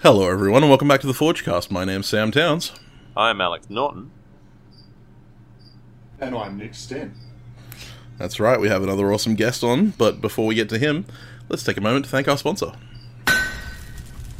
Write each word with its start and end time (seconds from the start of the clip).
Hello, 0.00 0.30
everyone, 0.30 0.62
and 0.62 0.70
welcome 0.70 0.86
back 0.86 1.00
to 1.00 1.08
the 1.08 1.12
Forgecast. 1.12 1.72
My 1.72 1.84
name's 1.84 2.06
Sam 2.06 2.30
Towns. 2.30 2.72
I'm 3.16 3.40
Alex 3.40 3.68
Norton. 3.68 4.12
And 6.20 6.36
I'm 6.36 6.56
Nick 6.56 6.76
Stent. 6.76 7.14
That's 8.16 8.38
right, 8.38 8.60
we 8.60 8.68
have 8.68 8.84
another 8.84 9.12
awesome 9.12 9.34
guest 9.34 9.64
on, 9.64 9.90
but 9.98 10.20
before 10.20 10.46
we 10.46 10.54
get 10.54 10.68
to 10.68 10.78
him, 10.78 11.04
let's 11.48 11.64
take 11.64 11.76
a 11.78 11.80
moment 11.80 12.04
to 12.04 12.10
thank 12.12 12.28
our 12.28 12.38
sponsor. 12.38 12.74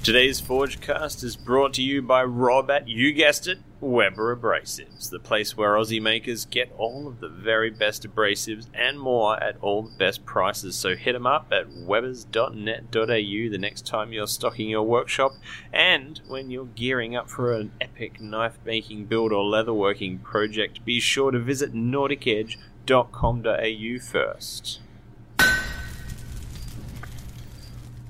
Today's 0.04 0.40
Forgecast 0.40 1.24
is 1.24 1.34
brought 1.34 1.74
to 1.74 1.82
you 1.82 2.02
by 2.02 2.22
Rob 2.22 2.70
at, 2.70 2.86
you 2.86 3.12
guessed 3.12 3.48
it, 3.48 3.58
Weber 3.80 4.36
Abrasives, 4.36 5.10
the 5.10 5.20
place 5.20 5.56
where 5.56 5.74
Aussie 5.74 6.02
makers 6.02 6.44
get 6.44 6.72
all 6.76 7.06
of 7.06 7.20
the 7.20 7.28
very 7.28 7.70
best 7.70 8.02
abrasives 8.02 8.66
and 8.74 8.98
more 8.98 9.40
at 9.42 9.56
all 9.60 9.82
the 9.82 9.96
best 9.96 10.26
prices. 10.26 10.76
So 10.76 10.96
hit 10.96 11.12
them 11.12 11.26
up 11.26 11.46
at 11.52 11.70
webers.net.au 11.70 13.06
the 13.06 13.58
next 13.58 13.86
time 13.86 14.12
you're 14.12 14.26
stocking 14.26 14.68
your 14.68 14.82
workshop 14.82 15.34
and 15.72 16.20
when 16.26 16.50
you're 16.50 16.66
gearing 16.66 17.14
up 17.14 17.30
for 17.30 17.54
an 17.54 17.70
epic 17.80 18.20
knife 18.20 18.58
making 18.64 19.04
build 19.06 19.32
or 19.32 19.44
leatherworking 19.44 20.20
project, 20.22 20.84
be 20.84 20.98
sure 20.98 21.30
to 21.30 21.38
visit 21.38 21.72
nordicedge.com.au 21.72 23.98
first. 24.00 24.80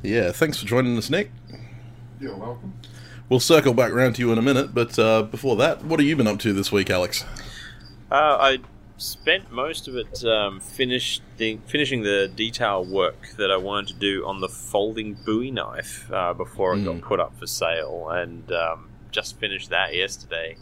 Yeah, 0.02 0.32
thanks 0.32 0.58
for 0.58 0.66
joining 0.66 0.96
us, 0.96 1.10
Nick. 1.10 1.30
You're 2.20 2.36
welcome. 2.36 2.72
We'll 3.28 3.40
circle 3.40 3.74
back 3.74 3.92
around 3.92 4.14
to 4.14 4.22
you 4.22 4.32
in 4.32 4.38
a 4.38 4.42
minute, 4.42 4.72
but 4.74 4.98
uh, 4.98 5.22
before 5.22 5.56
that, 5.56 5.84
what 5.84 6.00
have 6.00 6.08
you 6.08 6.16
been 6.16 6.26
up 6.26 6.38
to 6.40 6.52
this 6.54 6.72
week, 6.72 6.88
Alex? 6.88 7.24
Uh, 8.10 8.14
I 8.40 8.58
spent 8.96 9.52
most 9.52 9.86
of 9.86 9.96
it 9.96 10.24
um, 10.24 10.60
finished 10.60 11.22
the, 11.36 11.58
finishing 11.66 12.02
the 12.02 12.30
detail 12.34 12.84
work 12.84 13.28
that 13.36 13.50
I 13.50 13.58
wanted 13.58 13.88
to 13.94 14.00
do 14.00 14.26
on 14.26 14.40
the 14.40 14.48
folding 14.48 15.12
Bowie 15.26 15.50
knife 15.50 16.10
uh, 16.10 16.32
before 16.32 16.74
it 16.74 16.78
Mm. 16.78 16.84
got 16.84 17.00
put 17.02 17.20
up 17.20 17.38
for 17.38 17.46
sale, 17.46 18.08
and 18.08 18.50
um, 18.50 18.88
just 19.10 19.38
finished 19.38 19.68
that 19.70 19.94
yesterday. 19.94 20.56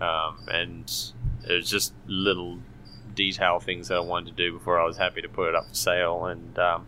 Um, 0.00 0.46
and 0.50 0.90
it 1.48 1.52
was 1.52 1.68
just 1.70 1.92
little 2.06 2.58
detail 3.14 3.60
things 3.60 3.88
that 3.88 3.96
I 3.96 4.00
wanted 4.00 4.36
to 4.36 4.42
do 4.42 4.52
before 4.58 4.80
I 4.80 4.84
was 4.84 4.96
happy 4.96 5.20
to 5.22 5.28
put 5.28 5.50
it 5.50 5.54
up 5.54 5.68
for 5.68 5.74
sale, 5.74 6.24
and 6.24 6.58
um, 6.58 6.86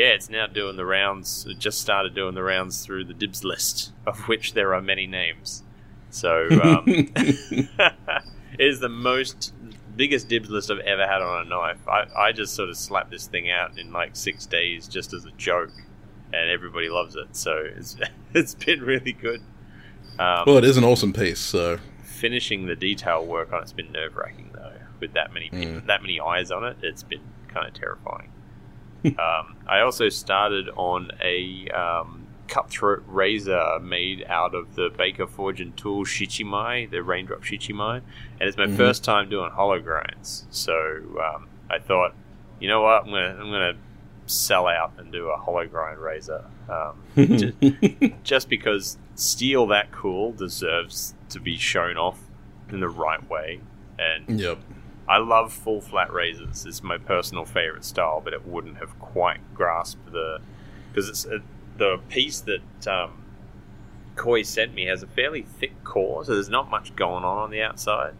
yeah, 0.00 0.14
it's 0.14 0.30
now 0.30 0.46
doing 0.46 0.76
the 0.76 0.86
rounds. 0.86 1.44
It 1.46 1.58
just 1.58 1.80
started 1.80 2.14
doing 2.14 2.34
the 2.34 2.42
rounds 2.42 2.84
through 2.84 3.04
the 3.04 3.14
dibs 3.14 3.44
list, 3.44 3.92
of 4.06 4.18
which 4.28 4.54
there 4.54 4.74
are 4.74 4.80
many 4.80 5.06
names. 5.06 5.62
So 6.10 6.48
um, 6.62 6.84
it 7.16 7.68
is 8.58 8.80
the 8.80 8.88
most 8.88 9.52
biggest 9.96 10.28
dibs 10.28 10.48
list 10.48 10.70
I've 10.70 10.78
ever 10.80 11.06
had 11.06 11.20
on 11.20 11.46
a 11.46 11.48
knife. 11.48 11.86
I, 11.86 12.06
I 12.16 12.32
just 12.32 12.54
sort 12.54 12.70
of 12.70 12.76
slapped 12.76 13.10
this 13.10 13.26
thing 13.26 13.50
out 13.50 13.78
in 13.78 13.92
like 13.92 14.16
six 14.16 14.46
days 14.46 14.88
just 14.88 15.12
as 15.12 15.24
a 15.26 15.30
joke, 15.32 15.72
and 16.32 16.50
everybody 16.50 16.88
loves 16.88 17.14
it. 17.16 17.36
So 17.36 17.52
it's 17.76 17.96
it's 18.34 18.54
been 18.54 18.80
really 18.80 19.12
good. 19.12 19.42
Um, 20.18 20.44
well, 20.46 20.56
it 20.56 20.64
is 20.64 20.76
an 20.76 20.84
awesome 20.84 21.12
piece, 21.12 21.40
so 21.40 21.78
finishing 22.02 22.66
the 22.66 22.76
detail 22.76 23.24
work 23.24 23.52
on 23.52 23.62
it's 23.62 23.72
been 23.72 23.92
nerve 23.92 24.16
wracking 24.16 24.50
though. 24.54 24.72
With 24.98 25.12
that 25.14 25.32
many 25.32 25.48
people, 25.50 25.80
Mm. 25.80 25.86
that 25.86 26.02
many 26.02 26.20
eyes 26.20 26.50
on 26.50 26.64
it, 26.64 26.76
it's 26.82 27.02
been 27.02 27.22
kind 27.48 27.66
of 27.66 27.74
terrifying. 27.74 28.30
Um, 29.04 29.56
I 29.66 29.80
also 29.80 30.08
started 30.08 30.68
on 30.76 31.10
a 31.22 31.68
um, 31.70 32.26
cutthroat 32.48 33.02
razor 33.06 33.78
made 33.80 34.24
out 34.28 34.54
of 34.54 34.74
the 34.74 34.90
Baker 34.96 35.26
Forge 35.26 35.60
and 35.60 35.76
Tool 35.76 36.04
Shichimai, 36.04 36.90
the 36.90 37.02
Raindrop 37.02 37.42
Shichimai, 37.42 37.96
and 38.40 38.48
it's 38.48 38.56
my 38.56 38.66
Mhm. 38.66 38.76
first 38.76 39.04
time 39.04 39.28
doing 39.28 39.50
hollow 39.50 39.80
grinds. 39.80 40.46
So 40.50 40.74
um, 41.22 41.48
I 41.70 41.78
thought, 41.78 42.14
you 42.58 42.68
know 42.68 42.82
what, 42.82 43.04
I'm 43.04 43.10
gonna 43.10 43.36
I'm 43.40 43.50
gonna 43.50 43.76
sell 44.26 44.66
out 44.68 44.92
and 44.98 45.10
do 45.12 45.28
a 45.28 45.36
hollow 45.36 45.66
grind 45.66 45.98
razor. 45.98 46.44
Um, 46.68 47.02
ju- 47.16 48.12
just 48.22 48.48
because 48.48 48.96
steel 49.16 49.66
that 49.68 49.90
cool 49.92 50.32
deserves 50.32 51.14
to 51.30 51.40
be 51.40 51.56
shown 51.56 51.96
off 51.96 52.18
in 52.70 52.80
the 52.80 52.88
right 52.88 53.28
way. 53.28 53.60
And 53.98 54.40
yep. 54.40 54.58
I 55.10 55.18
love 55.18 55.52
full 55.52 55.80
flat 55.80 56.12
razors. 56.12 56.64
It's 56.64 56.82
my 56.82 56.96
personal 56.96 57.44
favorite 57.44 57.84
style, 57.84 58.20
but 58.24 58.32
it 58.32 58.46
wouldn't 58.46 58.76
have 58.78 58.96
quite 59.00 59.40
grasped 59.54 60.12
the 60.12 60.38
because 60.92 61.08
it's 61.08 61.26
uh 61.26 61.40
the 61.76 61.98
piece 62.08 62.40
that 62.42 62.86
um, 62.86 63.24
Koi 64.14 64.42
sent 64.42 64.74
me 64.74 64.84
has 64.86 65.02
a 65.02 65.06
fairly 65.06 65.42
thick 65.42 65.82
core, 65.82 66.24
so 66.24 66.34
there's 66.34 66.48
not 66.50 66.70
much 66.70 66.94
going 66.94 67.24
on 67.24 67.38
on 67.38 67.50
the 67.50 67.62
outside. 67.62 68.14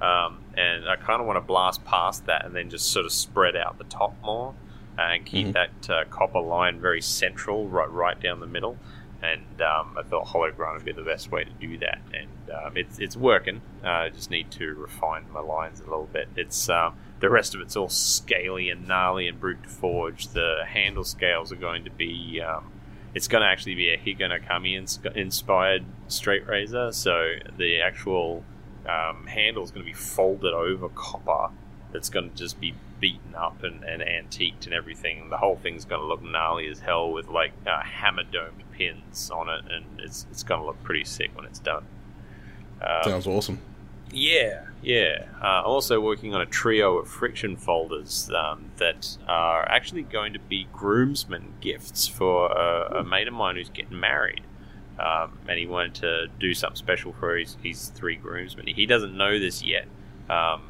Um, 0.00 0.38
and 0.56 0.88
I 0.88 0.96
kind 0.96 1.20
of 1.20 1.26
want 1.26 1.36
to 1.36 1.40
blast 1.42 1.84
past 1.84 2.26
that 2.26 2.44
and 2.44 2.54
then 2.54 2.68
just 2.70 2.90
sort 2.90 3.06
of 3.06 3.12
spread 3.12 3.54
out 3.54 3.78
the 3.78 3.84
top 3.84 4.14
more 4.24 4.54
and 4.98 5.24
keep 5.24 5.48
Mhm. 5.48 5.52
that 5.52 5.90
uh, 5.90 6.04
copper 6.10 6.40
line 6.40 6.80
very 6.80 7.00
central, 7.00 7.68
right 7.68 7.90
right 7.90 8.20
down 8.20 8.40
the 8.40 8.46
middle. 8.46 8.76
And 9.22 9.60
um, 9.60 9.96
I 9.98 10.02
thought 10.02 10.26
hollow 10.26 10.50
grind 10.50 10.76
would 10.76 10.84
be 10.84 10.92
the 10.92 11.02
best 11.02 11.30
way 11.30 11.44
to 11.44 11.50
do 11.60 11.76
that, 11.78 11.98
and 12.14 12.50
um, 12.50 12.76
it's 12.76 12.98
it's 12.98 13.18
working. 13.18 13.60
Uh, 13.84 13.88
I 13.88 14.08
just 14.08 14.30
need 14.30 14.50
to 14.52 14.74
refine 14.74 15.26
my 15.30 15.40
lines 15.40 15.80
a 15.80 15.84
little 15.84 16.08
bit. 16.10 16.28
It's 16.36 16.70
um, 16.70 16.96
the 17.20 17.28
rest 17.28 17.54
of 17.54 17.60
it's 17.60 17.76
all 17.76 17.90
scaly 17.90 18.70
and 18.70 18.88
gnarly 18.88 19.28
and 19.28 19.38
brute 19.38 19.62
to 19.64 19.68
forge. 19.68 20.28
The 20.28 20.64
handle 20.66 21.04
scales 21.04 21.52
are 21.52 21.56
going 21.56 21.84
to 21.84 21.90
be 21.90 22.40
um, 22.40 22.72
it's 23.14 23.28
going 23.28 23.42
to 23.42 23.48
actually 23.48 23.74
be 23.74 23.90
a 23.90 23.98
Higonokami 23.98 24.76
ins- 24.76 25.00
inspired 25.14 25.84
straight 26.08 26.46
razor. 26.46 26.92
So 26.92 27.34
the 27.56 27.80
actual 27.80 28.44
um, 28.88 29.26
handle 29.26 29.64
is 29.64 29.70
going 29.70 29.84
to 29.84 29.90
be 29.90 29.96
folded 29.96 30.54
over 30.54 30.88
copper. 30.90 31.52
It's 31.92 32.08
going 32.08 32.30
to 32.30 32.36
just 32.36 32.60
be 32.60 32.74
beaten 33.00 33.34
up 33.34 33.62
and, 33.62 33.82
and 33.84 34.02
antiqued 34.02 34.66
and 34.66 34.74
everything. 34.74 35.30
The 35.30 35.38
whole 35.38 35.56
thing's 35.56 35.84
going 35.84 36.00
to 36.00 36.06
look 36.06 36.22
gnarly 36.22 36.68
as 36.68 36.80
hell 36.80 37.10
with 37.10 37.28
like 37.28 37.52
uh, 37.66 37.82
hammer 37.82 38.24
domed 38.24 38.62
pins 38.72 39.30
on 39.30 39.48
it, 39.48 39.64
and 39.70 39.84
it's 40.00 40.26
it's 40.30 40.42
going 40.42 40.60
to 40.60 40.66
look 40.66 40.82
pretty 40.82 41.04
sick 41.04 41.30
when 41.34 41.46
it's 41.46 41.58
done. 41.58 41.84
Um, 42.82 43.02
Sounds 43.04 43.26
awesome. 43.26 43.60
yeah, 44.12 44.64
yeah. 44.82 45.26
Uh, 45.42 45.62
also 45.62 46.00
working 46.00 46.34
on 46.34 46.40
a 46.40 46.46
trio 46.46 46.98
of 46.98 47.08
friction 47.08 47.56
folders 47.56 48.30
um, 48.34 48.70
that 48.76 49.16
are 49.28 49.68
actually 49.68 50.02
going 50.02 50.32
to 50.32 50.38
be 50.38 50.66
groomsmen 50.72 51.54
gifts 51.60 52.06
for 52.06 52.50
a, 52.50 53.00
a 53.00 53.04
mate 53.04 53.28
of 53.28 53.34
mine 53.34 53.56
who's 53.56 53.70
getting 53.70 53.98
married. 54.00 54.42
Um, 54.98 55.38
and 55.48 55.58
he 55.58 55.66
wanted 55.66 55.94
to 55.96 56.26
do 56.38 56.52
something 56.52 56.76
special 56.76 57.14
for 57.14 57.36
his, 57.36 57.56
his 57.62 57.88
three 57.88 58.16
groomsmen. 58.16 58.66
He 58.66 58.84
doesn't 58.84 59.16
know 59.16 59.38
this 59.38 59.62
yet, 59.62 59.86
um, 60.28 60.69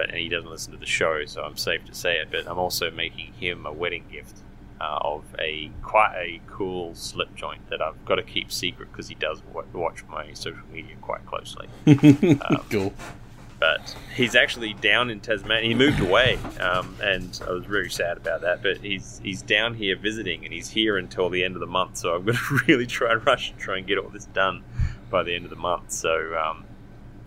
but 0.00 0.08
and 0.08 0.18
he 0.18 0.30
doesn't 0.30 0.50
listen 0.50 0.72
to 0.72 0.78
the 0.78 0.86
show, 0.86 1.26
so 1.26 1.42
I'm 1.42 1.58
safe 1.58 1.84
to 1.84 1.94
say 1.94 2.16
it. 2.16 2.28
But 2.30 2.46
I'm 2.48 2.58
also 2.58 2.90
making 2.90 3.34
him 3.34 3.66
a 3.66 3.72
wedding 3.72 4.04
gift 4.10 4.38
uh, 4.80 4.98
of 5.02 5.24
a 5.38 5.70
quite 5.82 6.14
a 6.16 6.40
cool 6.46 6.94
slip 6.94 7.34
joint 7.34 7.68
that 7.68 7.82
I've 7.82 8.02
got 8.06 8.14
to 8.14 8.22
keep 8.22 8.50
secret 8.50 8.90
because 8.90 9.08
he 9.08 9.14
does 9.14 9.42
wa- 9.52 9.64
watch 9.74 10.02
my 10.08 10.32
social 10.32 10.62
media 10.72 10.96
quite 11.02 11.26
closely 11.26 11.68
cool. 12.70 12.94
but 13.58 13.94
he's 14.16 14.34
actually 14.34 14.72
down 14.72 15.10
in 15.10 15.20
Tasmania. 15.20 15.68
He 15.68 15.74
moved 15.74 16.00
away, 16.00 16.38
um, 16.60 16.96
and 17.02 17.38
I 17.46 17.50
was 17.50 17.66
very 17.66 17.90
sad 17.90 18.16
about 18.16 18.40
that. 18.40 18.62
But 18.62 18.78
he's 18.78 19.20
he's 19.22 19.42
down 19.42 19.74
here 19.74 19.96
visiting, 19.96 20.46
and 20.46 20.54
he's 20.54 20.70
here 20.70 20.96
until 20.96 21.28
the 21.28 21.44
end 21.44 21.56
of 21.56 21.60
the 21.60 21.66
month. 21.66 21.98
So 21.98 22.14
I'm 22.14 22.24
going 22.24 22.38
to 22.48 22.60
really 22.66 22.86
try 22.86 23.12
and 23.12 23.26
rush 23.26 23.50
and 23.50 23.58
try 23.58 23.76
and 23.76 23.86
get 23.86 23.98
all 23.98 24.08
this 24.08 24.24
done 24.24 24.64
by 25.10 25.24
the 25.24 25.34
end 25.34 25.44
of 25.44 25.50
the 25.50 25.56
month. 25.56 25.92
So 25.92 26.34
um, 26.42 26.64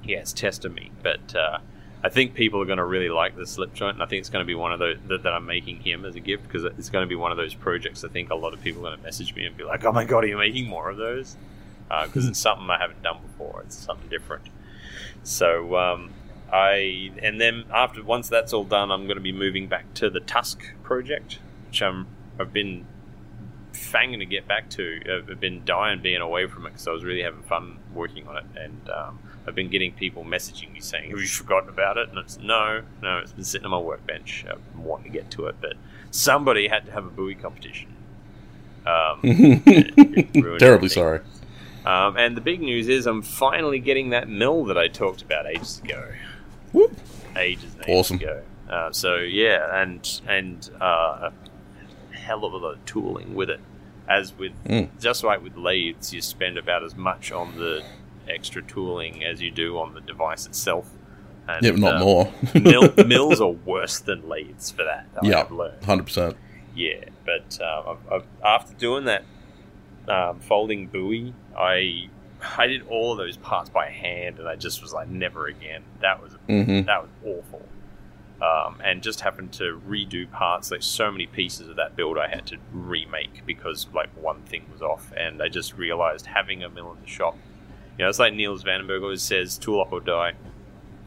yeah, 0.03 0.17
it's 0.17 0.33
testing 0.33 0.73
me, 0.73 0.89
but 1.03 1.35
uh, 1.35 1.59
I 2.03 2.09
think 2.09 2.33
people 2.33 2.61
are 2.61 2.65
going 2.65 2.79
to 2.79 2.85
really 2.85 3.09
like 3.09 3.37
the 3.37 3.47
slip 3.47 3.73
joint, 3.73 3.95
and 3.95 4.03
I 4.03 4.05
think 4.05 4.19
it's 4.19 4.29
going 4.29 4.43
to 4.43 4.47
be 4.47 4.55
one 4.55 4.73
of 4.73 4.79
those 4.79 4.97
that, 5.07 5.23
that 5.23 5.33
I'm 5.33 5.45
making 5.45 5.79
him 5.79 6.03
as 6.03 6.15
a 6.15 6.19
gift 6.19 6.43
because 6.43 6.65
it's 6.65 6.89
going 6.89 7.03
to 7.03 7.07
be 7.07 7.15
one 7.15 7.31
of 7.31 7.37
those 7.37 7.53
projects. 7.53 8.03
I 8.03 8.09
think 8.09 8.29
a 8.29 8.35
lot 8.35 8.53
of 8.53 8.61
people 8.61 8.81
are 8.81 8.89
going 8.89 8.97
to 8.97 9.03
message 9.03 9.33
me 9.35 9.45
and 9.45 9.55
be 9.55 9.63
like, 9.63 9.85
"Oh 9.85 9.91
my 9.93 10.03
god, 10.03 10.25
are 10.25 10.27
you 10.27 10.37
making 10.37 10.67
more 10.67 10.89
of 10.89 10.97
those?" 10.97 11.37
Because 12.05 12.27
it's 12.27 12.39
something 12.39 12.69
I 12.69 12.77
haven't 12.77 13.03
done 13.03 13.19
before. 13.21 13.61
It's 13.65 13.77
something 13.77 14.09
different. 14.09 14.47
So 15.23 15.77
um, 15.77 16.11
I 16.51 17.11
and 17.21 17.39
then 17.39 17.63
after 17.73 18.03
once 18.03 18.27
that's 18.27 18.51
all 18.51 18.65
done, 18.65 18.91
I'm 18.91 19.05
going 19.05 19.17
to 19.17 19.23
be 19.23 19.31
moving 19.31 19.67
back 19.67 19.93
to 19.95 20.09
the 20.09 20.19
Tusk 20.19 20.61
project, 20.83 21.39
which 21.67 21.81
I'm 21.81 22.07
I've 22.37 22.51
been 22.51 22.85
fanging 23.71 24.19
to 24.19 24.25
get 24.25 24.45
back 24.45 24.69
to. 24.71 25.23
I've 25.29 25.39
been 25.39 25.63
dying 25.63 26.01
being 26.01 26.21
away 26.21 26.47
from 26.47 26.65
it 26.65 26.71
because 26.71 26.87
I 26.87 26.91
was 26.91 27.03
really 27.03 27.23
having 27.23 27.43
fun 27.43 27.79
working 27.93 28.27
on 28.27 28.37
it, 28.37 28.45
and 28.55 28.89
um, 28.89 29.19
I've 29.47 29.55
been 29.55 29.69
getting 29.69 29.91
people 29.91 30.23
messaging 30.23 30.71
me 30.73 30.79
saying, 30.79 31.09
"Have 31.11 31.19
you 31.19 31.27
forgotten 31.27 31.69
about 31.69 31.97
it?" 31.97 32.09
And 32.09 32.17
it's 32.17 32.37
no, 32.39 32.81
no, 33.01 33.17
it's 33.19 33.31
been 33.33 33.43
sitting 33.43 33.65
on 33.65 33.71
my 33.71 33.77
workbench. 33.79 34.45
I'm 34.49 34.83
wanting 34.83 35.11
to 35.11 35.17
get 35.17 35.29
to 35.31 35.47
it, 35.47 35.55
but 35.61 35.73
somebody 36.11 36.67
had 36.67 36.85
to 36.85 36.91
have 36.91 37.05
a 37.05 37.09
Bowie 37.09 37.35
competition. 37.35 37.89
Um, 38.85 39.19
it- 39.23 39.63
it 39.97 40.33
Terribly 40.33 40.65
everything. 40.67 40.89
sorry. 40.89 41.19
Um, 41.85 42.15
and 42.17 42.37
the 42.37 42.41
big 42.41 42.61
news 42.61 42.87
is 42.87 43.05
I'm 43.05 43.21
finally 43.21 43.79
getting 43.79 44.11
that 44.11 44.29
mill 44.29 44.63
that 44.65 44.77
I 44.77 44.87
talked 44.87 45.21
about 45.21 45.45
ages 45.45 45.81
ago. 45.83 46.07
Whoop. 46.71 46.95
Ages 47.35 47.73
and 47.75 47.83
ages 47.83 47.89
Awesome. 47.99 48.17
ago. 48.17 48.41
Uh, 48.69 48.91
so 48.91 49.17
yeah, 49.17 49.81
and 49.81 50.21
and 50.27 50.69
uh, 50.81 51.29
a 51.31 52.15
hell 52.15 52.45
of 52.45 52.53
a 52.53 52.57
lot 52.57 52.75
of 52.75 52.85
tooling 52.85 53.35
with 53.35 53.49
it. 53.49 53.59
As 54.07 54.33
with 54.37 54.51
Mm. 54.65 54.89
just 54.99 55.23
like 55.23 55.41
with 55.43 55.55
lathes, 55.57 56.13
you 56.13 56.21
spend 56.21 56.57
about 56.57 56.83
as 56.83 56.95
much 56.95 57.31
on 57.31 57.57
the 57.57 57.83
extra 58.29 58.61
tooling 58.61 59.23
as 59.23 59.41
you 59.41 59.51
do 59.51 59.77
on 59.79 59.93
the 59.93 60.01
device 60.01 60.45
itself. 60.45 60.89
And, 61.47 61.63
Yeah, 61.65 61.71
but 61.71 61.79
not 61.79 61.95
uh, 61.95 61.99
more. 61.99 62.33
mill, 62.55 62.93
mills 63.05 63.41
are 63.41 63.49
worse 63.51 63.99
than 63.99 64.27
lathes 64.29 64.71
for 64.71 64.83
that. 64.83 65.07
I 65.21 65.27
Yeah. 65.27 65.45
Hundred 65.85 66.03
percent. 66.05 66.37
Yeah, 66.75 67.05
but 67.25 67.59
uh, 67.61 67.91
I've, 67.91 68.11
I've, 68.13 68.25
after 68.43 68.73
doing 68.75 69.05
that 69.05 69.23
um, 70.07 70.39
folding 70.39 70.87
Bowie, 70.87 71.33
I 71.57 72.09
I 72.57 72.67
did 72.67 72.85
all 72.87 73.11
of 73.13 73.17
those 73.17 73.37
parts 73.37 73.69
by 73.69 73.89
hand, 73.89 74.39
and 74.39 74.47
I 74.47 74.55
just 74.55 74.81
was 74.81 74.91
like, 74.93 75.07
never 75.07 75.47
again. 75.47 75.83
That 76.01 76.21
was 76.21 76.33
Mm-hmm. 76.49 76.85
that 76.87 77.01
was 77.03 77.09
awful. 77.25 77.61
Um, 78.41 78.81
and 78.83 79.01
just 79.01 79.21
happened 79.21 79.53
to 79.53 79.81
redo 79.87 80.29
parts. 80.29 80.69
Like 80.71 80.83
so 80.83 81.09
many 81.11 81.25
pieces 81.27 81.69
of 81.69 81.77
that 81.77 81.95
build, 81.95 82.17
I 82.17 82.27
had 82.27 82.45
to 82.47 82.57
remake 82.73 83.45
because 83.45 83.87
like 83.93 84.09
one 84.21 84.41
thing 84.41 84.65
was 84.71 84.81
off, 84.81 85.13
and 85.15 85.41
I 85.41 85.47
just 85.47 85.77
realized 85.77 86.25
having 86.25 86.63
a 86.63 86.69
mill 86.69 86.91
in 86.93 87.01
the 87.01 87.07
shop. 87.07 87.37
You 87.97 88.05
know, 88.05 88.09
it's 88.09 88.19
like 88.19 88.33
Niels 88.33 88.63
Vandenberg 88.63 89.01
always 89.03 89.21
says, 89.21 89.57
"Tool 89.57 89.81
up 89.81 89.91
or 89.91 89.99
die." 89.99 90.33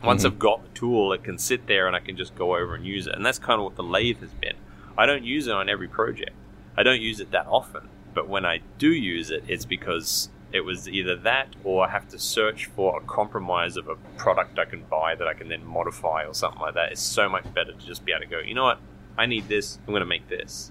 Once 0.04 0.22
Mhm. 0.22 0.26
I've 0.26 0.38
got 0.38 0.62
the 0.62 0.68
tool, 0.78 1.12
it 1.12 1.24
can 1.24 1.38
sit 1.38 1.66
there, 1.66 1.86
and 1.86 1.96
I 1.96 2.00
can 2.00 2.16
just 2.16 2.34
go 2.36 2.56
over 2.56 2.74
and 2.74 2.86
use 2.86 3.06
it. 3.06 3.14
And 3.14 3.24
that's 3.26 3.38
kind 3.38 3.58
of 3.58 3.64
what 3.64 3.76
the 3.76 3.82
lathe 3.82 4.20
has 4.20 4.32
been. 4.34 4.54
I 4.96 5.06
don't 5.06 5.24
use 5.24 5.46
it 5.46 5.52
on 5.54 5.68
every 5.68 5.88
project. 5.88 6.32
I 6.76 6.82
don't 6.82 7.00
use 7.00 7.18
it 7.18 7.30
that 7.32 7.46
often, 7.48 7.88
but 8.14 8.28
when 8.28 8.44
I 8.44 8.60
do 8.78 8.92
use 8.92 9.30
it, 9.30 9.42
it's 9.48 9.64
because 9.64 10.30
it 10.52 10.60
was 10.60 10.88
either 10.88 11.16
that 11.16 11.48
or 11.64 11.86
I 11.86 11.90
have 11.90 12.08
to 12.08 12.18
search 12.18 12.66
for 12.66 12.96
a 12.98 13.00
compromise 13.04 13.76
of 13.76 13.88
a 13.88 13.96
product 14.16 14.58
I 14.58 14.64
can 14.64 14.84
buy 14.84 15.14
that 15.16 15.26
I 15.26 15.34
can 15.34 15.48
then 15.48 15.66
modify 15.66 16.24
or 16.24 16.34
something 16.34 16.60
like 16.60 16.74
that. 16.74 16.92
It's 16.92 17.00
so 17.02 17.28
much 17.28 17.52
better 17.52 17.72
to 17.72 17.86
just 17.86 18.04
be 18.04 18.12
able 18.12 18.22
to 18.22 18.26
go, 18.30 18.38
you 18.38 18.54
know 18.54 18.64
what, 18.64 18.78
I 19.18 19.26
need 19.26 19.48
this, 19.48 19.78
I'm 19.86 19.92
going 19.92 20.00
to 20.00 20.06
make 20.06 20.28
this. 20.28 20.70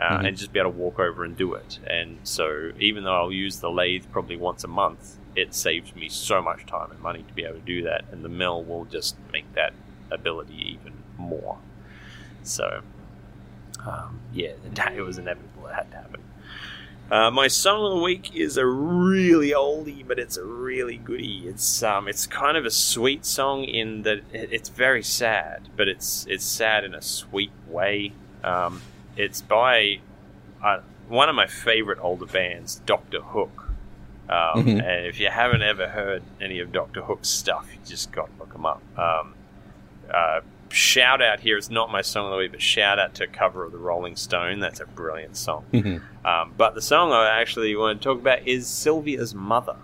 Uh, 0.00 0.18
Mhm. 0.18 0.26
And 0.28 0.36
just 0.36 0.52
be 0.52 0.58
able 0.58 0.72
to 0.72 0.76
walk 0.76 0.98
over 0.98 1.22
and 1.22 1.36
do 1.36 1.54
it. 1.54 1.78
And 1.86 2.18
so, 2.24 2.72
even 2.80 3.04
though 3.04 3.14
I'll 3.14 3.32
use 3.32 3.60
the 3.60 3.70
lathe 3.70 4.06
probably 4.10 4.36
once 4.36 4.64
a 4.64 4.68
month, 4.68 5.18
it 5.36 5.54
saves 5.54 5.94
me 5.94 6.08
so 6.08 6.40
much 6.40 6.66
time 6.66 6.90
and 6.90 7.00
money 7.00 7.22
to 7.22 7.34
be 7.34 7.44
able 7.44 7.54
to 7.54 7.60
do 7.60 7.82
that. 7.82 8.04
And 8.12 8.24
the 8.24 8.28
mill 8.28 8.62
will 8.62 8.84
just 8.84 9.16
make 9.32 9.52
that 9.54 9.72
ability 10.10 10.54
even 10.54 10.92
more. 11.18 11.58
So, 12.42 12.82
um, 13.84 14.20
yeah, 14.32 14.52
it 14.96 15.02
was 15.02 15.18
inevitable. 15.18 15.66
It 15.66 15.74
had 15.74 15.90
to 15.90 15.96
happen. 15.96 16.20
Uh, 17.10 17.30
my 17.30 17.48
song 17.48 17.84
of 17.84 17.98
the 17.98 18.02
week 18.02 18.34
is 18.34 18.56
a 18.56 18.64
really 18.64 19.50
oldie, 19.50 20.06
but 20.06 20.18
it's 20.18 20.38
a 20.38 20.44
really 20.44 20.96
goodie. 20.96 21.46
It's 21.46 21.82
um, 21.82 22.08
it's 22.08 22.26
kind 22.26 22.56
of 22.56 22.64
a 22.64 22.70
sweet 22.70 23.26
song 23.26 23.64
in 23.64 24.02
that 24.02 24.22
it's 24.32 24.70
very 24.70 25.02
sad, 25.02 25.68
but 25.76 25.86
it's 25.86 26.26
it's 26.30 26.44
sad 26.44 26.82
in 26.82 26.94
a 26.94 27.02
sweet 27.02 27.52
way. 27.68 28.12
Um, 28.42 28.80
it's 29.16 29.42
by 29.42 30.00
uh, 30.62 30.80
one 31.08 31.28
of 31.28 31.34
my 31.34 31.46
favorite 31.46 31.98
older 32.00 32.26
bands, 32.26 32.80
Doctor 32.86 33.20
Hook. 33.20 33.73
Um, 34.28 34.64
Mhm. 34.64 34.82
And 34.82 35.06
if 35.06 35.20
you 35.20 35.28
haven't 35.28 35.62
ever 35.62 35.88
heard 35.88 36.22
any 36.40 36.58
of 36.60 36.72
Doctor 36.72 37.02
Hook's 37.02 37.28
stuff, 37.28 37.66
you 37.72 37.78
just 37.86 38.10
got 38.12 38.26
to 38.26 38.32
look 38.38 38.54
him 38.54 38.64
up. 38.66 38.80
Um, 38.98 39.34
uh, 40.12 40.40
shout 40.70 41.20
out 41.22 41.40
here, 41.40 41.56
it's 41.56 41.70
not 41.70 41.90
my 41.90 42.00
song 42.02 42.26
of 42.26 42.30
the 42.32 42.36
week, 42.38 42.50
but 42.52 42.62
shout 42.62 42.98
out 42.98 43.14
to 43.14 43.24
a 43.24 43.26
cover 43.26 43.64
of 43.64 43.72
the 43.72 43.78
Rolling 43.78 44.16
Stone. 44.16 44.60
That's 44.60 44.80
a 44.80 44.86
brilliant 44.86 45.36
song. 45.36 45.64
Mm-hmm. 45.72 46.26
Um, 46.26 46.52
but 46.56 46.74
the 46.74 46.82
song 46.82 47.12
I 47.12 47.40
actually 47.40 47.74
want 47.76 48.00
to 48.00 48.04
talk 48.08 48.18
about 48.18 48.46
is 48.46 48.66
Sylvia's 48.66 49.34
Mother. 49.34 49.76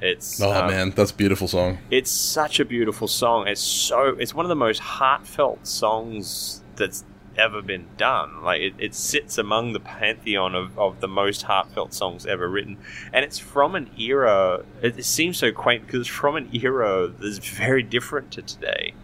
It's 0.00 0.40
Oh 0.42 0.50
um, 0.52 0.66
man, 0.68 0.90
that's 0.90 1.12
a 1.12 1.14
beautiful 1.14 1.46
song. 1.46 1.78
it's 1.90 2.10
such 2.10 2.58
a 2.58 2.64
beautiful 2.64 3.06
song. 3.06 3.46
It's 3.46 3.60
so 3.60 4.16
it's 4.18 4.34
one 4.34 4.44
of 4.44 4.48
the 4.48 4.56
most 4.56 4.80
heartfelt 4.80 5.64
songs 5.66 6.60
that's 6.74 7.04
ever 7.36 7.62
been 7.62 7.86
done. 7.96 8.42
Like 8.42 8.60
it, 8.60 8.74
it 8.78 8.94
sits 8.94 9.38
among 9.38 9.72
the 9.72 9.80
pantheon 9.80 10.54
of, 10.54 10.78
of 10.78 11.00
the 11.00 11.08
most 11.08 11.42
heartfelt 11.42 11.94
songs 11.94 12.26
ever 12.26 12.48
written. 12.48 12.76
And 13.12 13.24
it's 13.24 13.38
from 13.38 13.74
an 13.74 13.90
era 13.98 14.64
it, 14.82 14.98
it 14.98 15.04
seems 15.04 15.38
so 15.38 15.52
quaint 15.52 15.86
because 15.86 16.00
it's 16.00 16.08
from 16.08 16.36
an 16.36 16.50
era 16.52 17.08
that's 17.08 17.38
very 17.38 17.82
different 17.82 18.30
to 18.32 18.42
today. 18.42 18.94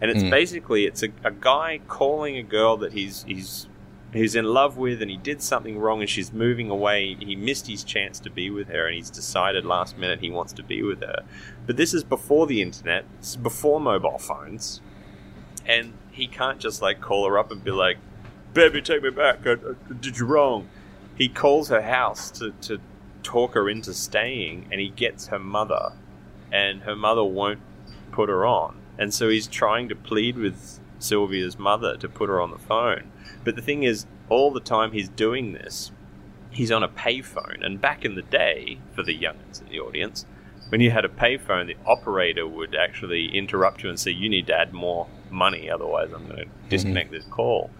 And 0.00 0.10
it's 0.10 0.22
Mm. 0.22 0.30
basically 0.30 0.84
it's 0.86 1.02
a, 1.02 1.08
a 1.24 1.30
guy 1.30 1.80
calling 1.88 2.36
a 2.36 2.42
girl 2.42 2.76
that 2.78 2.92
he's 2.92 3.24
he's 3.24 3.68
he's 4.12 4.34
in 4.36 4.44
love 4.44 4.76
with 4.76 5.02
and 5.02 5.10
he 5.10 5.16
did 5.16 5.42
something 5.42 5.76
wrong 5.78 6.00
and 6.00 6.08
she's 6.08 6.32
moving 6.32 6.70
away. 6.70 7.16
He 7.18 7.34
missed 7.34 7.66
his 7.66 7.82
chance 7.82 8.20
to 8.20 8.30
be 8.30 8.48
with 8.50 8.68
her 8.68 8.86
and 8.86 8.94
he's 8.94 9.10
decided 9.10 9.64
last 9.64 9.98
minute 9.98 10.20
he 10.20 10.30
wants 10.30 10.52
to 10.54 10.62
be 10.62 10.82
with 10.82 11.00
her. 11.00 11.24
But 11.66 11.76
this 11.76 11.92
is 11.92 12.04
before 12.04 12.46
the 12.46 12.62
internet, 12.62 13.04
is 13.20 13.36
before 13.36 13.80
mobile 13.80 14.18
phones. 14.18 14.80
And 15.66 15.94
he 16.14 16.26
can't 16.28 16.60
just 16.60 16.80
like 16.80 17.00
call 17.00 17.26
her 17.26 17.38
up 17.38 17.50
and 17.50 17.62
be 17.62 17.72
like, 17.72 17.98
Baby, 18.52 18.80
take 18.80 19.02
me 19.02 19.10
back. 19.10 19.46
I, 19.46 19.52
I 19.52 19.92
did 20.00 20.18
you 20.18 20.26
wrong. 20.26 20.68
He 21.16 21.28
calls 21.28 21.68
her 21.68 21.82
house 21.82 22.30
to, 22.32 22.52
to 22.62 22.80
talk 23.24 23.54
her 23.54 23.68
into 23.68 23.92
staying 23.92 24.68
and 24.70 24.80
he 24.80 24.90
gets 24.90 25.26
her 25.28 25.40
mother. 25.40 25.92
And 26.52 26.82
her 26.82 26.94
mother 26.94 27.24
won't 27.24 27.60
put 28.12 28.28
her 28.28 28.46
on. 28.46 28.80
And 28.96 29.12
so 29.12 29.28
he's 29.28 29.48
trying 29.48 29.88
to 29.88 29.96
plead 29.96 30.36
with 30.36 30.78
Sylvia's 31.00 31.58
mother 31.58 31.96
to 31.96 32.08
put 32.08 32.28
her 32.28 32.40
on 32.40 32.52
the 32.52 32.58
phone. 32.58 33.10
But 33.42 33.56
the 33.56 33.62
thing 33.62 33.82
is, 33.82 34.06
all 34.28 34.52
the 34.52 34.60
time 34.60 34.92
he's 34.92 35.08
doing 35.08 35.52
this, 35.52 35.90
he's 36.50 36.70
on 36.70 36.84
a 36.84 36.88
payphone. 36.88 37.64
And 37.64 37.80
back 37.80 38.04
in 38.04 38.14
the 38.14 38.22
day, 38.22 38.78
for 38.94 39.02
the 39.02 39.18
youngins 39.18 39.60
in 39.60 39.68
the 39.68 39.80
audience, 39.80 40.26
when 40.68 40.80
you 40.80 40.90
had 40.90 41.04
a 41.04 41.08
payphone, 41.08 41.66
the 41.66 41.76
operator 41.86 42.46
would 42.46 42.74
actually 42.74 43.36
interrupt 43.36 43.82
you 43.82 43.88
and 43.88 43.98
say, 43.98 44.10
You 44.10 44.28
need 44.28 44.46
to 44.48 44.54
add 44.54 44.72
more 44.72 45.06
money, 45.30 45.70
otherwise, 45.70 46.12
I'm 46.12 46.26
going 46.26 46.44
to 46.44 46.46
disconnect 46.68 47.10
this 47.10 47.24
call. 47.26 47.70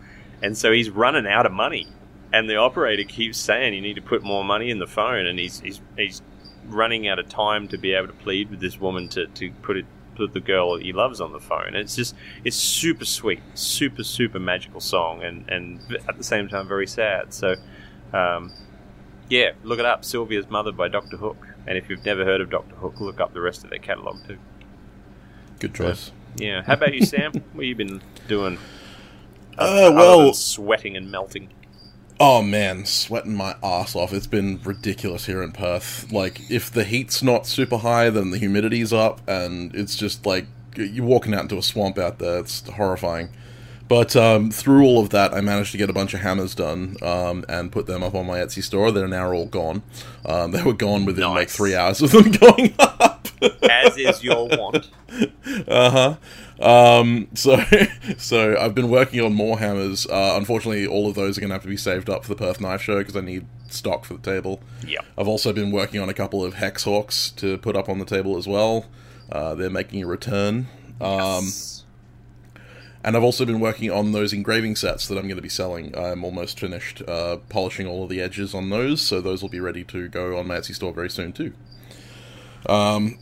And 0.42 0.56
so 0.56 0.72
he's 0.72 0.90
running 0.90 1.26
out 1.26 1.46
of 1.46 1.52
money. 1.52 1.88
And 2.32 2.50
the 2.50 2.56
operator 2.56 3.04
keeps 3.04 3.38
saying, 3.38 3.75
You 3.75 3.81
need 3.81 3.94
to 3.94 4.02
put 4.02 4.22
more 4.22 4.44
money 4.44 4.70
in 4.70 4.78
the 4.78 4.86
phone. 4.86 5.26
And 5.26 5.38
he's, 5.38 5.60
he's, 5.60 5.81
he's 5.96 6.22
running 6.66 7.08
out 7.08 7.19
of 7.19 7.28
time 7.28 7.69
to 7.69 7.78
be 7.78 7.92
able 7.92 8.08
to 8.08 8.14
plead 8.14 8.50
with 8.50 8.60
this 8.60 8.81
woman 8.81 9.08
to, 9.10 9.26
to 9.26 9.50
put 9.62 9.76
it 9.76 9.86
put 10.14 10.32
the 10.32 10.40
girl 10.40 10.76
he 10.76 10.92
loves 10.92 11.20
on 11.20 11.32
the 11.32 11.40
phone. 11.40 11.69
And 11.69 11.76
it's 11.76 11.96
just 11.96 12.14
it's 12.44 12.56
super 12.56 13.04
sweet, 13.04 13.40
super 13.54 14.04
super 14.04 14.38
magical 14.38 14.81
song, 14.81 15.22
and 15.22 15.48
and 15.48 15.81
at 16.08 16.16
the 16.16 16.25
same 16.25 16.48
time 16.48 16.69
very 16.69 16.86
sad. 16.86 17.34
So, 17.34 17.56
um, 18.12 18.52
yeah, 19.28 19.52
look 19.62 19.78
it 19.78 19.84
up, 19.84 20.04
Sylvia's 20.04 20.48
Mother 20.48 20.72
by 20.72 20.88
Doctor 20.88 21.16
Hook. 21.16 21.53
And 21.66 21.78
if 21.78 21.88
you've 21.88 22.05
never 22.05 22.25
heard 22.25 22.40
of 22.40 22.50
Doctor 22.50 22.75
Hook, 22.76 23.00
look 23.00 23.20
up 23.20 23.32
the 23.32 23.40
rest 23.40 23.64
of 23.64 23.70
their 23.70 23.78
catalogue 23.78 24.26
too. 24.26 24.38
Good 25.58 25.75
choice. 25.75 26.12
Yeah. 26.37 26.62
How 26.62 26.75
about 26.75 26.94
you, 26.94 27.05
Sam? 27.05 27.32
what 27.52 27.55
have 27.55 27.64
you 27.64 27.75
been 27.75 28.02
doing? 28.28 28.58
Uh, 29.56 29.93
well, 29.94 30.34
sweating 30.34 30.96
and 30.96 31.11
melting. 31.11 31.49
Oh 32.20 32.43
man, 32.43 32.84
sweating 32.86 33.34
my 33.34 33.56
ass 33.62 33.96
off. 33.96 34.12
It's 34.12 34.27
been 34.27 34.60
ridiculous 34.62 35.27
here 35.27 35.43
in 35.43 35.53
Perth. 35.53 36.12
Like, 36.12 36.50
if 36.50 36.70
the 36.70 36.84
heat's 36.84 37.22
not 37.22 37.46
super 37.46 37.79
high, 37.79 38.10
then 38.10 38.31
the 38.31 38.38
humidity's 38.38 38.93
up, 38.93 39.20
and 39.29 39.74
it's 39.74 39.96
just 39.96 40.24
like 40.24 40.46
you're 40.77 41.05
walking 41.05 41.34
out 41.34 41.43
into 41.43 41.58
a 41.58 41.62
swamp 41.62 41.98
out 41.98 42.19
there. 42.19 42.38
It's 42.38 42.69
horrifying. 42.69 43.31
But 43.88 44.17
um, 44.17 44.50
through 44.50 44.84
all 44.84 45.00
of 45.00 45.10
that, 45.10 45.34
I 45.34 45.41
managed 45.41 45.72
to 45.72 45.79
get 45.79 45.91
a 45.91 45.93
bunch 45.93 46.14
of 46.14 46.20
hammers 46.20 46.55
done 46.55 46.96
um, 47.03 47.44
and 47.48 47.70
put 47.70 47.86
them 47.86 48.03
up 48.03 48.14
on 48.14 48.26
my 48.26 48.38
Etsy 48.38 48.62
store. 48.62 48.91
They're 48.91 49.06
now 49.06 49.31
all 49.31 49.46
gone. 49.46 49.82
Um, 50.24 50.53
they 50.53 50.62
were 50.62 50.72
gone 50.72 51.05
within 51.05 51.29
like 51.31 51.50
three 51.50 51.74
hours 51.74 52.00
of 52.00 52.10
them 52.12 52.31
going 52.41 52.74
up. 52.79 53.29
As 53.70 53.96
is 53.98 54.22
your 54.24 54.48
want. 54.48 54.91
Uh 55.69 56.17
huh. 56.58 56.98
Um, 56.98 57.29
so, 57.34 57.62
so 58.17 58.56
I've 58.58 58.74
been 58.74 58.91
working 58.91 59.20
on 59.20 59.32
more 59.34 59.58
hammers. 59.58 60.06
Uh, 60.06 60.34
unfortunately, 60.36 60.86
all 60.86 61.08
of 61.08 61.14
those 61.14 61.36
are 61.38 61.41
going 61.41 61.50
to 61.50 61.55
have 61.55 61.62
to 61.62 61.69
be 61.69 61.76
saved 61.76 62.10
up 62.10 62.24
for 62.24 62.31
the 62.31 62.36
Perth 62.36 62.60
Knife 62.60 62.82
Show 62.82 62.98
because 62.98 63.14
I 63.14 63.20
need 63.20 63.46
stock 63.69 64.05
for 64.05 64.14
the 64.14 64.20
table. 64.20 64.60
Yeah. 64.84 65.00
I've 65.17 65.29
also 65.29 65.53
been 65.53 65.70
working 65.70 66.00
on 66.00 66.08
a 66.08 66.14
couple 66.14 66.44
of 66.44 66.55
hex 66.55 66.82
hawks 66.84 67.31
to 67.32 67.58
put 67.58 67.76
up 67.76 67.88
on 67.88 67.98
the 68.00 68.05
table 68.05 68.36
as 68.36 68.48
well. 68.48 68.86
Uh, 69.31 69.55
they're 69.55 69.70
making 69.70 70.03
a 70.03 70.06
return. 70.06 70.67
Um, 71.00 71.44
Yes. 71.44 71.83
And 73.05 73.17
I've 73.17 73.23
also 73.23 73.44
been 73.44 73.61
working 73.61 73.91
on 73.91 74.13
those 74.13 74.32
engraving 74.32 74.77
sets 74.77 75.06
that 75.08 75.19
I'm 75.19 75.25
going 75.25 75.37
to 75.37 75.43
be 75.43 75.49
selling. 75.51 75.96
I'm 75.96 76.25
almost 76.25 76.58
finished 76.58 77.03
uh, 77.06 77.37
polishing 77.51 77.87
all 77.87 78.03
of 78.03 78.08
the 78.08 78.23
edges 78.23 78.55
on 78.55 78.70
those, 78.70 79.03
so 79.03 79.20
those 79.20 79.43
will 79.43 79.51
be 79.51 79.61
ready 79.61 79.84
to 79.84 80.08
go 80.08 80.39
on 80.39 80.46
my 80.46 80.56
Etsy 80.56 80.75
store 80.75 80.93
very 80.93 81.11
soon 81.11 81.32
too. 81.32 81.53
Um, 82.67 83.19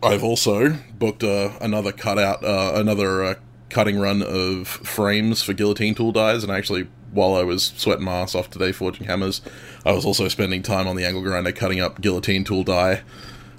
I've 0.00 0.22
also 0.22 0.78
booked 0.96 1.24
uh, 1.24 1.50
another 1.60 1.90
cutout, 1.90 2.44
uh, 2.44 2.72
another 2.76 3.24
uh, 3.24 3.34
cutting 3.68 3.98
run 3.98 4.22
of 4.22 4.68
frames 4.68 5.42
for 5.42 5.54
guillotine 5.54 5.96
tool 5.96 6.12
dies, 6.12 6.44
and 6.44 6.52
actually, 6.52 6.86
while 7.12 7.34
I 7.34 7.42
was 7.42 7.72
sweating 7.76 8.04
my 8.04 8.12
ass 8.12 8.36
off 8.36 8.48
today 8.48 8.70
forging 8.70 9.08
hammers, 9.08 9.42
I 9.84 9.92
was 9.92 10.06
also 10.06 10.28
spending 10.28 10.62
time 10.62 10.86
on 10.86 10.94
the 10.94 11.04
angle 11.04 11.22
grinder 11.22 11.50
cutting 11.50 11.80
up 11.80 12.00
guillotine 12.00 12.44
tool 12.44 12.62
die 12.62 13.02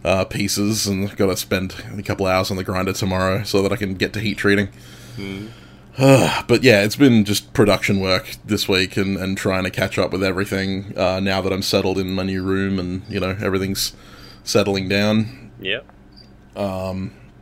uh, 0.05 0.23
pieces, 0.23 0.87
and 0.87 1.13
got 1.17 1.27
to 1.27 1.35
spend 1.35 1.75
a 1.97 2.01
couple 2.01 2.25
hours 2.25 2.49
on 2.49 2.57
the 2.57 2.63
grinder 2.63 2.93
tomorrow 2.93 3.43
so 3.43 3.61
that 3.61 3.73
I 3.73 3.75
can 3.75 3.95
get 3.95 4.13
to 4.13 4.21
heat 4.21 4.37
treating. 4.37 4.69
but 5.97 6.63
yeah, 6.63 6.83
it's 6.83 6.95
been 6.95 7.25
just 7.25 7.53
production 7.53 7.99
work 7.99 8.35
this 8.45 8.67
week 8.67 8.95
and, 8.97 9.17
and 9.17 9.37
trying 9.37 9.63
to 9.63 9.69
catch 9.69 9.97
up 9.97 10.11
with 10.11 10.23
everything 10.23 10.97
uh, 10.97 11.19
now 11.19 11.41
that 11.41 11.51
I'm 11.51 11.61
settled 11.61 11.97
in 11.97 12.13
my 12.13 12.23
new 12.23 12.43
room 12.43 12.79
and 12.79 13.03
you 13.09 13.19
know 13.19 13.35
everything's 13.41 13.93
settling 14.43 14.87
down. 14.87 15.51
Yep. 15.59 15.85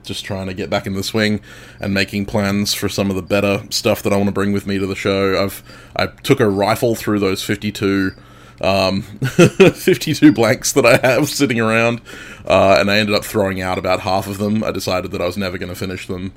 Just 0.04 0.26
trying 0.26 0.48
to 0.48 0.56
get 0.56 0.72
back 0.72 0.88
in 0.88 0.94
the 0.94 1.04
swing 1.04 1.42
and 1.80 1.94
making 1.94 2.26
plans 2.26 2.74
for 2.74 2.90
some 2.90 3.12
of 3.12 3.16
the 3.16 3.22
better 3.22 3.64
stuff 3.70 4.02
that 4.02 4.12
I 4.12 4.16
want 4.16 4.28
to 4.28 4.34
bring 4.34 4.54
with 4.54 4.66
me 4.66 4.80
to 4.80 4.88
the 4.88 4.96
show. 4.96 5.42
I've 5.44 5.64
I 5.96 6.08
took 6.08 6.40
a 6.40 6.50
rifle 6.50 6.96
through 6.96 7.20
those 7.20 7.44
52 7.44 8.14
um, 8.62 9.02
52 9.22 10.32
blanks 10.34 10.74
that 10.74 10.86
I 10.86 10.98
have 11.06 11.30
sitting 11.30 11.60
around, 11.60 12.02
uh, 12.46 12.78
and 12.80 12.92
I 12.92 12.98
ended 12.98 13.16
up 13.16 13.24
throwing 13.24 13.62
out 13.62 13.78
about 13.78 14.02
half 14.02 14.28
of 14.28 14.38
them. 14.38 14.64
I 14.64 14.72
decided 14.72 15.12
that 15.12 15.22
I 15.22 15.26
was 15.26 15.38
never 15.38 15.58
going 15.58 15.70
to 15.70 15.80
finish 15.80 16.08
them, 16.08 16.34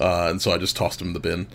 uh, 0.00 0.28
and 0.30 0.40
so 0.40 0.52
I 0.52 0.58
just 0.58 0.76
tossed 0.76 0.98
them 0.98 1.08
in 1.08 1.14
the 1.14 1.20
bin. 1.20 1.46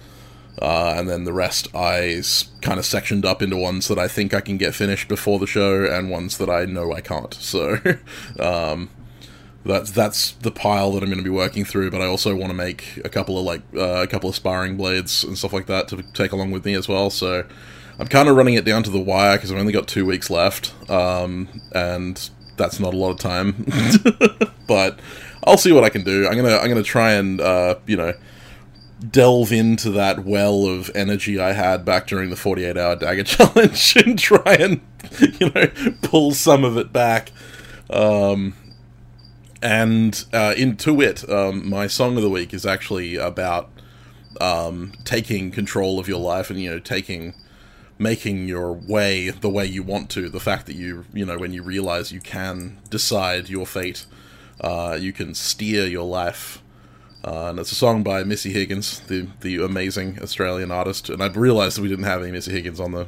Uh, 0.61 0.93
and 0.97 1.09
then 1.09 1.23
the 1.23 1.33
rest 1.33 1.69
I 1.73 2.21
kind 2.61 2.77
of 2.77 2.85
sectioned 2.85 3.25
up 3.25 3.41
into 3.41 3.55
ones 3.55 3.87
that 3.87 3.97
I 3.97 4.07
think 4.07 4.33
I 4.33 4.41
can 4.41 4.57
get 4.57 4.75
finished 4.75 5.07
before 5.07 5.39
the 5.39 5.47
show, 5.47 5.85
and 5.85 6.09
ones 6.09 6.37
that 6.37 6.49
I 6.49 6.65
know 6.65 6.93
I 6.93 7.01
can't. 7.01 7.33
So 7.33 7.77
um, 8.39 8.89
that's 9.65 9.91
that's 9.91 10.31
the 10.33 10.51
pile 10.51 10.91
that 10.91 11.03
I'm 11.03 11.09
going 11.09 11.17
to 11.17 11.23
be 11.23 11.29
working 11.29 11.63
through. 11.63 11.89
But 11.91 12.01
I 12.01 12.05
also 12.05 12.35
want 12.35 12.49
to 12.49 12.53
make 12.53 12.99
a 13.05 13.09
couple 13.09 13.39
of 13.39 13.45
like 13.45 13.61
uh, 13.75 14.03
a 14.03 14.07
couple 14.07 14.29
of 14.29 14.35
sparring 14.35 14.75
blades 14.75 15.23
and 15.23 15.37
stuff 15.37 15.53
like 15.53 15.67
that 15.67 15.87
to 15.89 16.03
take 16.13 16.31
along 16.31 16.51
with 16.51 16.65
me 16.65 16.73
as 16.73 16.87
well. 16.87 17.09
So 17.09 17.45
I'm 17.97 18.07
kind 18.07 18.27
of 18.27 18.35
running 18.35 18.55
it 18.55 18.65
down 18.65 18.83
to 18.83 18.89
the 18.89 18.99
wire 18.99 19.37
because 19.37 19.51
I've 19.51 19.57
only 19.59 19.73
got 19.73 19.87
two 19.87 20.05
weeks 20.05 20.29
left, 20.29 20.73
um, 20.89 21.47
and 21.73 22.29
that's 22.57 22.79
not 22.79 22.93
a 22.93 22.97
lot 22.97 23.11
of 23.11 23.19
time. 23.19 23.65
but 24.67 24.99
I'll 25.45 25.57
see 25.57 25.71
what 25.71 25.83
I 25.83 25.89
can 25.89 26.03
do. 26.03 26.27
I'm 26.27 26.35
gonna 26.35 26.57
I'm 26.57 26.69
gonna 26.69 26.83
try 26.83 27.13
and 27.13 27.39
uh, 27.39 27.75
you 27.85 27.95
know 27.95 28.13
delve 29.09 29.51
into 29.51 29.89
that 29.91 30.23
well 30.23 30.65
of 30.65 30.91
energy 30.93 31.39
I 31.39 31.53
had 31.53 31.83
back 31.83 32.07
during 32.07 32.29
the 32.29 32.35
48 32.35 32.77
hour 32.77 32.95
dagger 32.95 33.23
challenge 33.25 33.95
and 33.95 34.17
try 34.17 34.55
and 34.59 34.81
you 35.39 35.49
know 35.49 35.67
pull 36.01 36.31
some 36.31 36.63
of 36.63 36.77
it 36.77 36.93
back. 36.93 37.31
Um, 37.89 38.55
and 39.61 40.23
uh, 40.33 40.53
into 40.57 41.01
it, 41.01 41.29
um, 41.29 41.69
my 41.69 41.87
song 41.87 42.17
of 42.17 42.23
the 42.23 42.29
week 42.29 42.53
is 42.53 42.65
actually 42.65 43.15
about 43.15 43.69
um, 44.39 44.93
taking 45.03 45.51
control 45.51 45.99
of 45.99 46.07
your 46.07 46.19
life 46.19 46.49
and 46.49 46.59
you 46.59 46.69
know 46.69 46.79
taking 46.79 47.33
making 47.99 48.47
your 48.47 48.73
way 48.73 49.29
the 49.29 49.49
way 49.49 49.65
you 49.65 49.83
want 49.83 50.09
to. 50.11 50.29
The 50.29 50.39
fact 50.39 50.65
that 50.65 50.75
you 50.75 51.05
you 51.13 51.25
know 51.25 51.37
when 51.37 51.53
you 51.53 51.63
realize 51.63 52.11
you 52.11 52.21
can 52.21 52.79
decide 52.89 53.49
your 53.49 53.67
fate, 53.67 54.05
uh, 54.59 54.97
you 54.99 55.13
can 55.13 55.35
steer 55.35 55.85
your 55.85 56.05
life. 56.05 56.60
Uh, 57.23 57.49
and 57.49 57.59
it's 57.59 57.71
a 57.71 57.75
song 57.75 58.01
by 58.01 58.23
Missy 58.23 58.51
Higgins, 58.51 58.99
the 59.01 59.27
the 59.41 59.63
amazing 59.63 60.19
Australian 60.21 60.71
artist. 60.71 61.09
And 61.09 61.21
I 61.21 61.27
realized 61.27 61.77
that 61.77 61.81
we 61.81 61.89
didn't 61.89 62.05
have 62.05 62.21
any 62.21 62.31
Missy 62.31 62.51
Higgins 62.51 62.79
on 62.79 62.91
the 62.91 63.07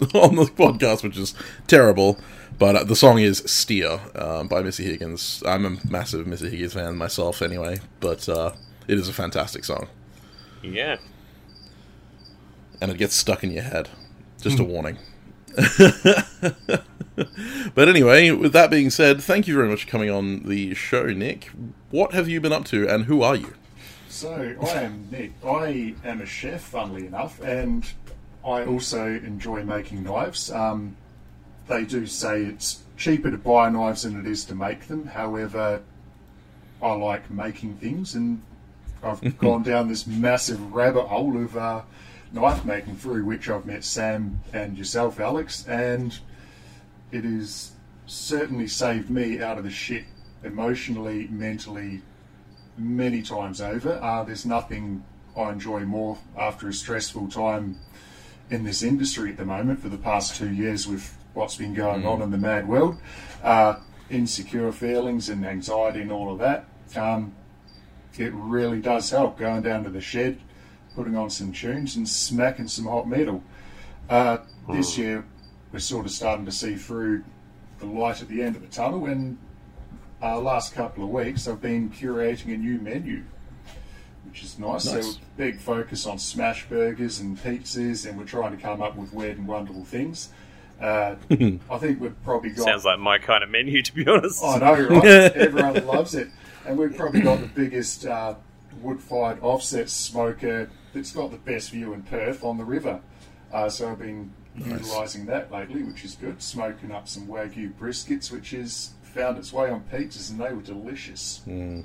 on 0.14 0.36
the 0.36 0.44
podcast, 0.44 1.02
which 1.02 1.16
is 1.16 1.34
terrible. 1.66 2.18
But 2.58 2.76
uh, 2.76 2.84
the 2.84 2.96
song 2.96 3.18
is 3.18 3.38
"Steer" 3.46 4.00
uh, 4.14 4.44
by 4.44 4.62
Missy 4.62 4.84
Higgins. 4.84 5.42
I'm 5.46 5.64
a 5.64 5.78
massive 5.88 6.26
Missy 6.26 6.50
Higgins 6.50 6.74
fan 6.74 6.96
myself, 6.96 7.40
anyway. 7.40 7.80
But 8.00 8.28
uh, 8.28 8.52
it 8.86 8.98
is 8.98 9.08
a 9.08 9.12
fantastic 9.12 9.64
song. 9.64 9.88
Yeah. 10.62 10.96
And 12.80 12.90
it 12.90 12.98
gets 12.98 13.14
stuck 13.14 13.42
in 13.42 13.50
your 13.50 13.64
head. 13.64 13.88
Just 14.40 14.60
a 14.60 14.64
warning. 14.64 14.98
but 17.74 17.88
anyway, 17.88 18.30
with 18.30 18.52
that 18.52 18.70
being 18.70 18.90
said, 18.90 19.20
thank 19.20 19.48
you 19.48 19.54
very 19.54 19.68
much 19.68 19.84
for 19.84 19.90
coming 19.90 20.10
on 20.10 20.44
the 20.44 20.74
show, 20.74 21.06
Nick. 21.06 21.50
What 21.90 22.12
have 22.12 22.28
you 22.28 22.40
been 22.40 22.52
up 22.52 22.64
to, 22.66 22.88
and 22.88 23.04
who 23.04 23.22
are 23.22 23.36
you? 23.36 23.54
So, 24.08 24.56
I 24.62 24.82
am 24.82 25.08
Nick. 25.10 25.32
I 25.44 25.94
am 26.04 26.20
a 26.20 26.26
chef, 26.26 26.62
funnily 26.62 27.06
enough, 27.06 27.40
and 27.40 27.84
I 28.44 28.64
also 28.64 29.06
enjoy 29.06 29.64
making 29.64 30.04
knives. 30.04 30.50
Um, 30.50 30.96
they 31.66 31.84
do 31.84 32.06
say 32.06 32.42
it's 32.42 32.82
cheaper 32.96 33.30
to 33.30 33.38
buy 33.38 33.68
knives 33.68 34.02
than 34.02 34.18
it 34.18 34.26
is 34.26 34.44
to 34.46 34.54
make 34.54 34.88
them. 34.88 35.06
However, 35.06 35.82
I 36.82 36.92
like 36.92 37.30
making 37.30 37.76
things, 37.76 38.14
and 38.14 38.42
I've 39.02 39.38
gone 39.38 39.62
down 39.62 39.88
this 39.88 40.06
massive 40.06 40.72
rabbit 40.72 41.06
hole 41.06 41.36
of 41.36 41.56
uh, 41.56 41.82
knife 42.32 42.64
making 42.64 42.96
through 42.96 43.24
which 43.24 43.48
I've 43.48 43.66
met 43.66 43.84
Sam 43.84 44.40
and 44.52 44.76
yourself, 44.76 45.20
Alex, 45.20 45.66
and 45.66 46.18
it 47.10 47.24
has 47.24 47.72
certainly 48.06 48.68
saved 48.68 49.10
me 49.10 49.40
out 49.40 49.58
of 49.58 49.64
the 49.64 49.70
shit 49.70 50.04
emotionally, 50.44 51.28
mentally, 51.28 52.02
many 52.76 53.22
times 53.22 53.60
over. 53.60 53.98
Uh, 54.02 54.24
there's 54.24 54.46
nothing 54.46 55.04
I 55.36 55.50
enjoy 55.50 55.80
more 55.80 56.18
after 56.36 56.68
a 56.68 56.72
stressful 56.72 57.28
time 57.28 57.78
in 58.50 58.64
this 58.64 58.82
industry 58.82 59.30
at 59.30 59.36
the 59.36 59.44
moment 59.44 59.80
for 59.80 59.88
the 59.88 59.98
past 59.98 60.36
two 60.36 60.52
years 60.52 60.86
with 60.86 61.16
what's 61.34 61.56
been 61.56 61.74
going 61.74 62.06
on 62.06 62.22
in 62.22 62.30
the 62.30 62.38
mad 62.38 62.66
world. 62.68 62.98
Uh, 63.42 63.76
insecure 64.10 64.72
feelings 64.72 65.28
and 65.28 65.44
anxiety 65.44 66.00
and 66.00 66.10
all 66.10 66.32
of 66.32 66.38
that. 66.38 66.64
Um, 66.96 67.34
it 68.16 68.32
really 68.34 68.80
does 68.80 69.10
help 69.10 69.38
going 69.38 69.62
down 69.62 69.84
to 69.84 69.90
the 69.90 70.00
shed, 70.00 70.40
putting 70.98 71.16
on 71.16 71.30
some 71.30 71.52
tunes 71.52 71.94
and 71.94 72.08
smacking 72.08 72.66
some 72.66 72.84
hot 72.84 73.06
metal. 73.06 73.40
Uh, 74.10 74.38
this 74.68 74.98
year, 74.98 75.24
we're 75.72 75.78
sort 75.78 76.04
of 76.04 76.10
starting 76.10 76.44
to 76.44 76.50
see 76.50 76.74
through 76.74 77.22
the 77.78 77.86
light 77.86 78.20
at 78.20 78.26
the 78.26 78.42
end 78.42 78.56
of 78.56 78.62
the 78.62 78.68
tunnel. 78.68 79.06
And 79.06 79.38
uh, 80.20 80.40
last 80.40 80.74
couple 80.74 81.04
of 81.04 81.10
weeks, 81.10 81.46
I've 81.46 81.62
been 81.62 81.88
curating 81.90 82.52
a 82.52 82.56
new 82.56 82.80
menu, 82.80 83.22
which 84.26 84.42
is 84.42 84.58
nice. 84.58 84.92
Nice. 84.92 85.14
So, 85.14 85.20
big 85.36 85.60
focus 85.60 86.04
on 86.04 86.18
smash 86.18 86.68
burgers 86.68 87.20
and 87.20 87.38
pizzas, 87.38 88.04
and 88.04 88.18
we're 88.18 88.24
trying 88.24 88.56
to 88.56 88.60
come 88.60 88.82
up 88.82 88.96
with 88.96 89.12
weird 89.12 89.38
and 89.38 89.46
wonderful 89.46 89.84
things. 89.84 90.30
Uh, 90.80 91.14
I 91.30 91.78
think 91.78 92.00
we've 92.00 92.24
probably 92.24 92.50
got. 92.50 92.64
Sounds 92.64 92.84
like 92.84 92.98
my 92.98 93.18
kind 93.18 93.44
of 93.44 93.50
menu, 93.50 93.82
to 93.82 93.94
be 93.94 94.04
honest. 94.04 94.42
I 94.42 94.58
know, 94.58 94.88
right? 94.88 95.04
Everyone 95.06 95.86
loves 95.86 96.16
it. 96.16 96.28
And 96.66 96.76
we've 96.76 96.96
probably 96.96 97.20
got 97.20 97.38
the 97.38 97.46
biggest 97.46 98.04
uh, 98.04 98.34
wood 98.80 99.00
fired 99.00 99.40
offset 99.40 99.88
smoker 99.88 100.68
that's 100.98 101.12
got 101.12 101.30
the 101.30 101.36
best 101.38 101.70
view 101.70 101.92
in 101.92 102.02
Perth 102.02 102.44
on 102.44 102.58
the 102.58 102.64
river. 102.64 103.00
Uh, 103.52 103.68
so 103.68 103.90
I've 103.92 103.98
been 104.00 104.32
Nice. 104.56 104.68
utilising 104.82 105.26
that 105.26 105.52
lately, 105.52 105.82
which 105.84 106.04
is 106.04 106.16
good. 106.16 106.42
Smoking 106.42 106.90
up 106.90 107.08
some 107.08 107.28
Wagyu 107.28 107.72
briskets, 107.74 108.32
which 108.32 108.50
has 108.50 108.90
found 109.02 109.38
its 109.38 109.52
way 109.52 109.70
on 109.70 109.82
pizzas, 109.92 110.30
and 110.30 110.40
they 110.40 110.52
were 110.52 110.60
delicious. 110.62 111.42
Mm, 111.46 111.84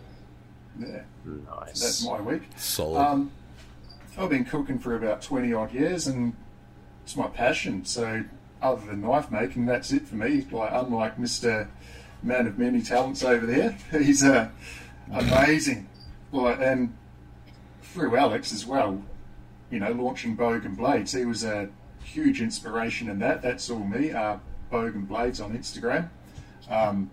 Yeah, 0.80 1.04
Nice. 1.24 1.80
that's 1.82 2.04
my 2.06 2.20
week. 2.20 2.42
solid. 2.56 3.00
Um, 3.00 3.32
I've 4.18 4.30
been 4.32 4.44
cooking 4.46 4.80
for 4.80 4.96
about 4.96 5.22
20 5.22 5.54
odd 5.54 5.72
years 5.72 6.08
and 6.08 6.36
it's 7.04 7.16
my 7.16 7.28
passion. 7.28 7.86
So, 7.86 8.24
other 8.62 8.86
than 8.88 9.02
knife 9.02 9.30
making, 9.30 9.68
that's 9.68 9.92
it 9.92 10.08
for 10.08 10.16
me. 10.16 10.46
Like, 10.52 10.72
unlike 10.74 11.18
Mr. 11.20 11.68
Man 12.24 12.48
of 12.48 12.58
Many 12.58 12.82
Talents 12.82 13.24
over 13.24 13.46
there, 13.46 13.78
he's 13.92 14.24
uh, 14.24 14.50
amazing. 15.12 15.88
Like, 16.32 16.60
and 16.60 16.96
through 17.94 18.18
Alex 18.18 18.52
as 18.52 18.66
well, 18.66 19.02
you 19.70 19.80
know, 19.80 19.92
launching 19.92 20.36
Bogan 20.36 20.76
Blades, 20.76 21.14
he 21.14 21.26
was 21.26 21.44
a 21.44 21.70
huge 22.04 22.42
inspiration 22.42 23.10
in 23.10 23.20
that. 23.20 23.42
That's 23.42 23.70
all 23.70 23.80
me. 23.80 24.12
Uh, 24.12 24.38
Bogan 24.72 25.08
Blades 25.08 25.40
on 25.40 25.56
Instagram. 25.56 26.10
Um, 26.70 27.12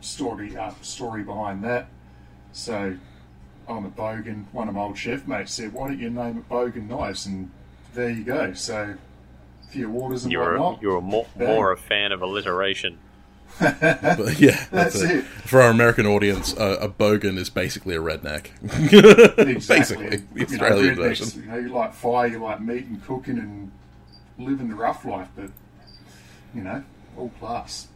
story, 0.00 0.56
uh, 0.56 0.72
story 0.82 1.22
behind 1.22 1.64
that. 1.64 1.88
So, 2.52 2.96
I'm 3.66 3.86
a 3.86 3.90
Bogan. 3.90 4.44
One 4.52 4.68
of 4.68 4.74
my 4.74 4.82
old 4.82 4.98
chef 4.98 5.26
mates 5.26 5.54
said, 5.54 5.72
"Why 5.72 5.88
don't 5.88 5.98
you 5.98 6.10
name 6.10 6.38
it 6.38 6.48
Bogan 6.48 6.88
Knives?" 6.88 7.24
And 7.26 7.50
there 7.94 8.10
you 8.10 8.24
go. 8.24 8.52
So, 8.52 8.96
a 9.62 9.66
few 9.68 9.90
orders 9.90 10.24
and 10.24 10.32
You're 10.32 10.56
a, 10.56 10.78
you're 10.80 10.98
a 10.98 11.00
more, 11.00 11.26
more 11.36 11.72
a 11.72 11.76
fan 11.76 12.12
of 12.12 12.20
alliteration. 12.20 12.98
But 13.60 14.40
yeah, 14.40 14.64
that's, 14.70 14.94
That's 14.94 15.00
it. 15.02 15.10
it. 15.18 15.24
For 15.24 15.60
our 15.62 15.70
American 15.70 16.06
audience, 16.06 16.56
uh, 16.56 16.78
a 16.80 16.88
bogan 16.88 17.38
is 17.38 17.50
basically 17.50 17.94
a 17.94 18.00
redneck. 18.00 18.46
Exactly. 19.38 19.54
Basically, 19.54 20.16
the 20.16 20.22
You 20.34 20.38
know, 20.38 20.42
Australian 20.44 20.94
version. 20.96 21.42
You 21.42 21.48
know, 21.50 21.58
you 21.58 21.68
like 21.68 21.94
fire, 21.94 22.26
you 22.26 22.38
like 22.42 22.60
meat 22.60 22.86
and 22.86 23.02
cooking 23.04 23.38
and 23.38 23.70
living 24.38 24.68
the 24.68 24.74
rough 24.74 25.04
life, 25.04 25.28
but 25.36 25.50
you 26.54 26.62
know, 26.62 26.82
all 27.16 27.28
class. 27.40 27.88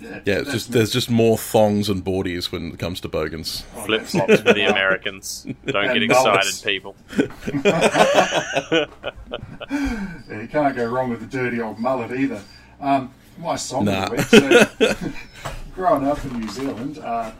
Yeah, 0.00 0.20
Yeah, 0.24 0.38
it's 0.38 0.52
just 0.52 0.70
me. 0.70 0.74
there's 0.74 0.92
just 0.92 1.10
more 1.10 1.36
thongs 1.36 1.88
and 1.88 2.04
boardies 2.04 2.52
when 2.52 2.70
it 2.72 2.78
comes 2.78 3.00
to 3.00 3.08
bogans. 3.08 3.64
Oh, 3.76 3.80
Flip 3.82 4.02
flops 4.02 4.40
for 4.40 4.52
the 4.52 4.68
Americans. 4.70 5.44
Don't 5.66 5.84
And 5.86 5.94
get 5.94 6.02
excited, 6.04 6.30
mullets. 6.30 6.60
people. 6.62 6.96
Yeah, 9.70 10.40
you 10.42 10.48
can't 10.48 10.74
go 10.76 10.86
wrong 10.86 11.10
with 11.10 11.22
a 11.22 11.26
dirty 11.26 11.60
old 11.60 11.78
mullet 11.78 12.12
either. 12.12 12.40
Um, 12.80 13.12
my 13.38 13.56
song 13.56 13.84
Nah. 13.86 14.04
of 14.06 14.10
the 14.30 14.68
week. 14.78 14.96
So, 14.96 15.12
growing 15.74 16.06
up 16.06 16.24
in 16.24 16.40
New 16.40 16.48
Zealand, 16.48 16.98
uh, 16.98 17.32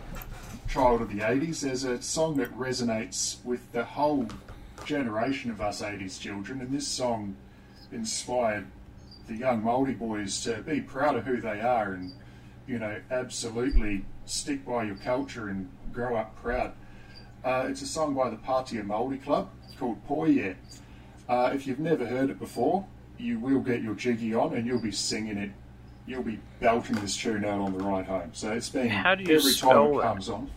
child 0.69 1.03
of 1.03 1.09
the 1.09 1.21
80s, 1.21 1.61
there's 1.61 1.85
a 1.85 2.01
song 2.01 2.37
that 2.37 2.53
resonates 2.57 3.45
with 3.45 3.71
the 3.73 3.85
whole 3.85 4.27
generation 4.85 5.51
of 5.51 5.61
us 5.61 5.83
80s 5.83 6.21
children, 6.21 6.61
and 6.61 6.73
this 6.73 6.87
song 6.87 7.37
inspired 7.93 8.67
the 9.27 9.35
young 9.35 9.63
Māori 9.63 9.99
boys 9.99 10.43
to 10.45 10.59
be 10.63 10.81
proud 10.81 11.17
of 11.17 11.25
who 11.25 11.41
they 11.41 11.61
are 11.61 11.93
and, 11.93 12.13
you 12.67 12.79
know, 12.79 12.99
absolutely 13.11 14.05
stick 14.25 14.65
by 14.65 14.85
your 14.85 14.97
culture 14.97 15.49
and 15.49 15.69
grow 15.93 16.17
up 16.17 16.37
proud. 16.37 16.73
Uh, 17.45 17.67
it's 17.69 17.83
a 17.83 17.87
song 17.87 18.15
by 18.15 18.31
the 18.31 18.37
Patea 18.37 18.85
Māori 18.87 19.23
Club 19.23 19.51
called 19.79 20.05
Poye. 20.07 20.55
Uh, 21.29 21.51
if 21.55 21.67
you've 21.67 21.79
never 21.79 22.07
heard 22.07 22.31
it 22.31 22.39
before, 22.39 22.87
you 23.19 23.39
will 23.39 23.61
get 23.61 23.83
your 23.83 23.95
jiggy 23.95 24.35
on 24.35 24.55
and 24.55 24.67
you'll 24.67 24.81
be 24.81 24.93
singing 24.93 25.37
it. 25.39 25.51
You'll 26.09 26.23
be 26.23 26.41
belting 26.59 26.97
this 26.97 27.15
tune 27.15 27.45
out 27.45 27.61
on 27.61 27.77
the 27.77 27.85
ride 27.85 28.07
home. 28.07 28.31
So 28.33 28.53
it's 28.53 28.71
been 28.71 28.89
How 28.89 29.15
do 29.15 29.25
you 29.25 29.37
every 29.37 29.53
time 29.53 29.77
it 29.77 29.97
that? 29.97 30.03
comes 30.03 30.29
on. 30.31 30.51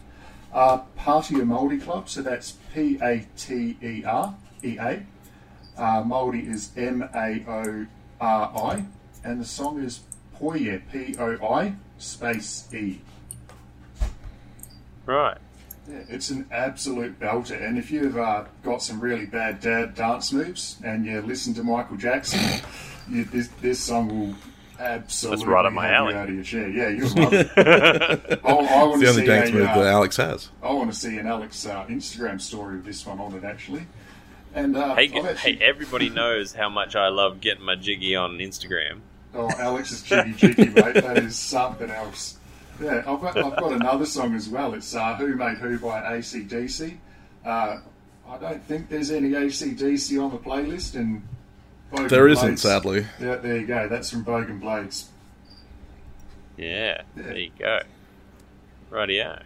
Uh, 0.54 0.80
Patea 0.98 1.44
Māori 1.44 1.82
Club, 1.82 2.08
so 2.08 2.22
that's 2.22 2.54
P 2.74 2.98
A 3.02 3.26
T 3.36 3.78
E 3.84 4.04
R 4.06 4.34
E 4.64 4.78
A. 4.78 5.06
Uh, 5.78 6.04
Māori 6.04 6.50
is 6.50 6.72
M 6.78 7.02
A 7.14 7.44
O 7.48 7.86
R 8.22 8.72
I, 8.72 8.86
and 9.26 9.42
the 9.42 9.46
song 9.46 9.84
is 9.84 10.00
Poye, 10.36 10.82
P 10.90 11.16
O 11.20 11.54
I 11.54 11.76
space 11.98 12.74
E. 12.74 13.02
Right. 15.06 15.38
Yeah, 15.90 16.04
it's 16.10 16.30
an 16.30 16.48
absolute 16.52 17.20
belter. 17.20 17.62
And 17.62 17.78
if 17.78 17.92
you've 17.92 18.18
uh, 18.18 18.46
got 18.64 18.82
some 18.82 19.02
really 19.02 19.26
bad 19.26 19.60
dad 19.60 19.96
dance 19.96 20.32
moves 20.32 20.78
and 20.84 21.06
you 21.06 21.22
listen 21.22 21.54
to 21.56 21.64
Michael 21.64 21.98
Jackson, 21.98 22.62
you, 23.10 23.26
this, 23.26 23.48
this 23.62 23.80
song 23.80 24.08
will 24.08 24.36
absolutely 24.82 25.46
right 25.46 25.66
up 25.66 25.74
my 25.74 25.92
alley. 25.92 26.14
you 26.14 26.20
out 26.20 26.30
of 26.30 26.36
your 26.36 26.44
chair. 26.44 26.70
Yeah, 26.70 26.90
you'll 26.90 27.10
love 27.24 27.34
it. 27.34 27.50
I, 27.58 28.50
I 28.52 28.84
want 28.84 29.02
It's 29.02 29.02
to 29.02 29.06
the 29.06 29.10
only 29.10 29.22
see 29.22 29.26
dance 29.28 29.50
a, 29.50 29.54
move 29.54 29.68
uh, 29.68 29.80
that 29.84 29.88
Alex 29.88 30.18
has. 30.18 30.50
I 30.64 30.74
want 30.74 30.92
to 30.94 30.98
see 31.00 31.18
an 31.18 31.28
Alex 31.28 31.66
uh, 31.66 31.86
Instagram 31.86 32.42
story 32.42 32.76
of 32.78 32.86
this 32.86 33.06
one 33.06 33.20
on 33.20 33.34
it 33.36 33.44
actually. 33.44 33.86
And 34.54 34.76
uh, 34.76 34.96
Hey, 34.96 35.08
actually, 35.14 35.56
hey, 35.56 35.64
everybody 35.64 36.10
knows 36.22 36.54
how 36.54 36.70
much 36.70 36.96
I 36.96 37.08
love 37.10 37.40
getting 37.42 37.64
my 37.64 37.76
jiggy 37.76 38.16
on 38.16 38.38
Instagram. 38.40 39.00
oh, 39.34 39.50
Alex's 39.58 40.04
jiggy 40.04 40.34
jiggy 40.34 40.66
mate, 40.70 40.96
that 40.96 41.18
is 41.20 41.38
something 41.38 41.90
else. 41.90 42.38
Yeah, 42.82 42.98
I've 43.08 43.22
got, 43.22 43.38
I've 43.38 43.56
got 43.58 43.74
another 43.74 44.06
song 44.08 44.34
as 44.36 44.50
well. 44.50 44.74
It's 44.74 44.96
uh, 44.96 45.16
"Who 45.16 45.36
Made 45.36 45.58
Who" 45.60 45.78
by 45.78 46.02
ACDC. 46.18 46.98
Uh, 47.46 47.78
I 48.28 48.38
don't 48.40 48.64
think 48.64 48.90
there's 48.90 49.12
any 49.12 49.30
ACDC 49.30 50.22
on 50.24 50.32
the 50.32 50.38
playlist, 50.38 50.96
and 50.96 51.22
Bogan 51.92 52.10
There 52.10 52.28
isn't, 52.28 52.58
sadly. 52.58 53.06
Yeah, 53.20 53.36
there 53.36 53.58
you 53.58 53.68
go. 53.68 53.88
That's 53.88 54.10
from 54.10 54.24
Bogan 54.24 54.60
Blades. 54.60 55.10
Yeah, 56.58 57.02
Yeah. 57.16 57.24
there 57.24 57.38
you 57.38 57.52
go. 57.58 57.80
Rightio. 58.92 59.44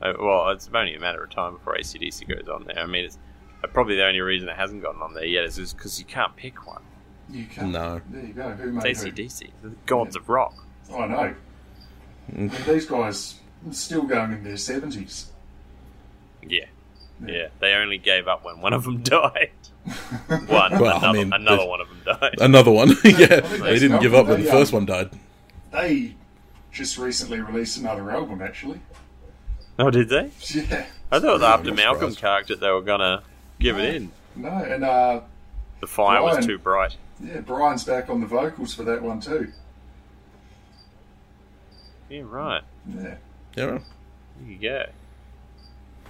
Uh, 0.00 0.12
well, 0.18 0.50
it's 0.50 0.68
only 0.74 0.94
a 0.94 1.00
matter 1.00 1.22
of 1.22 1.30
time 1.30 1.54
before 1.54 1.76
ACDC 1.76 2.26
goes 2.28 2.48
on 2.48 2.64
there. 2.64 2.78
I 2.78 2.86
mean, 2.86 3.04
it's 3.04 3.18
uh, 3.62 3.68
probably 3.68 3.96
the 3.96 4.04
only 4.04 4.20
reason 4.20 4.48
it 4.48 4.56
hasn't 4.56 4.82
gotten 4.82 5.00
on 5.02 5.14
there 5.14 5.24
yet 5.24 5.44
is 5.44 5.72
because 5.72 5.98
you 5.98 6.04
can't 6.04 6.34
pick 6.36 6.66
one. 6.66 6.82
You 7.30 7.46
can't. 7.46 7.70
No. 7.70 8.00
There 8.10 8.24
you 8.24 8.32
go. 8.32 8.50
Who 8.50 8.72
made 8.72 8.84
It's 8.86 9.02
who? 9.02 9.10
ACDC, 9.12 9.50
the 9.62 9.70
gods 9.86 10.16
of 10.16 10.28
rock. 10.28 10.54
I 10.92 11.06
know. 11.06 11.34
And 12.34 12.50
these 12.50 12.86
guys 12.86 13.40
are 13.68 13.72
still 13.72 14.02
going 14.02 14.32
in 14.32 14.42
their 14.44 14.56
seventies. 14.56 15.30
Yeah. 16.46 16.64
Yeah, 17.24 17.48
they 17.60 17.74
only 17.74 17.98
gave 17.98 18.26
up 18.26 18.44
when 18.44 18.60
one 18.60 18.72
of 18.72 18.82
them 18.84 19.02
died. 19.02 19.52
One, 20.28 20.48
Well, 20.48 20.86
I 20.86 20.98
another, 20.98 21.12
mean, 21.12 21.32
another 21.32 21.66
one 21.66 21.80
of 21.80 21.88
them 21.88 22.00
died. 22.04 22.34
Another 22.40 22.70
one. 22.70 22.88
yeah, 23.04 23.40
think 23.40 23.62
they 23.64 23.78
didn't 23.78 24.00
give 24.00 24.14
up 24.14 24.26
when 24.26 24.42
the 24.44 24.50
first 24.50 24.72
um, 24.72 24.78
one 24.80 24.86
died. 24.86 25.10
They 25.72 26.14
just 26.70 26.98
recently 26.98 27.40
released 27.40 27.78
another 27.78 28.10
album, 28.10 28.42
actually. 28.42 28.80
Oh, 29.78 29.90
did 29.90 30.08
they? 30.08 30.30
Yeah. 30.50 30.86
I 31.10 31.18
thought 31.18 31.40
Yeah, 31.40 31.54
after 31.54 31.70
I'm 31.70 31.76
Malcolm 31.76 32.12
surprised. 32.12 32.18
character 32.20 32.56
they 32.56 32.70
were 32.70 32.80
gonna 32.82 33.22
give 33.58 33.78
it 33.78 33.94
in. 33.96 34.12
No, 34.36 34.48
and 34.50 34.84
uh, 34.84 35.20
The 35.80 35.86
fire 35.86 36.22
was 36.22 36.46
too 36.46 36.58
bright. 36.58 36.96
yeah, 37.22 37.40
Brian's 37.40 37.84
back 37.84 38.08
on 38.08 38.20
the 38.20 38.26
vocals 38.26 38.74
for 38.74 38.84
that 38.84 39.02
one 39.02 39.20
too. 39.20 39.52
Yeah, 42.08 42.22
right. 42.24 42.62
Yeah. 42.88 43.14
Yeah, 43.56 43.66
well, 43.66 43.82
There 44.40 44.50
you 44.52 44.58
go. 44.58 44.84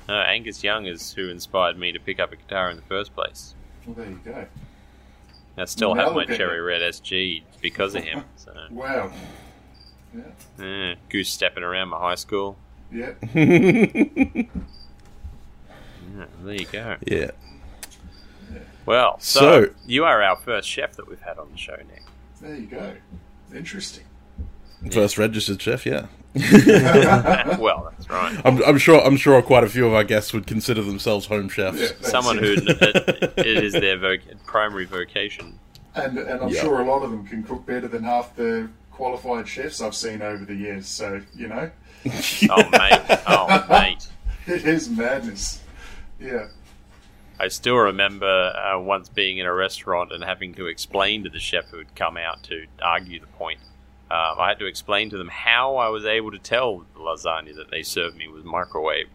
Uh, 0.08 0.12
Angus 0.12 0.62
Young 0.64 0.86
is 0.86 1.12
who 1.12 1.28
inspired 1.28 1.78
me 1.78 1.92
to 1.92 1.98
pick 2.00 2.18
up 2.20 2.32
a 2.32 2.36
guitar 2.36 2.70
in 2.70 2.76
the 2.76 2.82
first 2.82 3.14
place. 3.14 3.54
Well, 3.86 3.94
there 3.96 4.08
you 4.08 4.20
go. 4.24 4.46
I 5.58 5.64
still 5.66 5.94
have 5.94 6.14
my 6.14 6.24
cherry 6.24 6.60
red 6.60 6.80
SG 6.82 7.42
because 7.60 7.94
of 7.94 8.04
him. 8.04 8.24
So, 8.36 8.52
Wow. 8.70 9.12
Yeah. 10.14 10.64
eh, 10.64 10.94
goose 11.08 11.30
stepping 11.30 11.62
around 11.62 11.88
my 11.88 11.98
high 11.98 12.14
school. 12.16 12.56
Yeah. 12.90 13.12
Yeah, 16.14 16.26
there 16.44 16.54
you 16.54 16.66
go. 16.66 16.96
yeah. 17.06 17.30
Well, 18.84 19.18
so, 19.20 19.40
So- 19.66 19.74
you 19.86 20.04
are 20.04 20.22
our 20.22 20.36
first 20.36 20.68
chef 20.68 20.94
that 20.96 21.08
we've 21.08 21.20
had 21.20 21.38
on 21.38 21.50
the 21.52 21.56
show, 21.58 21.76
Nick. 21.76 22.02
There 22.40 22.54
you 22.56 22.66
go. 22.66 22.94
Interesting. 23.54 24.04
First 24.90 25.16
registered 25.18 25.60
chef, 25.62 25.86
yeah. 25.86 26.06
well, 27.58 27.92
that's 27.96 28.08
right. 28.10 28.40
I'm, 28.44 28.62
I'm 28.64 28.78
sure. 28.78 29.00
I'm 29.04 29.16
sure 29.16 29.40
quite 29.42 29.64
a 29.64 29.68
few 29.68 29.86
of 29.86 29.92
our 29.94 30.02
guests 30.04 30.32
would 30.32 30.46
consider 30.46 30.82
themselves 30.82 31.26
home 31.26 31.48
chefs. 31.48 31.78
Yeah, 31.80 31.88
Someone 32.00 32.38
who 32.38 32.54
it. 32.56 33.34
it 33.36 33.64
is 33.64 33.72
their 33.74 33.98
voc- 33.98 34.44
primary 34.46 34.86
vocation. 34.86 35.58
And, 35.94 36.16
and 36.18 36.40
I'm 36.42 36.48
Yeah. 36.48 36.62
sure 36.62 36.80
a 36.80 36.84
lot 36.84 37.02
of 37.02 37.10
them 37.10 37.26
can 37.26 37.42
cook 37.42 37.66
better 37.66 37.86
than 37.86 38.02
half 38.02 38.34
the 38.34 38.68
qualified 38.90 39.46
chefs 39.46 39.80
I've 39.82 39.94
seen 39.94 40.22
over 40.22 40.44
the 40.44 40.54
years. 40.54 40.86
So, 40.88 41.20
you 41.34 41.48
know, 41.48 41.70
Oh, 42.50 42.68
mate. 42.70 43.20
Oh, 43.26 43.66
mate. 43.68 44.08
it 44.46 44.64
is 44.66 44.88
madness. 44.88 45.60
Yeah. 46.18 46.46
I 47.38 47.48
still 47.48 47.76
remember 47.76 48.26
uh, 48.26 48.78
once 48.80 49.08
being 49.08 49.38
in 49.38 49.46
a 49.46 49.52
restaurant 49.52 50.12
and 50.12 50.22
having 50.24 50.54
to 50.54 50.66
explain 50.66 51.24
to 51.24 51.28
the 51.30 51.38
chef 51.40 51.66
who 51.70 51.78
had 51.78 51.94
come 51.94 52.16
out 52.16 52.42
to 52.44 52.66
argue 52.82 53.20
the 53.20 53.26
point. 53.26 53.60
Um, 54.12 54.38
I 54.40 54.48
had 54.48 54.58
to 54.58 54.66
explain 54.66 55.08
to 55.10 55.16
them 55.16 55.28
how 55.28 55.76
I 55.76 55.88
was 55.88 56.04
able 56.04 56.32
to 56.32 56.38
tell 56.38 56.80
the 56.94 57.00
lasagna 57.00 57.54
that 57.56 57.70
they 57.70 57.82
served 57.82 58.14
me 58.16 58.28
was 58.28 58.44
microwaved. 58.44 59.06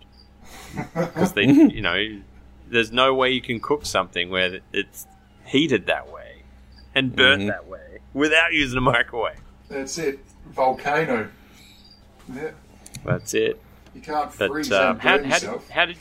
Because 0.95 1.33
they, 1.33 1.43
you 1.45 1.81
know, 1.81 2.19
there's 2.67 2.91
no 2.91 3.13
way 3.13 3.29
you 3.31 3.41
can 3.41 3.59
cook 3.59 3.85
something 3.85 4.29
where 4.29 4.59
it's 4.73 5.05
heated 5.45 5.85
that 5.87 6.11
way 6.11 6.43
and 6.95 7.15
burnt 7.15 7.43
Mhm. 7.43 7.47
that 7.47 7.67
way 7.67 7.99
without 8.13 8.53
using 8.53 8.77
a 8.77 8.81
microwave. 8.81 9.39
That's 9.69 9.97
it. 9.99 10.19
Volcano. 10.47 11.29
Yeah. 12.33 12.51
That's 13.05 13.33
it. 13.33 13.61
You 13.93 14.01
can't 14.01 14.31
But 14.37 14.49
freeze 14.49 14.71
uh, 14.71 14.91
and 14.91 15.01
how, 15.01 15.17
burn 15.17 15.25
how, 15.25 15.35
yourself. 15.35 15.69
how 15.69 15.85
did 15.85 15.97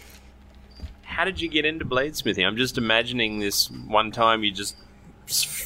how 1.03 1.25
did 1.25 1.41
you 1.41 1.49
get 1.49 1.65
into 1.65 1.85
bladesmithing? 1.85 2.47
I'm 2.47 2.57
just 2.57 2.79
imagining 2.79 3.39
this 3.41 3.71
one 3.71 4.11
time 4.11 4.43
you 4.45 4.53
just 4.53 4.77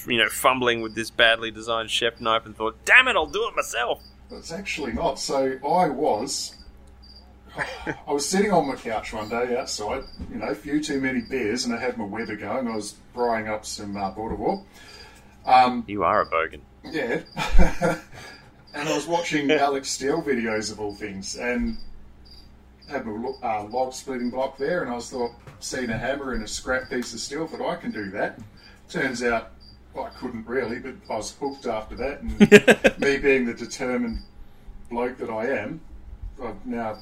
you 0.07 0.19
know 0.19 0.29
fumbling 0.29 0.81
with 0.81 0.95
this 0.95 1.11
badly 1.11 1.51
designed 1.51 1.91
chef 1.91 2.21
knife 2.21 2.47
and 2.47 2.57
thought, 2.57 2.77
"Damn 2.85 3.09
it, 3.09 3.17
I'll 3.17 3.27
do 3.27 3.47
it 3.49 3.57
myself." 3.57 4.03
It's 4.31 4.53
actually 4.53 4.93
not. 4.93 5.19
So 5.19 5.59
I 5.67 5.89
was, 5.89 6.55
I 7.57 8.13
was 8.13 8.29
sitting 8.29 8.53
on 8.53 8.69
my 8.69 8.77
couch 8.77 9.13
one 9.13 9.29
day 9.29 9.57
outside, 9.57 10.05
you 10.31 10.37
know, 10.37 10.47
a 10.49 10.55
few 10.55 10.83
too 10.83 11.01
many 11.01 11.21
beers, 11.21 11.65
and 11.65 11.75
I 11.75 11.79
had 11.79 11.99
my 11.99 12.05
Weber 12.05 12.37
going. 12.37 12.69
I 12.69 12.77
was 12.77 12.95
frying 13.13 13.49
up 13.49 13.67
some 13.67 13.97
uh, 13.97 14.15
Boerewors. 14.15 14.65
Um, 15.45 15.85
You 15.89 16.05
are 16.05 16.23
a 16.23 16.27
bogan. 16.27 16.61
yeah. 16.85 17.23
and 18.75 18.89
I 18.89 18.95
was 18.95 19.07
watching 19.09 19.51
Alec 19.51 19.85
Steele 19.85 20.23
videos 20.23 20.71
of 20.71 20.79
all 20.81 20.95
things, 20.95 21.37
and 21.37 21.77
had 22.89 23.05
my 23.07 23.33
uh, 23.43 23.65
log 23.65 23.93
splitting 23.93 24.31
block 24.31 24.59
there, 24.59 24.83
and 24.83 24.91
I 24.93 24.95
was 24.95 25.11
thought, 25.11 25.33
seeing 25.59 25.91
a 25.91 25.99
hammer 25.99 26.35
and 26.35 26.45
a 26.45 26.49
scrap 26.49 26.89
piece 26.89 27.13
of 27.15 27.21
steel, 27.21 27.49
but 27.51 27.65
I 27.65 27.75
can 27.77 27.91
do 27.91 28.11
that. 28.11 28.39
Turns 28.91 29.23
out 29.23 29.53
I 29.99 30.09
couldn't 30.19 30.47
really, 30.47 30.79
but 30.79 30.95
I 31.09 31.17
was 31.17 31.33
hooked 31.35 31.67
after 31.67 31.95
that, 31.97 32.21
and 32.23 32.39
me 33.01 33.19
being 33.19 33.47
the 33.47 33.55
determined 33.55 34.19
bloke 34.91 35.17
that 35.19 35.31
I 35.31 35.47
am, 35.47 35.81
I've 36.43 36.65
now 36.67 36.99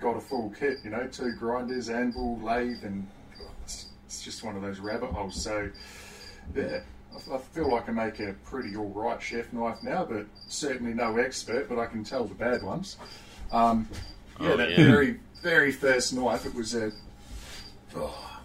got 0.00 0.16
a 0.16 0.20
full 0.20 0.50
kit, 0.58 0.78
you 0.84 0.90
know, 0.90 1.06
two 1.08 1.34
grinders, 1.38 1.88
anvil, 1.88 2.38
lathe, 2.40 2.84
and 2.84 3.06
it's, 3.64 3.86
it's 4.06 4.22
just 4.22 4.44
one 4.44 4.56
of 4.56 4.62
those 4.62 4.78
rabbit 4.78 5.10
holes. 5.10 5.40
So, 5.42 5.68
yeah, 6.54 6.80
I, 7.12 7.34
I 7.34 7.38
feel 7.38 7.70
like 7.70 7.88
I 7.88 7.92
make 7.92 8.20
a 8.20 8.34
pretty 8.44 8.76
all 8.76 8.88
right 8.90 9.20
chef 9.20 9.52
knife 9.52 9.82
now, 9.82 10.04
but 10.04 10.26
certainly 10.48 10.94
no 10.94 11.16
expert, 11.16 11.68
but 11.68 11.78
I 11.78 11.86
can 11.86 12.04
tell 12.04 12.24
the 12.24 12.34
bad 12.34 12.62
ones. 12.62 12.96
Um, 13.50 13.88
yeah, 14.40 14.52
Oh, 14.52 14.56
that 14.56 14.70
yeah. 14.70 14.76
very, 14.76 15.20
very 15.42 15.72
first 15.72 16.12
knife, 16.14 16.46
it 16.46 16.54
was 16.54 16.74
a. 16.74 16.92
Oh, 17.96 18.40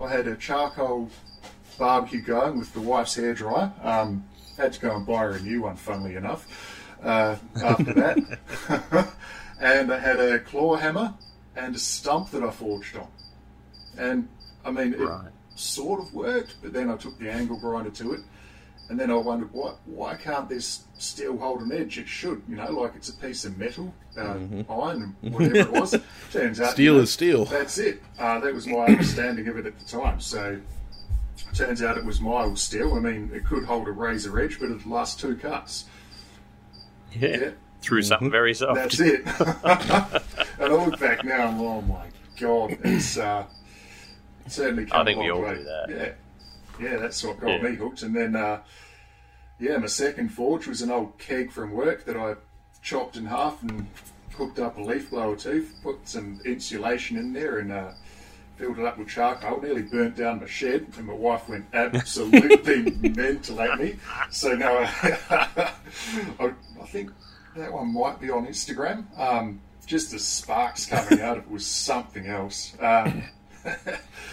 I 0.00 0.08
had 0.08 0.26
a 0.26 0.36
charcoal 0.36 1.10
barbecue 1.78 2.20
going 2.22 2.58
with 2.58 2.72
the 2.74 2.80
wife's 2.80 3.16
hairdryer. 3.16 3.72
Um, 3.84 4.24
had 4.56 4.72
to 4.72 4.80
go 4.80 4.96
and 4.96 5.06
buy 5.06 5.18
her 5.24 5.32
a 5.32 5.40
new 5.40 5.62
one, 5.62 5.76
funnily 5.76 6.16
enough, 6.16 6.46
uh, 7.02 7.36
after 7.62 7.92
that. 7.92 8.18
and 9.60 9.92
I 9.92 9.98
had 9.98 10.18
a 10.18 10.38
claw 10.38 10.76
hammer 10.76 11.12
and 11.56 11.74
a 11.74 11.78
stump 11.78 12.30
that 12.30 12.42
I 12.42 12.50
forged 12.50 12.96
on. 12.96 13.08
And, 13.98 14.28
I 14.64 14.70
mean, 14.70 14.94
it 14.94 15.00
Right. 15.00 15.30
sort 15.54 16.00
of 16.00 16.12
worked, 16.14 16.56
but 16.62 16.72
then 16.72 16.90
I 16.90 16.96
took 16.96 17.18
the 17.18 17.30
angle 17.30 17.58
grinder 17.58 17.90
to 17.90 18.14
it. 18.14 18.20
And 18.88 18.98
then 19.00 19.10
I 19.10 19.14
wondered, 19.14 19.52
why, 19.52 19.72
why 19.84 20.14
can't 20.14 20.48
this 20.48 20.84
still 20.96 21.36
hold 21.38 21.60
an 21.60 21.72
edge? 21.72 21.98
It 21.98 22.06
should, 22.06 22.40
you 22.48 22.54
know, 22.56 22.70
like 22.70 22.92
it's 22.94 23.08
a 23.08 23.14
piece 23.14 23.44
of 23.44 23.58
metal, 23.58 23.92
uh, 24.16 24.36
iron, 24.70 25.16
whatever 25.22 25.56
it 25.56 25.72
was. 25.72 25.94
Turns 26.32 26.60
out, 26.60 26.70
Steel 26.70 26.92
you 26.92 26.98
know, 26.98 27.02
is 27.02 27.10
steel. 27.12 27.44
That's 27.46 27.78
it. 27.78 28.00
Uh, 28.18 28.38
that 28.38 28.54
was 28.54 28.66
my 28.68 28.84
understanding 28.86 29.48
of 29.48 29.58
it 29.58 29.66
at 29.66 29.76
the 29.78 29.84
time. 29.84 30.20
So, 30.20 30.60
turns 31.56 31.82
out 31.82 31.96
it 31.96 32.04
was 32.04 32.20
mild 32.20 32.58
steel. 32.58 32.94
I 32.94 33.00
mean, 33.00 33.30
it 33.32 33.44
could 33.44 33.64
hold 33.64 33.88
a 33.88 33.92
razor 33.92 34.38
edge, 34.38 34.58
but 34.60 34.66
it'd 34.66 34.86
last 34.86 35.18
two 35.18 35.36
cuts. 35.36 35.86
Yeah. 37.12 37.28
Yeah, 37.36 37.50
Through 37.80 38.02
something 38.02 38.30
very 38.30 38.52
soft. 38.54 38.74
that's 38.74 39.00
it. 39.00 39.22
and 39.26 40.22
I 40.60 40.84
look 40.84 40.98
back 41.00 41.24
now 41.24 41.48
and 41.48 41.60
oh 41.60 41.80
my 41.82 42.06
god, 42.38 42.76
it's 42.84 43.16
uh, 43.16 43.46
certainly 44.46 44.84
come 44.86 45.00
I 45.00 45.04
think 45.04 45.18
we 45.18 45.30
all 45.30 45.40
way. 45.40 45.54
do 45.56 45.64
that. 45.64 45.86
Yeah, 45.88 46.88
yeah, 46.90 46.96
that's 46.98 47.24
what 47.24 47.40
got 47.40 47.48
Yeah. 47.62 47.62
me 47.70 47.74
hooked. 47.76 48.02
And 48.02 48.14
then, 48.14 48.36
uh, 48.36 48.60
yeah, 49.58 49.78
my 49.78 49.86
second 49.86 50.28
forge 50.28 50.66
was 50.66 50.82
an 50.82 50.90
old 50.90 51.18
keg 51.18 51.50
from 51.50 51.70
work 51.72 52.04
that 52.04 52.16
I 52.16 52.34
chopped 52.82 53.16
in 53.16 53.24
half 53.26 53.62
and 53.62 53.86
hooked 54.34 54.58
up 54.58 54.76
a 54.76 54.82
leaf 54.82 55.08
blower 55.10 55.36
to, 55.36 55.66
put 55.82 56.06
some 56.06 56.40
insulation 56.44 57.16
in 57.16 57.32
there, 57.32 57.58
and 57.60 57.72
uh, 57.72 57.92
filled 58.56 58.78
it 58.78 58.84
up 58.84 58.98
with 58.98 59.08
charcoal. 59.08 59.60
Nearly 59.60 59.82
burnt 59.82 60.16
down 60.16 60.40
my 60.40 60.46
shed, 60.46 60.86
and 60.96 61.06
my 61.06 61.12
wife 61.14 61.48
went 61.48 61.66
absolutely 61.72 62.90
mental 63.10 63.60
at 63.60 63.78
me. 63.78 63.96
So 64.30 64.54
now 64.54 64.78
I, 64.78 65.18
I, 66.40 66.52
I 66.80 66.86
think 66.86 67.10
that 67.56 67.72
one 67.72 67.92
might 67.92 68.20
be 68.20 68.30
on 68.30 68.46
Instagram. 68.46 69.04
Um, 69.18 69.60
just 69.86 70.10
the 70.10 70.18
sparks 70.18 70.86
coming 70.86 71.20
out 71.20 71.38
of 71.38 71.44
it 71.44 71.50
was 71.50 71.66
something 71.66 72.26
else. 72.26 72.76
Um, 72.80 73.22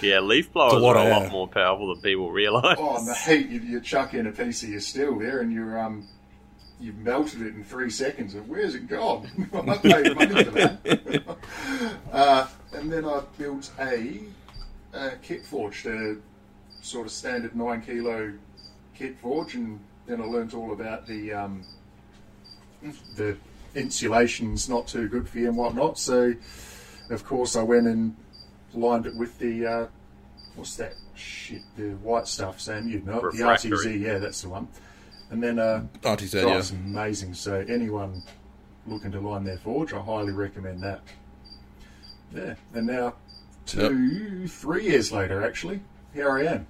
Yeah, 0.02 0.20
leaf 0.20 0.52
blowers 0.54 0.74
It's 0.74 0.84
are 0.84 0.98
a 0.98 1.10
lot 1.10 1.32
more 1.32 1.48
powerful 1.48 1.94
than 1.94 2.04
people 2.04 2.30
realise. 2.32 2.78
oh, 2.80 2.98
and 2.98 3.08
the 3.08 3.16
heat, 3.16 3.48
you, 3.50 3.62
you 3.62 3.80
chuck 3.80 4.14
in 4.14 4.28
a 4.28 4.32
piece 4.32 4.62
of 4.64 4.70
your 4.70 4.80
steel 4.82 5.18
there 5.18 5.40
and 5.40 5.52
you're, 5.52 5.80
um, 5.80 6.08
you've 6.84 6.98
melted 6.98 7.42
it 7.42 7.56
in 7.56 7.64
three 7.64 7.90
seconds. 7.90 8.36
And 8.36 8.48
where's 8.48 8.76
it 8.76 8.88
gone? 8.88 9.50
I 9.54 9.78
paid 9.78 10.16
money 10.16 10.44
for 10.44 10.52
that. 10.52 11.38
uh, 12.12 12.48
and 12.74 12.92
then 12.92 13.06
I 13.06 13.22
built 13.38 13.72
a, 13.80 14.20
a 14.94 15.12
kit 15.22 15.46
forged, 15.46 15.86
a 15.86 16.18
sort 16.82 17.08
of 17.08 17.14
standard 17.14 17.56
nine 17.56 17.82
kilo 17.82 18.34
kit 18.96 19.18
forge, 19.20 19.56
and 19.56 19.80
then 20.06 20.22
I 20.22 20.26
learnt 20.26 20.54
all 20.54 20.74
about 20.74 21.08
the 21.08 21.34
um, 21.34 21.64
the 23.16 23.38
insulation's 23.76 24.68
not 24.68 24.88
too 24.88 25.08
good 25.08 25.28
for 25.28 25.40
you 25.40 25.48
and 25.48 25.58
whatnot. 25.58 25.98
So, 25.98 26.34
of 27.10 27.26
course, 27.26 27.56
I 27.56 27.64
went 27.64 27.88
and 27.88 28.16
lined 28.74 29.06
it 29.06 29.16
with 29.16 29.40
the 29.40 29.66
uh, 29.66 29.88
what's 30.56 30.76
that 30.76 30.96
shit? 31.16 31.62
The 31.78 31.92
white 31.92 32.28
stuff, 32.28 32.60
Sam. 32.60 32.90
You 32.90 33.00
know, 33.02 33.20
it, 33.20 33.38
the 33.38 33.44
RTZ. 33.44 34.00
Yeah, 34.02 34.18
that's 34.18 34.42
the 34.42 34.50
one. 34.50 34.68
And 35.30 35.42
then 35.42 35.60
uh, 35.60 35.86
RTZ, 36.02 36.44
oh, 36.44 36.48
yeah. 36.48 36.80
amazing. 36.86 37.34
So 37.34 37.66
anyone 37.68 38.24
looking 38.86 39.12
to 39.12 39.20
line 39.20 39.44
their 39.44 39.58
forge, 39.58 39.94
I 39.94 40.02
highly 40.02 40.32
recommend 40.32 40.84
that. 40.84 41.02
Yeah, 42.36 42.56
and 42.74 42.88
now 42.88 43.16
two, 43.66 44.48
three 44.48 44.86
years 44.86 45.12
later, 45.12 45.44
actually, 45.46 45.82
here 46.14 46.32
I 46.32 46.46
am. 46.46 46.68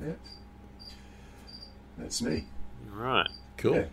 Yeah, 0.00 0.12
that's 1.98 2.22
me. 2.22 2.44
Right. 2.92 3.28
Cool. 3.56 3.74
Yeah. 3.74 3.84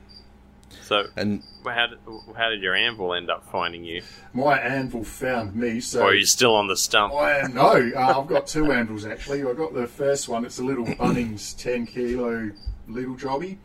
So, 0.83 1.07
And 1.15 1.41
how 1.63 1.87
did, 1.87 1.99
how 2.35 2.49
did 2.49 2.61
your 2.61 2.75
anvil 2.75 3.13
end 3.13 3.29
up 3.29 3.49
finding 3.51 3.83
you? 3.83 4.03
My 4.33 4.59
anvil 4.59 5.03
found 5.03 5.55
me, 5.55 5.79
so 5.79 6.01
or 6.01 6.09
are 6.09 6.13
you 6.13 6.25
still 6.25 6.53
on 6.53 6.67
the 6.67 6.77
stump? 6.77 7.13
I 7.13 7.39
am 7.39 7.53
no. 7.53 7.91
Uh, 7.95 8.19
I've 8.19 8.27
got 8.27 8.47
two 8.47 8.71
anvils 8.71 9.05
actually. 9.05 9.43
I 9.43 9.53
got 9.53 9.73
the 9.73 9.87
first 9.87 10.29
one. 10.29 10.45
It's 10.45 10.59
a 10.59 10.63
little 10.63 10.85
Bunnings 10.99 11.57
ten 11.57 11.85
kilo 11.85 12.51
little 12.87 13.15
jobby. 13.15 13.57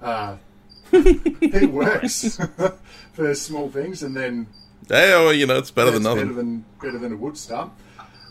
Uh, 0.00 0.36
it 0.92 1.70
works 1.70 2.38
for 3.12 3.34
small 3.34 3.70
things, 3.70 4.02
and 4.02 4.16
then 4.16 4.46
hey, 4.88 5.12
oh, 5.14 5.30
you 5.30 5.46
know, 5.46 5.56
it's 5.56 5.70
better 5.70 5.94
it's 5.94 6.04
than 6.04 6.16
better 6.16 6.32
than 6.32 6.64
better 6.82 6.98
than 6.98 7.12
a 7.12 7.16
wood 7.16 7.36
stump. 7.36 7.72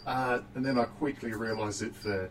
Uh, 0.06 0.40
and 0.56 0.66
then 0.66 0.78
I 0.78 0.84
quickly 0.86 1.34
realised 1.34 1.82
that 1.82 1.96
for 1.96 2.30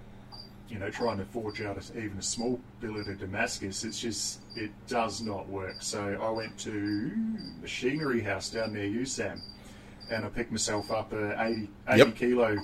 you 0.68 0.78
know 0.78 0.90
trying 0.90 1.18
to 1.18 1.24
forge 1.24 1.60
out 1.62 1.76
a, 1.78 1.98
even 1.98 2.18
a 2.18 2.22
small 2.22 2.60
billet 2.80 3.08
of 3.08 3.18
Damascus, 3.18 3.82
it's 3.84 3.98
just 3.98 4.40
it 4.54 4.70
does 4.86 5.20
not 5.20 5.48
work. 5.48 5.76
So 5.80 6.18
I 6.20 6.30
went 6.30 6.56
to 6.60 7.10
Machinery 7.60 8.20
House 8.20 8.50
down 8.50 8.74
near 8.74 8.84
you, 8.84 9.06
Sam, 9.06 9.40
and 10.10 10.24
I 10.24 10.28
picked 10.28 10.52
myself 10.52 10.90
up 10.92 11.12
a 11.12 11.40
80, 11.42 11.68
80 11.88 11.98
Yep. 11.98 12.16
kilo 12.16 12.56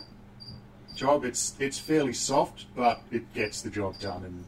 job. 0.95 1.25
It's 1.25 1.55
it's 1.59 1.79
fairly 1.79 2.13
soft, 2.13 2.67
but 2.77 3.01
it 3.11 3.33
gets 3.35 3.63
the 3.63 3.71
job 3.71 3.99
done. 3.99 4.25
And 4.25 4.45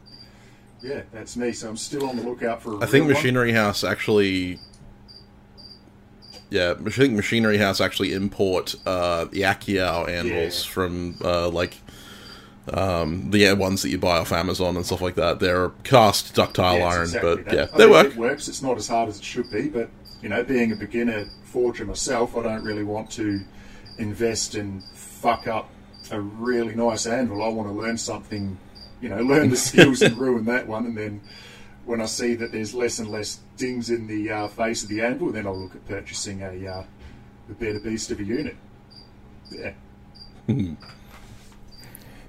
yeah, 0.81 1.01
that's 1.11 1.35
me. 1.35 1.51
So 1.51 1.69
I'm 1.69 1.77
still 1.77 2.07
on 2.09 2.15
the 2.17 2.23
lookout 2.23 2.61
for. 2.61 2.75
I 2.81 2.83
I 2.83 2.85
think 2.87 3.07
Machinery 3.07 3.51
House 3.51 3.83
actually. 3.83 4.59
Yeah, 6.49 6.73
I 6.83 6.89
think 6.89 7.13
Machinery 7.13 7.57
House 7.59 7.79
actually 7.79 8.13
import 8.13 8.73
uh, 8.85 9.25
the 9.25 9.41
Akiao 9.41 10.07
anvils 10.09 10.65
Yeah. 10.65 10.71
from 10.71 11.15
uh, 11.23 11.47
like 11.49 11.77
um, 12.73 13.29
the 13.31 13.53
ones 13.53 13.83
that 13.83 13.89
you 13.89 13.99
buy 13.99 14.17
off 14.17 14.31
Amazon 14.31 14.75
and 14.75 14.85
stuff 14.85 15.01
like 15.01 15.15
that. 15.15 15.39
They're 15.39 15.69
cast 15.83 16.33
ductile 16.33 16.77
Yeah, 16.79 16.85
iron, 16.85 17.01
exactly 17.03 17.35
but 17.35 17.45
that. 17.45 17.53
yeah, 17.53 17.67
I 17.73 17.77
they 17.77 17.83
mean, 17.85 17.93
work. 17.93 18.07
It 18.07 18.15
works. 18.15 18.47
It's 18.47 18.61
not 18.63 18.77
as 18.77 18.87
hard 18.87 19.09
as 19.09 19.17
it 19.19 19.23
should 19.23 19.51
be, 19.51 19.69
but 19.69 19.89
you 20.23 20.29
know, 20.29 20.43
being 20.43 20.71
a 20.71 20.75
beginner 20.75 21.25
forger 21.45 21.85
myself, 21.85 22.35
I 22.35 22.43
don't 22.43 22.63
really 22.63 22.83
want 22.83 23.11
to 23.11 23.41
invest 23.99 24.55
and 24.55 24.83
fuck 24.95 25.47
up 25.47 25.69
a 26.11 26.19
really 26.19 26.75
nice 26.75 27.05
anvil. 27.05 27.43
I 27.43 27.47
want 27.49 27.69
to 27.69 27.73
learn 27.73 27.97
something, 27.97 28.57
you 29.01 29.09
know, 29.09 29.21
learn 29.21 29.49
the 29.49 29.57
skills 29.57 30.01
and 30.01 30.17
ruin 30.19 30.45
that 30.45 30.67
one, 30.67 30.85
and 30.85 30.97
then 30.97 31.21
when 31.85 32.01
I 32.01 32.05
see 32.05 32.35
that 32.35 32.51
there's 32.51 32.73
less 32.73 32.99
and 32.99 33.09
less 33.09 33.39
dings 33.57 33.89
in 33.89 34.07
the 34.07 34.31
uh, 34.31 34.47
face 34.47 34.83
of 34.83 34.89
the 34.89 35.01
anvil, 35.01 35.31
then 35.31 35.47
I'll 35.47 35.57
look 35.57 35.75
at 35.75 35.87
purchasing 35.87 36.41
a 36.41 36.67
uh, 36.67 36.83
a 37.49 37.53
better 37.53 37.79
beast 37.79 38.11
of 38.11 38.19
a 38.19 38.23
unit. 38.23 38.55
Yeah, 39.51 39.73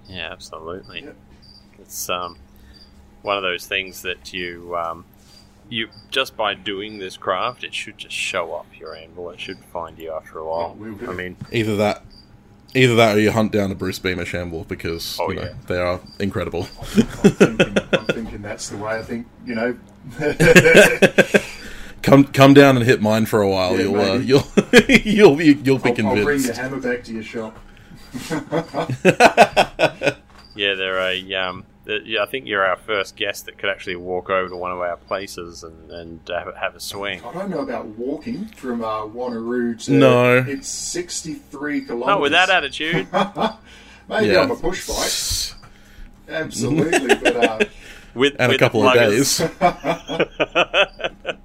Yeah, 0.09 0.33
absolutely. 0.33 1.03
Yep. 1.03 1.17
It's 1.79 2.09
um, 2.09 2.37
one 3.23 3.37
of 3.37 3.43
those 3.43 3.67
things 3.67 4.03
that 4.03 4.33
you 4.33 4.77
um, 4.77 5.05
you 5.69 5.89
just 6.11 6.37
by 6.37 6.55
doing 6.55 6.99
this 6.99 7.17
craft, 7.17 7.65
it 7.65 7.75
should 7.75 7.99
just 7.99 8.15
show 8.15 8.55
up 8.55 8.67
your 8.79 8.95
anvil. 8.95 9.31
It 9.31 9.41
should 9.41 9.59
find 9.59 9.99
you 9.99 10.13
after 10.13 10.39
a 10.39 10.45
while. 10.45 10.77
I 11.09 11.13
mean, 11.13 11.37
Either 11.53 11.77
that, 11.77 12.03
either 12.75 12.95
that, 12.97 13.17
or 13.17 13.21
you 13.21 13.31
hunt 13.33 13.53
down 13.53 13.71
a 13.71 13.75
Bruce 13.75 13.99
Beamer 13.99 14.25
Shamble 14.25 14.65
because 14.65 15.19
Oh, 15.21 15.31
you 15.31 15.37
know 15.37 15.43
yeah. 15.43 15.55
they 15.67 15.79
are 15.79 16.01
incredible. 16.19 16.69
I'm 16.81 16.95
thinking, 16.95 17.77
I'm 17.93 18.07
thinking 18.07 18.43
that's 18.43 18.69
the 18.69 18.77
way. 18.77 18.99
I 18.99 19.03
think 19.03 19.27
you 19.47 19.55
know. 19.55 19.77
Come, 22.03 22.25
come 22.25 22.55
down 22.55 22.79
and 22.79 22.87
hit 22.87 23.03
mine 23.03 23.27
for 23.27 23.43
a 23.43 23.49
while. 23.49 23.73
Yeah, 23.77 23.83
you'll, 23.83 24.01
uh, 24.01 24.15
maybe. 24.15 24.25
you'll, 24.25 24.47
you'll 25.05 25.37
be, 25.37 25.45
you'll 25.63 25.79
be 25.79 25.91
I'll, 26.03 26.07
I'll 26.19 26.25
bring 26.25 26.41
your 26.41 26.55
hammer 26.55 26.81
back 26.81 27.05
to 27.05 27.13
your 27.13 27.23
shop. 27.23 27.59
yeah, 30.55 30.75
they're 30.75 30.99
a 30.99 31.35
um, 31.35 31.67
the- 31.67 31.70
yeah, 31.87 32.23
I 32.23 32.27
think 32.27 32.47
you're 32.47 32.65
our 32.65 32.77
first 32.77 33.17
guest 33.17 33.47
that 33.47 33.59
could 33.59 33.71
actually 33.71 33.97
walk 33.97 34.31
over 34.31 34.49
to 34.49 34.57
one 34.57 34.71
of 34.73 34.79
our 34.81 34.97
places 34.97 35.65
and 35.65 35.91
and 35.91 36.21
have, 36.29 36.49
a- 36.49 36.59
have 36.59 36.75
a 36.77 36.81
swing. 36.81 37.23
I 37.25 37.33
don't 37.33 37.51
know 37.51 37.61
about 37.61 37.87
walking 37.87 38.47
from 38.47 38.83
uh, 38.85 39.03
Wanneroo 39.07 39.83
to. 39.85 39.93
No. 39.93 40.37
It's 40.39 40.69
63 40.69 41.83
kilometres. 41.87 42.07
Not 42.07 42.21
with 42.21 42.33
that 42.33 42.51
attitude. 42.51 43.07
Maybe 44.09 44.27
Yeah. 44.33 44.41
on 44.41 44.51
a 44.51 44.57
push 44.57 44.87
bike. 44.87 45.57
Absolutely. 46.29 47.15
but 47.17 47.37
uh, 47.37 47.59
with 48.15 48.35
and 48.39 48.53
a 48.53 48.59
couple 48.59 48.87
of 48.87 48.95
days. 48.95 49.41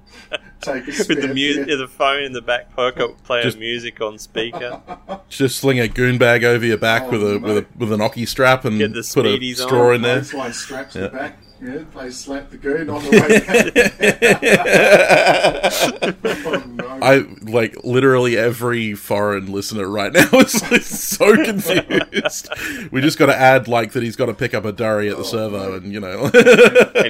take 0.66 0.82
a 0.84 0.86
with 0.86 0.94
spare 0.96 1.20
the 1.22 1.34
music, 1.34 1.66
beer. 1.66 1.76
the 1.76 1.88
phone 1.88 2.22
in 2.24 2.32
the 2.32 2.42
back 2.42 2.74
pocket, 2.76 3.16
playing 3.24 3.44
Just- 3.44 3.58
music 3.58 4.00
on 4.00 4.18
speaker. 4.18 4.80
Just 5.28 5.58
sling 5.58 5.80
a 5.80 5.88
goon 5.88 6.18
bag 6.18 6.44
over 6.44 6.64
your 6.64 6.78
back 6.78 7.02
Oh, 7.06 7.10
with 7.10 7.22
a 7.22 7.38
with 7.38 7.58
a 7.58 7.66
with 7.76 7.92
an 7.92 8.00
ocky 8.00 8.26
strap 8.26 8.64
and 8.64 8.78
Get 8.78 8.92
the 8.92 9.02
put 9.14 9.26
a 9.26 9.30
speedies 9.30 9.60
on. 9.62 9.66
straw 9.68 9.90
in 9.92 10.02
there. 10.02 10.20
Clothesline 10.20 10.52
straps 10.52 10.94
Yeah. 10.94 11.02
the 11.02 11.08
back. 11.08 11.38
Yeah, 11.58 11.84
they 11.96 12.10
slap 12.10 12.50
the 12.50 12.58
goon 12.58 12.90
on 12.90 13.02
the 13.02 13.10
way 13.10 13.40
back. 13.40 13.72
oh, 16.46 16.62
no. 16.66 16.86
I 17.02 17.24
like 17.50 17.76
literally 17.82 18.36
every 18.36 18.92
foreign 18.94 19.50
listener 19.50 19.88
right 19.88 20.12
now 20.12 20.28
is 20.34 20.60
like, 20.70 20.82
so 20.82 21.34
confused. 21.34 22.50
we 22.92 23.00
just 23.00 23.18
got 23.18 23.26
to 23.26 23.34
add 23.36 23.68
like 23.68 23.92
that 23.92 24.02
he's 24.02 24.16
got 24.16 24.26
to 24.26 24.34
pick 24.34 24.52
up 24.52 24.66
a 24.66 24.72
durry 24.72 25.08
at 25.08 25.16
the 25.16 25.22
Oh, 25.22 25.26
servo, 25.26 25.72
mate. 25.72 25.82
and 25.84 25.92
you 25.94 26.00
know, 26.00 26.24
and 26.24 26.34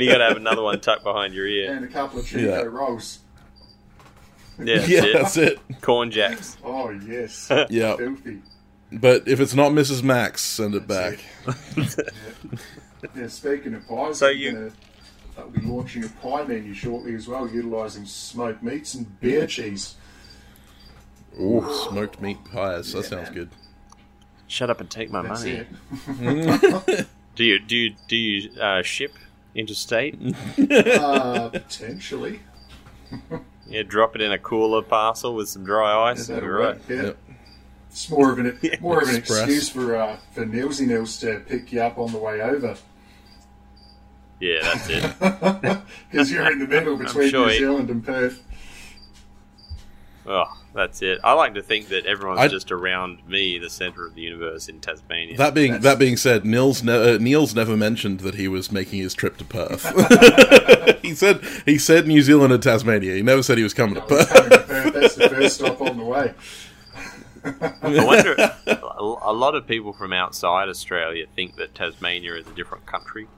you 0.02 0.10
got 0.12 0.18
to 0.18 0.24
have 0.28 0.36
another 0.36 0.62
one 0.62 0.78
tucked 0.80 1.02
behind 1.04 1.34
your 1.34 1.46
ear. 1.48 1.72
and 1.74 1.84
a 1.84 1.88
couple 1.88 2.20
of 2.20 2.26
Chiko 2.26 2.42
Yeah. 2.46 2.60
rolls. 2.62 3.18
Yeah, 4.58 4.76
that's 4.78 4.88
yeah, 4.88 5.04
it. 5.04 5.12
that's 5.12 5.36
it. 5.36 5.58
Corn 5.82 6.10
jacks. 6.10 6.56
Oh, 6.64 6.90
yes. 6.90 7.50
Yeah, 7.70 7.96
Filthy. 7.96 8.40
but 8.92 9.26
if 9.28 9.40
it's 9.40 9.54
not 9.54 9.72
Mrs. 9.72 10.02
Mac's, 10.02 10.42
send 10.42 10.74
it 10.74 10.86
back. 10.86 11.18
That's 11.76 11.98
it. 11.98 12.08
Yeah, 13.14 13.28
speaking 13.28 13.74
of 13.74 13.86
pies, 13.86 14.18
So 14.18 14.28
you- 14.28 14.52
gonna, 14.52 14.70
I'll 15.38 15.48
be 15.50 15.60
launching 15.60 16.02
a 16.04 16.08
pie 16.08 16.44
menu 16.44 16.72
shortly 16.74 17.14
as 17.14 17.28
well, 17.28 17.46
utilising 17.48 18.04
smoked 18.06 18.62
meats 18.62 18.94
and 18.94 19.20
beer 19.20 19.46
cheese. 19.46 19.94
Ooh, 21.38 21.64
smoked 21.88 22.20
meat 22.22 22.38
pies. 22.50 22.92
That 22.94 23.04
sounds 23.04 23.26
man. 23.28 23.34
good. 23.34 23.50
Shut 24.48 24.70
up 24.70 24.80
and 24.80 24.90
take 24.90 25.10
my 25.10 25.22
That's 25.22 25.44
money. 25.44 25.66
it. 26.88 27.06
Do 27.36 27.44
you 27.44 27.58
do 27.60 27.76
you 27.76 27.94
do 28.08 28.16
you 28.16 28.60
uh, 28.60 28.82
ship 28.82 29.12
interstate? 29.54 30.18
uh, 30.58 31.50
potentially. 31.50 32.40
Yeah, 33.68 33.82
drop 33.82 34.14
it 34.14 34.20
in 34.22 34.32
a 34.32 34.38
cooler 34.38 34.82
parcel 34.82 35.34
with 35.34 35.48
some 35.48 35.64
dry 35.64 36.10
ice. 36.10 36.28
Yeah, 36.28 36.36
and 36.36 36.42
that'll 36.44 36.48
you're 36.48 36.58
right. 36.60 36.80
yeah. 36.88 37.02
Yep. 37.02 37.18
It's 37.90 38.10
more 38.10 38.32
of 38.32 38.38
an 38.38 38.58
more 38.80 39.02
of 39.02 39.08
an 39.08 39.16
Express. 39.16 39.40
excuse 39.42 39.68
for 39.70 39.96
uh, 39.96 40.16
for 40.32 40.44
Nilsy 40.44 40.86
Nils 40.86 41.18
to 41.20 41.40
pick 41.40 41.72
you 41.72 41.80
up 41.80 41.98
on 41.98 42.12
the 42.12 42.18
way 42.18 42.40
over 42.42 42.76
Yeah, 44.38 44.58
that's 44.62 44.88
it. 44.90 45.82
because 46.10 46.30
you're 46.30 46.50
in 46.52 46.58
the 46.58 46.66
middle 46.66 46.96
between 46.98 47.30
sure 47.30 47.46
New 47.46 47.52
he- 47.52 47.58
Zealand 47.58 47.88
and 47.90 48.04
Perth. 48.04 48.42
oh, 50.26 50.44
that's 50.76 51.02
it. 51.02 51.18
I 51.24 51.32
like 51.32 51.54
to 51.54 51.62
think 51.62 51.88
that 51.88 52.06
everyone's 52.06 52.38
I- 52.40 52.48
just 52.48 52.70
around 52.70 53.26
me, 53.28 53.58
the 53.58 53.68
center 53.70 54.06
of 54.06 54.14
the 54.14 54.20
universe 54.22 54.68
in 54.68 54.78
Tasmania. 54.80 55.36
That 55.36 55.54
being 55.54 55.72
That's- 55.72 55.84
that 55.94 55.98
being 55.98 56.16
said, 56.16 56.44
Niels 56.44 56.82
ne- 56.84 57.14
uh, 57.14 57.18
Niels 57.18 57.54
never 57.54 57.76
mentioned 57.76 58.20
that 58.20 58.34
he 58.36 58.46
was 58.46 58.70
making 58.70 59.00
his 59.00 59.14
trip 59.14 59.36
to 59.38 59.44
Perth. 59.44 59.82
he 61.02 61.14
said 61.14 61.40
he 61.64 61.78
said 61.78 62.06
New 62.06 62.22
Zealand 62.22 62.52
and 62.52 62.62
Tasmania. 62.62 63.14
He 63.14 63.22
never 63.22 63.42
said 63.42 63.56
he 63.58 63.64
was 63.64 63.74
coming 63.74 63.94
to 63.96 64.00
was 64.02 64.08
Perth. 64.26 64.28
coming 64.32 64.50
to 64.50 64.58
Perth. 64.58 64.94
That's 64.94 65.14
the 65.16 65.28
first 65.28 65.56
stop 65.56 65.80
on 65.80 65.96
the 65.98 66.04
way. 66.04 66.34
I 67.44 68.04
wonder. 68.04 68.34
a 68.66 69.14
a 69.22 69.32
lot 69.32 69.54
of 69.54 69.66
people 69.66 69.92
from 69.92 70.12
outside 70.12 70.68
Australia 70.68 71.26
think 71.36 71.56
that 71.56 71.74
Tasmania 71.74 72.34
is 72.34 72.46
a 72.46 72.52
different 72.54 72.86
country, 72.86 73.28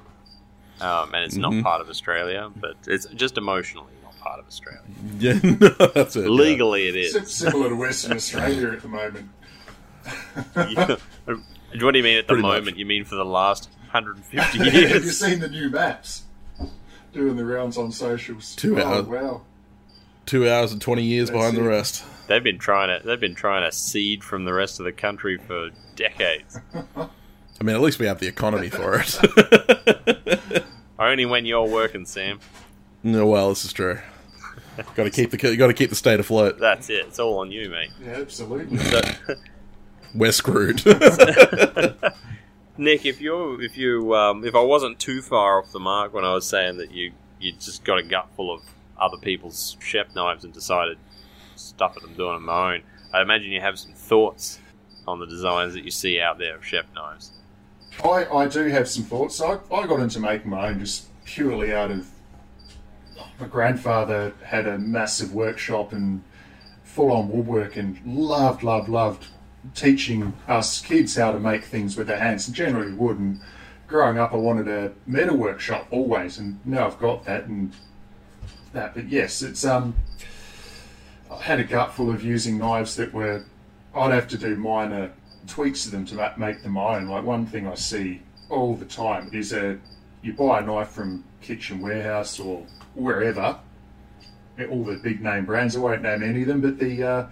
um, 0.81 1.15
and 1.15 1.25
it's 1.25 1.37
Mhm. 1.37 1.41
not 1.57 1.63
part 1.63 1.81
of 1.83 1.89
Australia. 1.91 2.51
But 2.57 2.77
it's 2.87 3.07
just 3.15 3.37
emotionally 3.37 3.93
not 3.98 3.98
part 4.29 4.41
of 4.41 4.47
Australia. 4.47 4.81
Yeah, 5.19 5.33
that's 5.95 6.15
it. 6.17 6.29
Legally, 6.29 6.89
it 6.89 7.13
Sim- 7.13 7.23
is. 7.23 7.35
Similar 7.35 7.71
to 7.71 7.75
Western 7.77 8.13
Australia 8.17 8.71
at 8.73 8.83
the 8.83 8.89
moment. 8.89 9.31
Yeah. 10.57 10.97
What 11.27 11.93
do 11.93 11.99
you 11.99 12.05
mean 12.05 12.19
at 12.19 12.27
the 12.27 12.35
Pretty 12.35 12.43
much. 12.43 12.59
moment? 12.61 12.77
You 12.79 12.87
mean 12.87 13.05
for 13.05 13.15
the 13.17 13.25
last 13.25 13.69
150 13.91 14.59
years? 14.59 14.93
Have 14.93 15.05
you 15.05 15.11
seen 15.11 15.41
the 15.41 15.49
new 15.49 15.71
maps? 15.71 16.23
Doing 17.13 17.37
the 17.37 17.45
rounds 17.45 17.77
on 17.79 17.91
socials. 17.91 18.55
Two 18.55 18.81
oh, 18.81 18.85
hours. 18.85 19.07
wow. 19.07 19.43
Two 20.27 20.49
hours 20.49 20.73
and 20.73 20.81
twenty 20.81 21.05
years 21.05 21.31
That's 21.31 21.39
behind 21.39 21.57
the 21.57 21.63
rest. 21.63 22.05
they've 22.29 22.45
been 22.45 22.59
trying 22.59 22.89
to. 23.01 23.05
They've 23.07 23.19
been 23.19 23.35
trying 23.35 23.69
to 23.69 23.73
seed 23.77 24.23
from 24.23 24.45
the 24.45 24.53
rest 24.53 24.79
of 24.79 24.85
the 24.85 24.93
country 24.93 25.39
for 25.39 25.71
decades. 25.97 26.59
I 26.95 27.65
mean, 27.65 27.75
at 27.75 27.81
least 27.81 27.99
we 27.99 28.07
have 28.07 28.21
the 28.21 28.27
economy 28.29 28.69
for 28.79 29.03
it. 29.03 30.65
Only 30.99 31.25
when 31.27 31.47
you're 31.47 31.67
working, 31.67 32.05
Sam. 32.07 32.41
no, 33.03 33.27
well, 33.27 33.49
this 33.49 33.65
is 33.65 33.73
true. 33.73 33.99
got 34.95 35.05
to 35.05 35.11
keep 35.11 35.31
the 35.31 35.57
got 35.57 35.67
to 35.67 35.75
keep 35.75 35.91
the 35.91 35.97
state 35.97 36.21
afloat. 36.21 36.59
That's 36.59 36.91
it. 36.91 37.07
It's 37.07 37.19
all 37.19 37.39
on 37.39 37.51
you, 37.51 37.71
mate. 37.71 37.91
Yeah, 38.03 38.13
absolutely. 38.13 38.79
So, 38.79 39.01
We're 40.15 40.33
screwed. 40.33 40.85
Nick, 42.79 43.05
if 43.05 43.21
you 43.21 43.61
if 43.61 43.77
you 43.77 44.15
um, 44.15 44.45
if 44.45 44.55
I 44.55 44.61
wasn't 44.63 44.99
too 44.99 45.21
far 45.21 45.61
off 45.61 45.73
the 45.73 45.81
mark 45.81 46.15
when 46.15 46.25
I 46.25 46.33
was 46.33 46.47
saying 46.47 46.79
that 46.79 46.93
you 46.93 47.13
you 47.41 47.53
just 47.53 47.85
got 47.85 47.99
a 47.99 48.03
gut 48.03 48.29
full 48.37 48.53
of 48.55 48.63
other 48.99 49.17
people's 49.17 49.77
chef 49.81 50.15
knives 50.15 50.45
and 50.45 50.53
decided 50.53 50.97
to 50.97 51.59
stuff 51.63 51.97
it 51.97 52.05
and 52.05 52.17
doing 52.17 52.35
them 52.35 52.47
my 52.47 52.75
own, 52.75 52.83
I 53.13 53.21
imagine 53.21 53.51
you 53.51 53.61
have 53.61 53.79
some 53.79 53.93
thoughts 53.93 54.61
on 55.07 55.19
the 55.21 55.27
designs 55.27 55.75
that 55.75 55.85
you 55.85 55.91
see 55.91 56.21
out 56.21 56.39
there 56.39 56.57
of 56.57 56.65
chef 56.65 56.87
knives. 56.95 57.33
I, 58.05 58.27
I 58.27 58.47
do 58.47 58.67
have 58.69 58.89
some 58.89 59.05
thoughts. 59.05 59.41
I, 59.41 59.59
I 59.73 59.87
got 59.87 60.01
into 60.01 60.21
making 60.21 60.51
my 60.51 60.69
own 60.69 60.79
just 60.79 61.09
purely 61.25 61.75
out 61.75 61.91
of 61.91 62.09
my 63.41 63.47
grandfather 63.47 64.33
had 64.45 64.67
a 64.67 64.79
massive 64.79 65.33
workshop 65.33 65.93
and 65.93 66.23
full 66.83 67.13
on 67.13 67.29
woodwork 67.29 67.77
and 67.77 68.01
loved, 68.05 68.63
loved, 68.63 68.89
loved 68.89 69.27
teaching 69.75 70.33
us 70.49 70.81
kids 70.81 71.17
how 71.17 71.33
to 71.33 71.39
make 71.39 71.65
things 71.65 71.97
with 71.97 72.07
their 72.07 72.19
hands 72.19 72.47
and 72.47 72.57
generally 72.57 72.93
wood. 72.93 73.19
And 73.19 73.41
growing 73.87 74.19
up, 74.19 74.33
I 74.33 74.37
wanted 74.37 74.69
a 74.69 74.93
metal 75.07 75.37
workshop 75.37 75.87
always, 75.91 76.39
and 76.39 76.59
now 76.65 76.87
I've 76.87 76.99
got 76.99 77.25
that 77.27 77.45
and 77.45 77.73
that. 78.73 78.95
But 78.95 79.09
yes, 79.09 79.43
it's 79.43 79.65
um, 79.65 79.95
I 81.31 81.41
had 81.43 81.61
a 81.61 81.65
gut 81.65 81.93
full 81.93 82.11
of 82.11 82.25
using 82.25 82.59
knives 82.59 82.97
that 82.97 83.13
were 83.13 83.45
I'd 83.95 84.13
have 84.13 84.29
to 84.29 84.39
do 84.39 84.57
minor 84.57 85.13
tweaks 85.47 85.85
to 85.85 85.91
them 85.91 86.05
to 86.07 86.15
ma- 86.15 86.33
make 86.37 86.63
them 86.63 86.73
my 86.73 86.97
own. 86.97 87.09
Like 87.09 87.25
one 87.25 87.47
thing 87.47 87.67
I 87.67 87.75
see 87.75 88.23
all 88.49 88.75
the 88.75 88.85
time 88.85 89.31
is 89.33 89.53
a 89.53 89.79
you 90.23 90.33
buy 90.33 90.61
a 90.61 90.63
knife 90.63 90.89
from 90.89 91.25
Kitchen 91.41 91.81
Warehouse 91.81 92.41
or 92.41 92.67
wherever, 92.99 93.59
all 94.71 94.85
the 94.85 94.97
big 94.97 95.23
name 95.23 95.45
brands. 95.45 95.77
I 95.77 95.81
won't 95.81 96.03
name 96.03 96.23
any 96.23 96.43
of 96.43 96.49
them, 96.49 96.61
but 96.61 96.79
the 96.79 97.03
uh, 97.03 97.27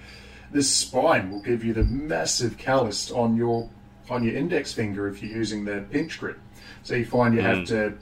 the 0.53 0.63
spine 0.63 1.31
will 1.31 1.43
give 1.43 1.65
you 1.65 1.73
the 1.73 1.85
massive 1.85 2.57
callus 2.57 3.11
on 3.11 3.37
your 3.37 3.69
on 4.09 4.23
your 4.23 4.37
index 4.37 4.73
finger 4.73 5.09
if 5.09 5.23
you're 5.23 5.37
using 5.37 5.65
the 5.65 5.85
pinch 5.91 6.19
grip. 6.21 6.39
So 6.83 6.95
you 6.95 7.05
find 7.05 7.35
you 7.35 7.41
have 7.41 7.67
to, 7.67 7.99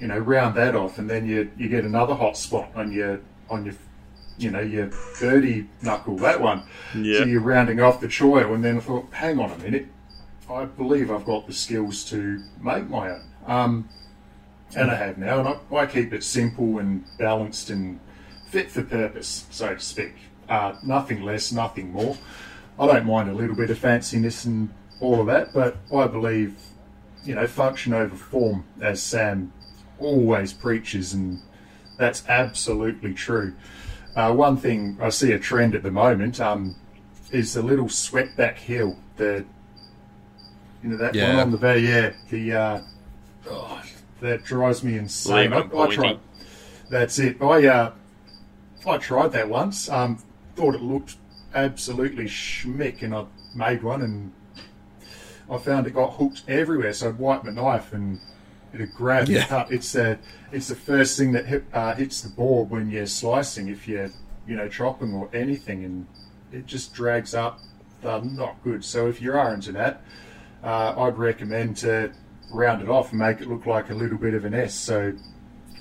you 0.00 0.06
know, 0.06 0.18
round 0.18 0.54
that 0.56 0.74
off, 0.74 0.98
and 0.98 1.08
then 1.08 1.26
you 1.26 1.50
you 1.56 1.68
get 1.68 1.84
another 1.84 2.14
hot 2.14 2.36
spot 2.36 2.70
on 2.74 2.92
your 2.92 3.20
on 3.50 3.66
your 3.66 3.74
you 4.38 4.50
know 4.50 4.60
your 4.60 4.90
birdie 5.20 5.68
knuckle 5.82 6.16
that 6.18 6.40
one. 6.40 6.62
Yeah. 6.94 7.18
So 7.18 7.24
you're 7.24 7.40
rounding 7.42 7.80
off 7.80 8.00
the 8.00 8.08
choil, 8.08 8.54
and 8.54 8.64
then 8.64 8.78
I 8.78 8.80
thought, 8.80 9.12
hang 9.12 9.38
on 9.38 9.50
a 9.50 9.58
minute, 9.58 9.86
I 10.50 10.64
believe 10.64 11.10
I've 11.10 11.24
got 11.24 11.46
the 11.46 11.52
skills 11.52 12.04
to 12.10 12.42
make 12.60 12.88
my 12.88 13.10
own. 13.10 13.22
Um, 13.46 13.88
and 14.74 14.90
I 14.90 14.94
have 14.94 15.18
now, 15.18 15.40
and 15.40 15.48
I, 15.48 15.76
I 15.76 15.86
keep 15.86 16.12
it 16.12 16.24
simple 16.24 16.78
and 16.78 17.04
balanced 17.18 17.70
and 17.70 18.00
fit 18.46 18.70
for 18.70 18.82
purpose, 18.82 19.46
so 19.50 19.74
to 19.74 19.80
speak. 19.80 20.14
Uh, 20.48 20.74
nothing 20.82 21.22
less, 21.22 21.52
nothing 21.52 21.92
more. 21.92 22.16
I 22.78 22.86
don't 22.86 23.06
mind 23.06 23.28
a 23.30 23.34
little 23.34 23.56
bit 23.56 23.70
of 23.70 23.78
fanciness 23.78 24.44
and 24.44 24.70
all 25.00 25.20
of 25.20 25.26
that, 25.26 25.52
but 25.52 25.76
I 25.94 26.06
believe, 26.06 26.56
you 27.24 27.34
know, 27.34 27.46
function 27.46 27.92
over 27.92 28.14
form, 28.14 28.64
as 28.80 29.02
Sam 29.02 29.52
always 29.98 30.52
preaches, 30.52 31.14
and 31.14 31.40
that's 31.96 32.22
absolutely 32.28 33.14
true. 33.14 33.54
Uh, 34.14 34.32
one 34.32 34.56
thing 34.56 34.98
I 35.00 35.10
see 35.10 35.32
a 35.32 35.38
trend 35.38 35.74
at 35.74 35.82
the 35.82 35.90
moment 35.90 36.40
um, 36.40 36.74
is 37.30 37.54
the 37.54 37.62
little 37.62 37.88
swept 37.88 38.36
back 38.36 38.58
heel. 38.58 38.98
The 39.16 39.44
you 40.82 40.90
know 40.90 40.96
that 40.98 41.14
one 41.14 41.36
on 41.36 41.50
the 41.50 41.56
very 41.56 41.86
yeah 41.86 42.12
the 42.30 42.52
uh, 42.52 42.80
oh, 43.50 43.82
that 44.20 44.44
drives 44.44 44.82
me 44.82 44.96
insane. 44.96 45.52
I, 45.52 45.68
I 45.76 45.86
tried. 45.88 46.18
That's 46.88 47.18
it. 47.18 47.40
I 47.42 47.66
uh, 47.66 47.92
I 48.86 48.98
tried 48.98 49.32
that 49.32 49.48
once. 49.48 49.88
Um, 49.88 50.22
thought 50.54 50.74
it 50.74 50.82
looked 50.82 51.16
absolutely 51.54 52.26
schmick, 52.26 53.02
and 53.02 53.14
I 53.14 53.26
made 53.54 53.82
one, 53.82 54.02
and 54.02 54.32
I 55.50 55.58
found 55.58 55.86
it 55.86 55.94
got 55.94 56.14
hooked 56.14 56.42
everywhere. 56.48 56.92
So 56.92 57.08
I'd 57.08 57.18
wipe 57.18 57.44
my 57.44 57.50
knife, 57.52 57.92
and 57.92 58.20
it'd 58.72 58.94
grab 58.94 59.28
Yeah. 59.28 59.40
the 59.40 59.46
cut. 59.46 59.72
It's 59.72 59.92
the 59.92 60.18
it's 60.52 60.68
the 60.68 60.76
first 60.76 61.18
thing 61.18 61.32
that 61.32 61.46
hit, 61.46 61.64
uh, 61.72 61.94
hits 61.94 62.20
the 62.20 62.28
board 62.28 62.70
when 62.70 62.90
you're 62.90 63.06
slicing. 63.06 63.68
If 63.68 63.88
you're 63.88 64.10
you 64.46 64.56
know 64.56 64.68
chopping 64.68 65.12
or 65.12 65.28
anything, 65.32 65.84
and 65.84 66.06
it 66.52 66.66
just 66.66 66.94
drags 66.94 67.34
up. 67.34 67.60
Uh, 68.04 68.20
not 68.22 68.62
good. 68.62 68.84
So 68.84 69.08
if 69.08 69.20
you 69.20 69.32
are 69.32 69.52
into 69.52 69.72
that, 69.72 70.02
uh, 70.62 70.94
I'd 70.96 71.18
recommend 71.18 71.76
to 71.78 72.12
round 72.50 72.82
it 72.82 72.88
off 72.88 73.10
and 73.10 73.20
make 73.20 73.40
it 73.40 73.48
look 73.48 73.66
like 73.66 73.90
a 73.90 73.94
little 73.94 74.18
bit 74.18 74.34
of 74.34 74.44
an 74.44 74.54
S. 74.54 74.74
So 74.74 75.12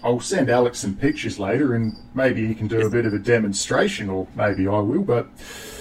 I'll 0.03 0.19
send 0.19 0.49
Alex 0.49 0.79
some 0.79 0.95
pictures 0.95 1.39
later, 1.39 1.73
and 1.73 1.95
maybe 2.13 2.45
he 2.45 2.53
can 2.53 2.67
do 2.67 2.85
a 2.85 2.89
bit 2.91 3.07
of 3.07 3.13
a 3.13 3.17
demonstration, 3.17 4.07
or 4.09 4.27
maybe 4.35 4.67
I 4.67 4.79
will. 4.79 5.01
But 5.01 5.27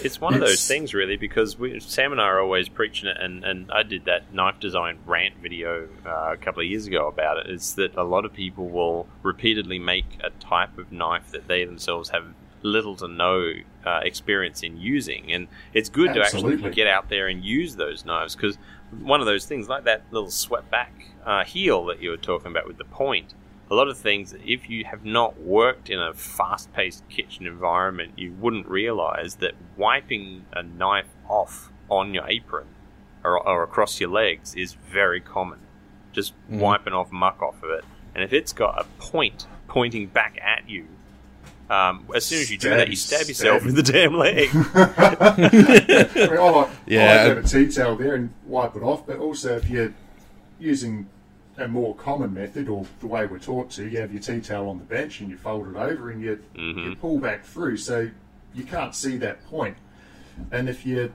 It's 0.03 0.19
one 0.19 0.33
of 0.33 0.41
those 0.41 0.67
things, 0.67 0.95
really, 0.95 1.17
because 1.17 1.59
we, 1.59 1.79
Sam 1.81 2.13
and 2.13 2.21
I 2.21 2.25
are 2.25 2.41
always 2.41 2.71
preaching 2.71 3.09
it, 3.09 3.19
and, 3.21 3.45
and 3.45 3.71
I 3.71 3.83
did 3.83 4.07
that 4.07 4.33
knife 4.33 4.61
design 4.61 4.99
rant 5.05 5.35
video 5.43 5.89
uh, 6.07 6.33
a 6.33 6.37
couple 6.39 6.63
of 6.63 6.69
years 6.69 6.87
ago 6.87 7.07
about 7.07 7.39
it. 7.39 7.51
Is 7.51 7.75
that 7.75 7.97
a 7.97 8.03
lot 8.03 8.25
of 8.25 8.33
people 8.33 8.69
will 8.69 9.07
repeatedly 9.23 9.79
make 9.79 10.07
a 10.23 10.31
type 10.31 10.79
of 10.79 10.91
knife 10.91 11.31
that 11.33 11.47
they 11.47 11.65
themselves 11.65 12.09
have 12.09 12.27
little 12.65 12.97
to 12.97 13.07
no 13.07 13.53
uh, 13.87 14.01
experience 14.03 14.63
in 14.63 14.77
using, 14.79 15.31
and 15.33 15.47
it's 15.73 15.89
good 15.89 16.13
to 16.15 16.21
actually 16.27 16.57
get 16.73 16.87
out 16.89 17.09
there 17.11 17.29
and 17.29 17.45
use 17.45 17.77
those 17.77 18.05
knives 18.05 18.35
because 18.35 18.59
one 19.01 19.21
of 19.21 19.27
those 19.27 19.45
things, 19.45 19.69
like 19.69 19.85
that 19.85 20.03
little 20.11 20.31
swept 20.31 20.71
back 20.71 20.93
uh, 21.25 21.45
heel 21.45 21.85
that 21.85 22.01
you 22.03 22.11
were 22.11 22.17
talking 22.17 22.51
about 22.51 22.67
with 22.67 22.79
the 22.79 22.85
point, 22.85 23.35
a 23.71 23.75
lot 23.75 23.89
of 23.89 23.97
things 23.99 24.35
if 24.45 24.69
you 24.69 24.85
have 24.85 25.05
not 25.05 25.41
worked 25.41 25.91
in 25.91 26.01
a 26.01 26.15
fast-paced 26.15 27.07
kitchen 27.09 27.47
environment, 27.47 28.13
you 28.17 28.33
wouldn't 28.33 28.67
realize 28.67 29.37
that 29.37 29.53
wiping 29.77 30.45
a 30.53 30.63
knife 30.63 31.09
off 31.29 31.71
on 31.91 32.15
your 32.15 32.27
apron 32.29 32.67
or, 33.23 33.47
or 33.47 33.63
across 33.63 34.01
your 34.01 34.11
legs 34.11 34.55
is 34.55 34.75
very 34.75 35.21
common. 35.21 35.59
Just 36.13 36.33
Mhm. 36.51 36.61
wiping 36.61 36.93
off 36.95 37.11
muck 37.13 37.43
off 37.43 37.63
of 37.63 37.71
it, 37.71 37.85
and 38.15 38.25
if 38.25 38.33
it's 38.33 38.53
got 38.53 38.81
a 38.81 38.85
point 39.03 39.47
pointing 39.69 40.07
back 40.07 40.39
at 40.41 40.69
you. 40.69 40.87
Um, 41.71 42.07
as 42.15 42.25
soon 42.27 42.41
as 42.41 42.51
you 42.51 42.59
do 42.59 42.71
that, 42.71 42.89
you 42.91 42.97
Stab- 42.97 43.21
stab 43.21 43.29
yourself 43.29 43.61
stab. 43.63 43.69
in 43.71 43.75
the 43.75 43.83
damn 43.83 44.15
leg. 44.19 44.49
I 44.75 45.35
mean, 45.39 46.39
I 46.39 46.51
like, 46.51 46.71
Yeah. 46.87 47.03
I 47.03 47.15
like 47.15 47.23
to 47.23 47.35
have 47.35 47.39
a 47.39 47.49
tea 47.49 47.69
towel 47.73 47.97
there 47.97 48.15
and 48.15 48.31
wipe 48.47 48.77
it 48.77 48.83
off. 48.83 49.07
But 49.07 49.19
also, 49.19 49.57
if 49.57 49.69
you're 49.71 49.93
using 50.59 51.07
a 51.57 51.67
more 51.69 51.95
common 51.95 52.35
method, 52.35 52.69
or 52.69 52.85
the 53.01 53.07
way 53.07 53.27
we're 53.27 53.39
taught 53.39 53.71
to, 53.73 53.89
you 53.89 53.99
have 54.01 54.13
your 54.13 54.21
tea 54.23 54.41
towel 54.41 54.69
on 54.69 54.79
the 54.79 54.85
bench 54.85 55.21
and 55.21 55.31
you 55.31 55.37
fold 55.37 55.69
it 55.69 55.77
over 55.77 56.11
and 56.11 56.21
you, 56.21 56.39
you 56.55 56.75
Mhm. 56.75 57.01
pull 57.01 57.19
back 57.19 57.45
through, 57.45 57.77
so 57.77 58.11
you 58.55 58.65
can't 58.65 58.95
see 58.95 59.17
that 59.19 59.45
point. 59.47 59.77
And 60.51 60.69
if 60.69 60.85
you're 60.85 61.11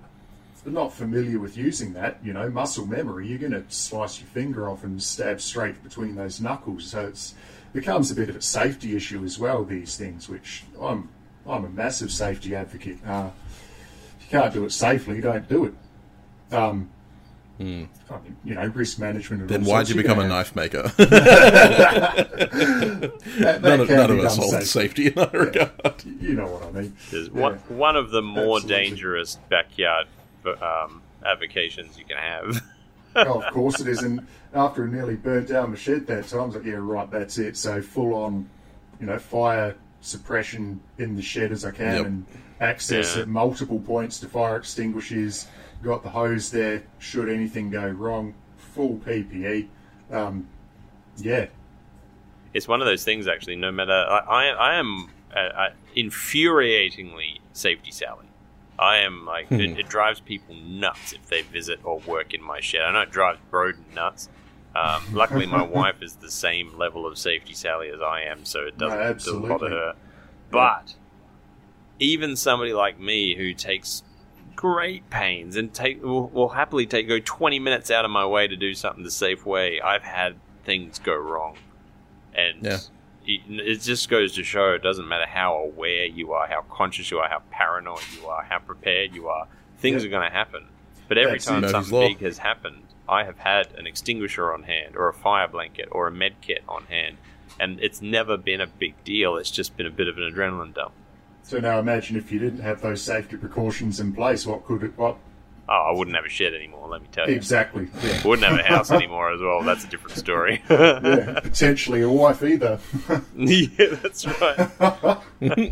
not 0.65 0.93
familiar 0.93 1.39
with 1.39 1.57
using 1.57 1.93
that, 1.93 2.19
you 2.23 2.31
know, 2.33 2.49
muscle 2.49 2.85
memory, 2.85 3.27
you're 3.27 3.37
going 3.37 3.51
to 3.51 3.63
slice 3.69 4.19
your 4.19 4.27
finger 4.29 4.69
off 4.69 4.83
and 4.83 5.01
stab 5.01 5.41
straight 5.41 5.81
between 5.83 6.15
those 6.15 6.39
knuckles. 6.41 6.85
So 6.85 7.07
it's 7.07 7.33
becomes 7.73 8.11
a 8.11 8.15
bit 8.15 8.29
of 8.29 8.35
a 8.35 8.41
safety 8.41 8.95
issue 8.95 9.23
as 9.23 9.37
well. 9.39 9.63
These 9.63 9.95
things, 9.97 10.27
which 10.29 10.63
I'm 10.81 11.09
I'm 11.47 11.65
a 11.65 11.69
massive 11.69 12.11
safety 12.11 12.55
advocate. 12.55 12.97
Uh, 13.05 13.29
if 14.19 14.25
you 14.31 14.39
can't 14.39 14.53
do 14.53 14.65
it 14.65 14.71
safely, 14.71 15.21
don't 15.21 15.47
do 15.47 15.65
it. 15.65 15.73
Um, 16.55 16.89
I 17.59 17.63
mean, 17.63 17.89
you 18.45 18.55
know, 18.55 18.65
risk 18.67 18.99
management. 18.99 19.41
and 19.41 19.49
then 19.49 19.61
why'd 19.65 19.87
sorts. 19.87 19.89
you 19.89 19.95
You're 19.95 20.03
become 20.03 20.19
a 20.19 20.21
gonna 20.21 20.33
knife 20.33 20.55
maker? 20.55 20.83
that- 20.97 22.29
that 23.39 23.61
none 23.61 23.79
of, 23.81 23.89
none 23.89 24.11
of 24.11 24.19
us 24.19 24.35
done 24.37 24.47
hold 24.47 24.53
safe. 24.63 24.67
safety 24.67 25.07
in 25.07 25.13
that 25.15 25.33
regard. 25.33 26.03
You 26.21 26.35
know 26.35 26.47
what 26.47 26.63
I 26.63 26.71
mean? 26.71 26.95
There's 27.11 27.27
Yeah. 27.27 27.33
one, 27.41 27.55
one 27.67 27.95
of 27.95 28.11
the 28.11 28.21
more 28.21 28.57
Absolutely. 28.57 28.85
dangerous 28.89 29.37
backyard 29.49 30.07
um, 30.61 31.01
avocations 31.25 31.97
you 31.97 32.05
can 32.05 32.17
have. 32.17 32.61
oh, 33.27 33.41
of 33.41 33.53
course 33.53 33.79
it 33.79 33.87
is. 33.87 34.01
And 34.03 34.25
after 34.53 34.85
it 34.85 34.91
nearly 34.91 35.15
burnt 35.15 35.47
down 35.49 35.71
the 35.71 35.77
shed 35.77 36.07
that 36.07 36.27
time, 36.27 36.39
I 36.41 36.45
was 36.45 36.55
like, 36.55 36.65
yeah, 36.65 36.73
right, 36.77 37.09
that's 37.09 37.37
it. 37.37 37.57
So 37.57 37.81
full 37.81 38.13
on, 38.13 38.49
you 38.99 39.05
know, 39.07 39.19
fire 39.19 39.75
suppression 40.01 40.79
in 40.97 41.15
the 41.15 41.21
shed 41.21 41.51
as 41.51 41.65
I 41.65 41.71
can 41.71 41.95
Yep. 41.97 42.05
and 42.05 42.25
access 42.61 43.15
Yeah. 43.15 43.23
at 43.23 43.27
multiple 43.27 43.79
points 43.79 44.19
to 44.21 44.27
fire 44.27 44.55
extinguishers. 44.57 45.47
Got 45.83 46.03
the 46.03 46.09
hose 46.09 46.51
there 46.51 46.83
should 46.99 47.29
anything 47.29 47.69
go 47.69 47.87
wrong. 47.87 48.33
Full 48.57 48.97
PPE. 49.05 49.67
Um, 50.11 50.47
yeah, 51.17 51.47
it's 52.53 52.67
one 52.67 52.81
of 52.81 52.87
those 52.87 53.03
things 53.03 53.27
actually 53.27 53.55
no 53.57 53.71
matter 53.71 53.91
I, 53.91 54.19
I, 54.19 54.45
I 54.47 54.75
am 54.75 55.09
uh, 55.35 55.39
uh, 55.39 55.69
infuriatingly 55.95 57.39
safety 57.53 57.91
Sally. 57.91 58.25
I 58.79 58.99
am 58.99 59.25
like 59.25 59.51
it, 59.51 59.77
it, 59.77 59.89
drives 59.89 60.21
people 60.21 60.55
nuts 60.55 61.11
if 61.11 61.27
they 61.27 61.41
visit 61.41 61.79
or 61.83 61.99
work 61.99 62.33
in 62.33 62.41
my 62.41 62.61
shed. 62.61 62.81
I 62.81 62.93
know 62.93 63.01
it 63.01 63.11
drives 63.11 63.39
Broden 63.51 63.93
nuts. 63.93 64.29
Um, 64.73 65.03
luckily, 65.11 65.45
my 65.45 65.61
wife 65.79 66.01
is 66.01 66.15
the 66.15 66.31
same 66.31 66.77
level 66.77 67.05
of 67.05 67.17
safety 67.17 67.53
Sally 67.53 67.89
as 67.89 68.01
I 68.01 68.21
am, 68.21 68.45
so 68.45 68.61
it 68.61 68.77
doesn't, 68.77 69.27
No, 69.27 69.47
bother 69.47 69.69
her. 69.69 69.95
But 70.49 70.95
even 71.99 72.35
somebody 72.35 72.71
like 72.73 72.99
me 72.99 73.35
who 73.35 73.53
takes 73.53 74.03
great 74.55 75.09
pains 75.09 75.55
and 75.55 75.73
take 75.73 76.01
will, 76.03 76.27
will 76.29 76.49
happily 76.49 76.85
take 76.85 77.07
go 77.07 77.19
20 77.19 77.59
minutes 77.59 77.91
out 77.91 78.05
of 78.05 78.11
my 78.11 78.25
way 78.25 78.47
to 78.47 78.55
do 78.55 78.73
something 78.73 79.03
the 79.03 79.11
safe 79.11 79.45
way, 79.45 79.81
I've 79.81 80.03
had 80.03 80.35
things 80.63 80.99
go 80.99 81.15
wrong, 81.15 81.57
and 82.33 82.63
Yeah. 82.63 82.77
It, 83.29 83.41
it 83.47 83.81
just 83.81 84.09
goes 84.09 84.33
to 84.35 84.43
show 84.43 84.73
it 84.73 84.81
doesn't 84.83 85.07
matter 85.07 85.25
how 85.27 85.55
aware 85.55 86.05
you 86.05 86.33
are, 86.33 86.47
how 86.47 86.61
conscious 86.69 87.11
you 87.11 87.19
are, 87.19 87.29
how 87.29 87.41
paranoid 87.51 88.01
you 88.19 88.27
are, 88.27 88.43
how 88.43 88.59
prepared 88.59 89.13
you 89.13 89.27
are, 89.27 89.47
things 89.77 90.03
Yeah. 90.03 90.07
are 90.07 90.11
going 90.11 90.29
to 90.29 90.35
happen. 90.35 90.65
But 91.07 91.17
every 91.17 91.33
That's 91.33 91.45
time 91.45 91.67
something 91.67 91.93
Law. 91.93 92.07
big 92.07 92.19
has 92.21 92.37
happened, 92.39 92.83
I 93.07 93.23
have 93.23 93.37
had 93.39 93.67
an 93.77 93.87
extinguisher 93.87 94.53
on 94.53 94.63
hand, 94.63 94.95
or 94.95 95.09
a 95.09 95.13
fire 95.13 95.47
blanket, 95.47 95.89
or 95.91 96.07
a 96.07 96.11
med 96.11 96.41
kit 96.41 96.63
on 96.67 96.85
hand, 96.85 97.17
and 97.59 97.79
it's 97.79 98.01
never 98.01 98.37
been 98.37 98.61
a 98.61 98.67
big 98.67 98.93
deal. 99.03 99.35
It's 99.37 99.49
just 99.51 99.75
been 99.75 99.87
a 99.87 99.91
bit 99.91 100.07
of 100.07 100.17
an 100.17 100.23
adrenaline 100.31 100.73
dump. 100.73 100.91
So 101.43 101.59
now 101.59 101.79
imagine 101.79 102.15
if 102.15 102.31
you 102.31 102.37
didn't 102.37 102.59
have 102.61 102.81
those 102.81 103.01
safety 103.01 103.35
precautions 103.37 103.99
in 103.99 104.13
place, 104.13 104.45
what 104.45 104.65
could 104.65 104.83
it? 104.83 104.95
What 104.97 105.17
Oh, 105.71 105.91
I 105.93 105.95
wouldn't 105.95 106.15
have 106.15 106.25
a 106.25 106.29
shed 106.29 106.55
anymore. 106.55 106.87
Let 106.89 107.03
me 107.03 107.07
tell 107.11 107.29
you. 107.29 107.35
exactly? 107.35 107.87
Yeah. 108.03 108.21
Wouldn't 108.25 108.47
have 108.47 108.59
a 108.59 108.63
house 108.63 108.89
anymore 108.99 109.31
as 109.31 109.39
well. 109.39 109.61
That's 109.61 109.83
a 109.83 109.87
different 109.87 110.17
story. 110.17 110.63
yeah, 110.69 111.39
potentially 111.43 112.01
a 112.01 112.09
wife 112.09 112.41
either. 112.41 112.79
yeah, 113.35 113.67
that's 114.01 114.25
right. 114.25 115.21
no, 115.39 115.71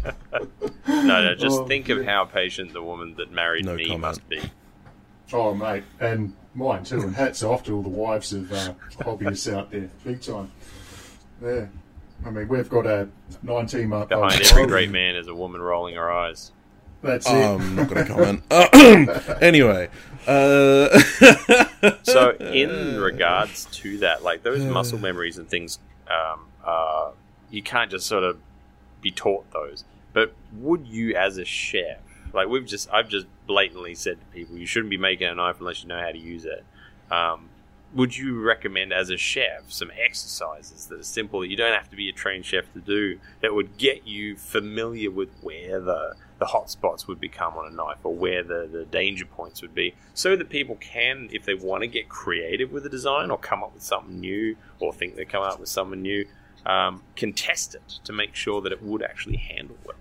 no, 0.87 1.35
just 1.35 1.59
Oh, 1.61 1.65
think 1.65 1.89
of 1.89 2.05
how 2.05 2.25
patient 2.25 2.73
the 2.73 2.83
woman 2.83 3.15
that 3.17 3.31
married 3.31 3.65
No 3.65 3.73
me 3.73 3.85
comment. 3.85 4.01
must 4.01 4.29
be. 4.29 4.39
oh, 5.33 5.55
mate, 5.55 5.83
and 5.99 6.33
mine 6.53 6.83
too. 6.83 7.01
And 7.01 7.15
hats 7.15 7.41
off 7.43 7.63
to 7.63 7.75
all 7.75 7.81
the 7.81 7.89
wives 7.89 8.33
of 8.33 8.51
uh, 8.51 8.73
hobbyists 8.99 9.51
out 9.51 9.71
there, 9.71 9.89
big 10.03 10.21
time. 10.21 10.51
Yeah, 11.43 11.65
I 12.25 12.29
mean 12.29 12.47
we've 12.47 12.69
got 12.69 12.85
a 12.85 13.07
19 13.43 13.89
month 13.89 14.11
old. 14.11 14.21
Behind 14.29 14.41
every 14.45 14.67
great 14.67 14.91
man 14.91 15.15
is 15.15 15.27
a 15.27 15.35
woman 15.35 15.61
rolling 15.61 15.95
her 15.95 16.11
eyes. 16.11 16.51
That's 17.01 17.27
it. 17.27 17.33
I'm 17.33 17.75
not 17.75 17.89
going 17.89 18.05
to 18.05 18.13
comment. 18.13 18.43
Uh, 18.49 19.37
anyway, 19.41 19.89
uh, 20.27 20.99
So, 22.03 22.31
in 22.31 22.99
regards 22.99 23.65
to 23.65 23.97
that, 23.99 24.23
like 24.23 24.43
those 24.43 24.63
muscle 24.73 24.99
memories 24.99 25.37
and 25.37 25.49
things, 25.49 25.79
um, 26.09 26.47
uh, 26.65 27.11
you 27.49 27.61
can't 27.63 27.89
just 27.89 28.07
sort 28.07 28.23
of 28.23 28.39
be 29.01 29.11
taught 29.11 29.49
those. 29.51 29.85
But 30.13 30.33
would 30.53 30.87
you, 30.87 31.15
as 31.15 31.37
a 31.37 31.45
chef, 31.45 31.99
like 32.33 32.47
we've 32.47 32.65
just, 32.65 32.89
I've 32.91 33.07
just 33.07 33.27
blatantly 33.45 33.95
said 33.95 34.19
to 34.19 34.25
people, 34.27 34.57
you 34.57 34.65
shouldn't 34.65 34.89
be 34.89 34.97
making 34.97 35.27
a 35.27 35.35
knife 35.35 35.57
unless 35.59 35.83
you 35.83 35.89
know 35.89 35.99
how 35.99 36.11
to 36.11 36.17
use 36.17 36.45
it. 36.45 36.65
Um, 37.11 37.49
would 37.93 38.17
you 38.17 38.41
recommend, 38.41 38.91
as 38.91 39.09
a 39.09 39.17
chef, 39.17 39.71
some 39.71 39.91
exercises 39.97 40.87
that 40.87 40.99
are 40.99 41.03
simple 41.03 41.39
that 41.39 41.47
you 41.47 41.55
don't 41.55 41.73
have 41.73 41.89
to 41.89 41.95
be 41.95 42.09
a 42.09 42.11
trained 42.11 42.45
chef 42.45 42.71
to 42.73 42.81
do 42.81 43.19
that 43.41 43.53
would 43.53 43.77
get 43.77 44.05
you 44.05 44.35
familiar 44.35 45.09
with 45.09 45.29
where 45.41 45.79
the 45.79 46.15
the 46.39 46.45
hot 46.45 46.69
spots 46.69 47.07
would 47.07 47.19
become 47.19 47.55
on 47.55 47.71
a 47.71 47.75
knife 47.75 47.97
or 48.03 48.13
where 48.13 48.43
the, 48.43 48.69
the 48.71 48.85
danger 48.85 49.25
points 49.25 49.61
would 49.61 49.73
be 49.73 49.95
so 50.13 50.35
that 50.35 50.49
people 50.49 50.75
can 50.75 51.29
if 51.31 51.45
they 51.45 51.53
want 51.53 51.81
to 51.81 51.87
get 51.87 52.09
creative 52.09 52.71
with 52.71 52.85
a 52.85 52.89
design 52.89 53.31
or 53.31 53.37
come 53.37 53.63
up 53.63 53.73
with 53.73 53.83
something 53.83 54.19
new 54.19 54.55
or 54.79 54.93
think 54.93 55.15
they 55.15 55.25
come 55.25 55.43
up 55.43 55.59
with 55.59 55.69
something 55.69 56.01
new 56.01 56.25
um, 56.65 57.01
can 57.15 57.33
test 57.33 57.75
it 57.75 57.99
to 58.03 58.13
make 58.13 58.35
sure 58.35 58.61
that 58.61 58.71
it 58.71 58.81
would 58.83 59.01
actually 59.01 59.37
handle 59.37 59.77
well 59.85 59.95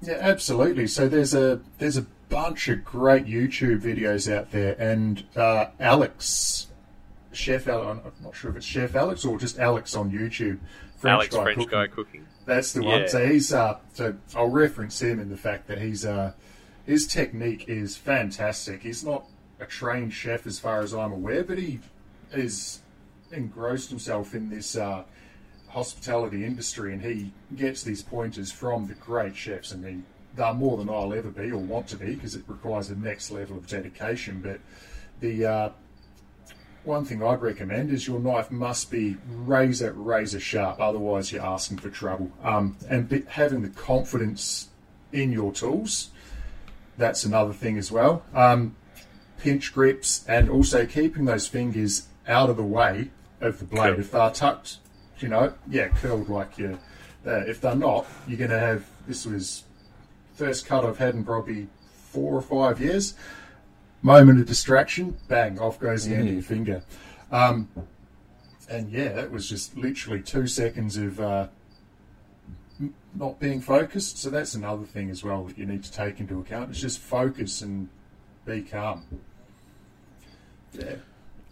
Yeah, 0.00 0.18
absolutely. 0.20 0.86
So 0.86 1.08
there's 1.08 1.34
a 1.34 1.60
there's 1.78 1.96
a 1.96 2.06
bunch 2.28 2.68
of 2.68 2.84
great 2.84 3.26
YouTube 3.26 3.80
videos 3.80 4.32
out 4.32 4.52
there, 4.52 4.76
and 4.78 5.24
uh, 5.34 5.66
Alex, 5.80 6.68
Chef 7.32 7.66
Alex, 7.66 8.00
I'm 8.04 8.24
not 8.24 8.36
sure 8.36 8.50
if 8.50 8.58
it's 8.58 8.66
Chef 8.66 8.94
Alex 8.94 9.24
or 9.24 9.38
just 9.38 9.58
Alex 9.58 9.96
on 9.96 10.12
YouTube. 10.12 10.58
alex 11.04 11.34
french 11.34 11.56
cooking. 11.56 11.68
guy 11.68 11.86
cooking 11.86 12.26
That's 12.48 12.72
the 12.72 12.82
Yeah. 12.82 13.00
one. 13.00 13.08
So 13.08 13.26
he's 13.26 13.52
uh, 13.52 13.76
so 13.92 14.14
I'll 14.34 14.48
reference 14.48 15.02
him 15.02 15.20
in 15.20 15.28
the 15.28 15.36
fact 15.36 15.68
that 15.68 15.82
he's 15.82 16.06
uh, 16.06 16.32
his 16.86 17.06
technique 17.06 17.68
is 17.68 17.98
fantastic. 17.98 18.82
He's 18.82 19.04
not 19.04 19.26
a 19.60 19.66
trained 19.66 20.14
chef 20.14 20.46
as 20.46 20.58
far 20.58 20.80
as 20.80 20.94
I'm 20.94 21.12
aware, 21.12 21.44
but 21.44 21.58
he 21.58 21.80
is 22.32 22.80
engrossed 23.30 23.90
himself 23.90 24.34
in 24.34 24.48
this 24.48 24.76
uh, 24.76 25.02
hospitality 25.68 26.42
industry, 26.42 26.94
and 26.94 27.02
he 27.02 27.32
gets 27.54 27.82
these 27.82 28.02
pointers 28.02 28.50
from 28.50 28.86
the 28.86 28.94
great 28.94 29.36
chefs. 29.36 29.74
I 29.74 29.76
mean, 29.76 30.06
they're 30.34 30.54
more 30.54 30.78
than 30.78 30.88
I'll 30.88 31.12
ever 31.12 31.28
be 31.30 31.50
or 31.50 31.58
want 31.58 31.86
to 31.88 31.96
be 31.96 32.14
because 32.14 32.34
it 32.34 32.44
requires 32.46 32.88
a 32.88 32.96
next 32.96 33.30
level 33.30 33.58
of 33.58 33.66
dedication. 33.66 34.40
But 34.40 34.60
the 35.20 35.44
uh, 35.44 35.70
one 36.88 37.04
thing 37.04 37.22
I'd 37.22 37.42
recommend 37.42 37.90
is 37.92 38.08
your 38.08 38.18
knife 38.18 38.50
must 38.50 38.90
be 38.90 39.18
razor 39.28 39.92
razor 39.92 40.40
sharp, 40.40 40.80
otherwise 40.80 41.30
you're 41.30 41.44
asking 41.44 41.78
for 41.78 41.90
trouble. 41.90 42.32
Um, 42.42 42.78
and 42.88 43.08
be, 43.08 43.24
having 43.28 43.60
the 43.62 43.68
confidence 43.68 44.68
in 45.12 45.30
your 45.30 45.52
tools, 45.52 46.10
that's 46.96 47.24
another 47.24 47.52
thing 47.52 47.76
as 47.76 47.92
well. 47.92 48.24
Um, 48.34 48.74
pinch 49.38 49.72
grips 49.72 50.24
and 50.26 50.48
also 50.48 50.86
keeping 50.86 51.26
those 51.26 51.46
fingers 51.46 52.08
out 52.26 52.48
of 52.48 52.56
the 52.56 52.64
way 52.64 53.10
of 53.40 53.58
the 53.58 53.66
blade. 53.66 53.92
Cool. 53.92 54.00
If 54.00 54.10
they're 54.10 54.30
tucked, 54.30 54.78
you 55.20 55.28
know, 55.28 55.52
yeah, 55.68 55.88
curled 55.88 56.30
like 56.30 56.56
you. 56.56 56.78
Uh, 57.26 57.40
if 57.40 57.60
they're 57.60 57.74
not, 57.74 58.06
you're 58.26 58.38
going 58.38 58.50
to 58.50 58.58
have. 58.58 58.86
This 59.06 59.26
was 59.26 59.64
first 60.34 60.66
cut 60.66 60.84
I've 60.84 60.98
had 60.98 61.14
in 61.14 61.24
probably 61.24 61.68
four 62.10 62.34
or 62.34 62.42
five 62.42 62.80
years 62.80 63.14
moment 64.02 64.40
of 64.40 64.46
distraction, 64.46 65.16
bang, 65.28 65.58
off 65.58 65.78
goes 65.78 66.06
the 66.06 66.14
end 66.14 66.28
of 66.28 66.34
your 66.34 66.42
finger. 66.42 66.82
Um, 67.30 67.68
and 68.70 68.90
yeah, 68.90 69.08
that 69.12 69.30
was 69.30 69.48
just 69.48 69.76
literally 69.76 70.20
two 70.22 70.46
seconds 70.46 70.96
of 70.96 71.20
uh, 71.20 71.48
not 73.14 73.40
being 73.40 73.60
focused. 73.60 74.18
So 74.18 74.30
that's 74.30 74.54
another 74.54 74.84
thing 74.84 75.10
as 75.10 75.24
well 75.24 75.44
that 75.44 75.58
you 75.58 75.66
need 75.66 75.82
to 75.84 75.92
take 75.92 76.20
into 76.20 76.38
account. 76.38 76.70
It's 76.70 76.80
just 76.80 76.98
focus 76.98 77.62
and 77.62 77.88
be 78.44 78.62
calm. 78.62 79.04
Yeah. 80.72 80.96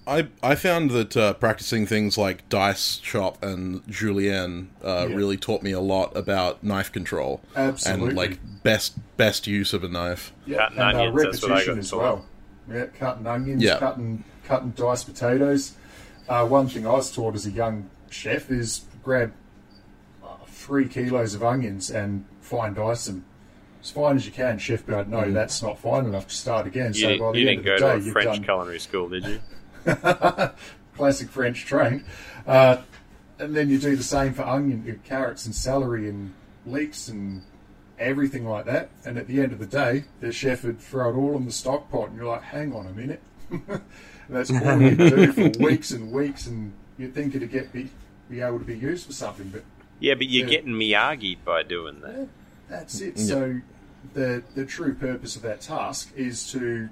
I 0.06 0.28
I 0.40 0.54
found 0.54 0.90
that 0.92 1.16
uh, 1.16 1.32
practicing 1.34 1.84
things 1.84 2.16
like 2.16 2.48
dice 2.48 3.00
shop 3.02 3.42
and 3.42 3.82
julienne 3.88 4.70
uh, 4.84 5.06
Yeah. 5.08 5.16
really 5.16 5.36
taught 5.36 5.62
me 5.64 5.72
a 5.72 5.80
lot 5.80 6.16
about 6.16 6.62
knife 6.62 6.92
control 6.92 7.40
Absolutely. 7.56 8.08
and 8.08 8.16
like 8.16 8.38
best 8.62 8.96
best 9.16 9.48
use 9.48 9.72
of 9.72 9.82
a 9.82 9.88
knife. 9.88 10.32
Yeah, 10.46 10.68
Cutting 10.68 10.78
and 10.78 10.96
uh, 10.96 11.00
onions, 11.00 11.22
that's 11.22 11.42
what 11.42 11.50
I 11.50 11.54
repetition 11.54 11.74
got 11.74 11.80
as 11.80 11.92
well. 11.92 12.24
Yeah, 12.70 12.86
cutting 12.98 13.26
onions, 13.26 13.62
Yeah. 13.62 13.78
cutting 13.78 14.24
cutting 14.46 14.70
diced 14.70 15.06
potatoes. 15.06 15.72
Uh, 16.28 16.46
one 16.46 16.68
thing 16.68 16.86
I 16.86 16.92
was 16.92 17.12
taught 17.12 17.34
as 17.34 17.46
a 17.46 17.50
young 17.50 17.88
chef 18.10 18.50
is 18.50 18.82
grab 19.02 19.32
uh, 20.24 20.28
three 20.46 20.88
kilos 20.88 21.34
of 21.34 21.42
onions 21.44 21.90
and 21.90 22.24
fine 22.40 22.74
dice 22.74 23.06
them 23.06 23.24
as 23.82 23.90
fine 23.90 24.16
as 24.16 24.26
you 24.26 24.32
can. 24.32 24.58
Chef, 24.58 24.84
but 24.86 25.08
no, 25.08 25.30
that's 25.30 25.62
not 25.62 25.78
fine 25.78 26.04
enough 26.06 26.26
to 26.28 26.34
start 26.34 26.66
again. 26.66 26.92
you, 26.94 27.00
so 27.00 27.08
didn't- 27.08 27.20
by 27.20 27.32
the 27.32 27.38
you 27.40 27.48
end 27.48 27.62
didn't 27.64 27.74
of 27.74 27.80
go 27.80 27.86
the 27.86 27.92
to 27.92 27.98
day, 27.98 28.02
a 28.02 28.04
you've 28.04 28.12
french 28.12 28.36
done 28.36 28.44
culinary 28.44 28.78
school 28.80 29.08
did 29.08 29.24
you 29.26 29.40
classic 30.96 31.28
French 31.28 31.64
trained. 31.66 32.04
Uh, 32.46 32.78
and 33.38 33.54
then 33.54 33.68
you 33.68 33.78
do 33.78 33.94
the 33.96 34.02
same 34.02 34.32
for 34.32 34.42
onion, 34.42 34.84
uh, 34.88 35.06
carrots, 35.08 35.44
and 35.46 35.54
celery, 35.54 36.08
and 36.08 36.32
leeks, 36.64 37.08
and 37.08 37.42
everything 37.98 38.46
like 38.46 38.66
that. 38.66 38.90
And 39.04 39.18
at 39.18 39.26
the 39.26 39.40
end 39.40 39.52
of 39.52 39.58
the 39.58 39.66
day, 39.66 40.04
the 40.20 40.32
chef 40.32 40.64
would 40.64 40.80
throw 40.80 41.10
it 41.10 41.16
all 41.16 41.36
in 41.36 41.44
the 41.46 41.52
stock 41.52 41.90
pot, 41.90 42.08
and 42.08 42.16
you're 42.16 42.26
like, 42.26 42.42
hang 42.42 42.72
on 42.74 42.86
a 42.86 42.92
minute. 42.92 43.22
and 43.50 43.80
that's 44.28 44.50
all 44.50 44.80
you 44.80 44.94
do 44.96 45.32
for 45.32 45.48
weeks 45.64 45.90
and 45.92 46.10
weeks, 46.12 46.46
and 46.46 46.72
you'd 46.98 47.14
think 47.14 47.34
it'd 47.34 47.50
get 47.50 47.72
be, 47.72 47.90
be 48.28 48.40
able 48.40 48.58
to 48.58 48.64
be 48.64 48.76
used 48.76 49.06
for 49.06 49.12
something, 49.12 49.48
but 49.50 49.62
yeah 49.98 50.14
but 50.14 50.26
you're 50.28 50.44
Yeah. 50.46 50.56
getting 50.56 50.72
miyagi'd 50.72 51.42
by 51.44 51.62
doing 51.62 52.00
that 52.02 52.14
eh, 52.18 52.24
that's 52.68 53.00
it. 53.00 53.18
So 53.18 53.60
the 54.14 54.42
the 54.54 54.66
true 54.66 54.94
purpose 54.94 55.36
of 55.36 55.42
that 55.42 55.60
task 55.62 56.12
is 56.16 56.50
to 56.52 56.88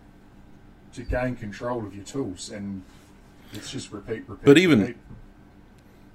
to 0.94 1.02
gain 1.02 1.34
control 1.36 1.84
of 1.86 1.94
your 1.94 2.04
tools, 2.04 2.50
and 2.50 2.82
it's 3.52 3.70
just 3.70 3.90
repeat, 3.92 4.24
repeat. 4.28 4.44
But 4.44 4.58
even- 4.58 4.80
repeat. 4.80 4.96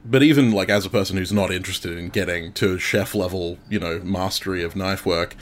But 0.05 0.23
even 0.23 0.51
like 0.51 0.69
as 0.69 0.85
a 0.85 0.89
person 0.89 1.17
who's 1.17 1.33
not 1.33 1.51
interested 1.51 1.97
in 1.97 2.09
getting 2.09 2.53
to 2.53 2.77
chef 2.79 3.13
level, 3.13 3.57
you 3.69 3.79
know, 3.79 3.99
mastery 3.99 4.63
of 4.63 4.75
knife 4.75 5.05
work, 5.05 5.35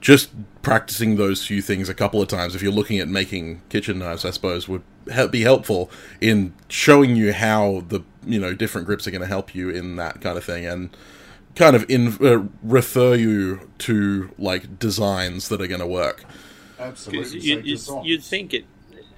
just 0.00 0.30
practicing 0.62 1.16
those 1.16 1.44
few 1.44 1.60
things 1.60 1.88
a 1.88 1.94
couple 1.94 2.22
of 2.22 2.28
times, 2.28 2.54
if 2.54 2.62
you're 2.62 2.72
looking 2.72 2.98
at 2.98 3.08
making 3.08 3.62
kitchen 3.68 3.98
knives, 3.98 4.24
I 4.24 4.30
suppose 4.30 4.68
would 4.68 4.82
be 5.30 5.42
helpful 5.42 5.90
in 6.20 6.54
showing 6.68 7.16
you 7.16 7.32
how 7.32 7.84
the 7.88 8.02
you 8.24 8.38
know 8.38 8.54
different 8.54 8.86
grips 8.86 9.06
are 9.06 9.10
going 9.10 9.20
to 9.20 9.26
help 9.26 9.54
you 9.54 9.70
in 9.70 9.96
that 9.96 10.20
kind 10.20 10.38
of 10.38 10.44
thing, 10.44 10.66
and 10.66 10.90
kind 11.54 11.74
of 11.74 11.88
in 11.88 12.16
uh, 12.24 12.44
refer 12.62 13.14
you 13.14 13.68
to 13.78 14.30
like 14.38 14.78
designs 14.78 15.48
that 15.48 15.60
are 15.60 15.66
going 15.66 15.80
to 15.80 15.86
work. 15.86 16.24
Absolutely. 16.78 17.40
you, 17.40 17.60
you, 17.60 17.78
you'd 18.04 18.22
think 18.22 18.54
it. 18.54 18.64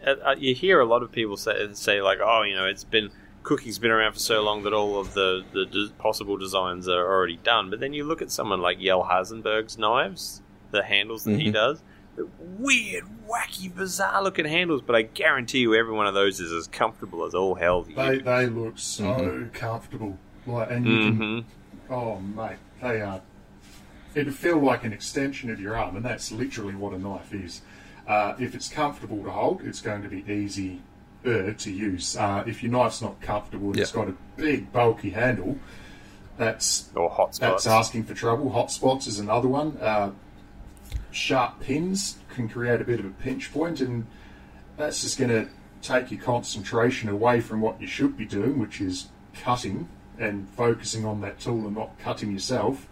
Uh, 0.07 0.15
uh, 0.25 0.35
you 0.39 0.55
hear 0.55 0.81
a 0.81 0.85
lot 0.85 1.03
of 1.03 1.11
people 1.11 1.37
say 1.37 1.69
say 1.73 2.01
like, 2.01 2.19
"Oh, 2.23 2.43
you 2.43 2.55
know, 2.55 2.67
it's 2.67 2.85
been 2.85 3.11
cooking's 3.43 3.79
been 3.79 3.91
around 3.91 4.13
for 4.13 4.19
so 4.19 4.43
long 4.43 4.63
that 4.65 4.73
all 4.73 4.99
of 5.01 5.15
the, 5.15 5.45
the 5.53 5.65
d- 5.67 5.93
possible 5.99 6.37
designs 6.37 6.87
are 6.89 7.07
already 7.07 7.37
done. 7.39 7.71
But 7.71 7.81
then 7.81 7.93
you 7.93 8.05
look 8.05 8.21
at 8.21 8.31
someone 8.31 8.61
like 8.61 8.81
Yel 8.81 9.05
Hasenberg's 9.05 9.79
knives, 9.79 10.43
the 10.71 10.83
handles 10.83 11.25
that 11.25 11.39
he 11.41 11.49
Mhm. 11.49 11.53
does, 11.55 11.83
they're 12.17 12.27
weird, 12.39 13.05
wacky, 13.29 13.75
bizarre 13.75 14.23
looking 14.23 14.45
handles. 14.45 14.83
But 14.83 14.97
I 14.97 15.03
guarantee 15.03 15.61
you, 15.61 15.75
every 15.75 15.93
one 15.95 16.07
of 16.07 16.15
those 16.15 16.41
is 16.41 16.53
as 16.53 16.67
comfortable 16.67 17.25
as 17.25 17.35
all 17.35 17.55
hell 17.55 17.83
They 17.83 18.19
they 18.19 18.47
look 18.47 18.79
so 18.79 19.03
Mhm. 19.05 19.53
comfortable. 19.55 20.19
Like, 20.47 20.71
and 20.71 20.87
you 20.87 20.99
hmm 20.99 21.19
can, 21.19 21.47
oh 21.91 22.19
mate, 22.21 22.57
they 22.83 23.01
are. 23.01 23.23
It'd 24.15 24.35
feel 24.35 24.59
like 24.59 24.85
an 24.85 24.93
extension 24.93 25.51
of 25.51 25.61
your 25.61 25.77
arm, 25.77 25.95
and 25.97 26.05
that's 26.05 26.33
literally 26.33 26.75
what 26.75 26.93
a 26.93 26.99
knife 26.99 27.33
is. 27.33 27.61
Uh, 28.07 28.35
if 28.39 28.55
it's 28.55 28.69
comfortable 28.69 29.23
to 29.23 29.31
hold, 29.31 29.61
it's 29.63 29.81
going 29.83 30.03
to 30.03 30.09
be 30.09 30.25
easy 30.33 30.81
to 31.25 31.71
use. 31.71 32.17
Uh, 32.17 32.45
if 32.47 32.63
your 32.63 32.73
knife's 32.73 33.03
not 33.03 33.21
comfortable 33.21 33.69
and 33.71 33.79
it's 33.79 33.91
Yeah. 33.93 34.05
got 34.05 34.09
a 34.09 34.15
big 34.37 34.73
bulky 34.73 35.11
handle, 35.11 35.57
that's 36.37 36.91
Or 36.95 37.11
hot 37.11 37.35
spots. 37.35 37.65
that's 37.65 37.67
asking 37.67 38.05
for 38.05 38.15
trouble. 38.15 38.51
Hot 38.51 38.71
spots 38.71 39.07
is 39.07 39.19
another 39.19 39.49
one. 39.49 39.77
Uh, 39.81 40.13
sharp 41.11 41.61
pins 41.61 42.17
can 42.35 42.49
create 42.49 42.81
a 42.81 42.85
bit 42.85 43.01
of 43.01 43.07
a 43.07 43.11
pinch 43.11 43.53
point, 43.53 43.81
and 43.81 44.07
that's 44.77 45.03
just 45.03 45.19
going 45.19 45.31
to 45.31 45.49
take 45.83 46.11
your 46.11 46.21
concentration 46.21 47.09
away 47.09 47.41
from 47.41 47.61
what 47.61 47.81
you 47.81 47.87
should 47.87 48.17
be 48.17 48.25
doing, 48.25 48.59
which 48.59 48.81
is 48.81 49.09
cutting 49.35 49.89
and 50.19 50.49
focusing 50.51 51.05
on 51.05 51.21
that 51.21 51.39
tool 51.39 51.67
and 51.67 51.77
not 51.77 51.99
cutting 51.99 52.33
yourself. 52.33 52.87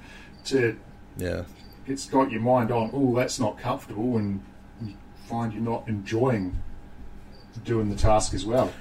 To 0.46 0.76
Yeah. 1.16 1.42
it's 1.86 2.06
got 2.06 2.30
your 2.30 2.40
mind 2.40 2.70
on, 2.70 2.90
oh, 2.92 3.14
that's 3.14 3.38
not 3.40 3.58
comfortable, 3.58 4.16
and 4.16 4.40
you 4.82 4.94
find 5.28 5.52
you're 5.52 5.62
not 5.62 5.88
enjoying 5.88 6.56
doing 7.64 7.90
the 7.90 7.96
task 7.96 8.34
as 8.34 8.44
well. 8.44 8.72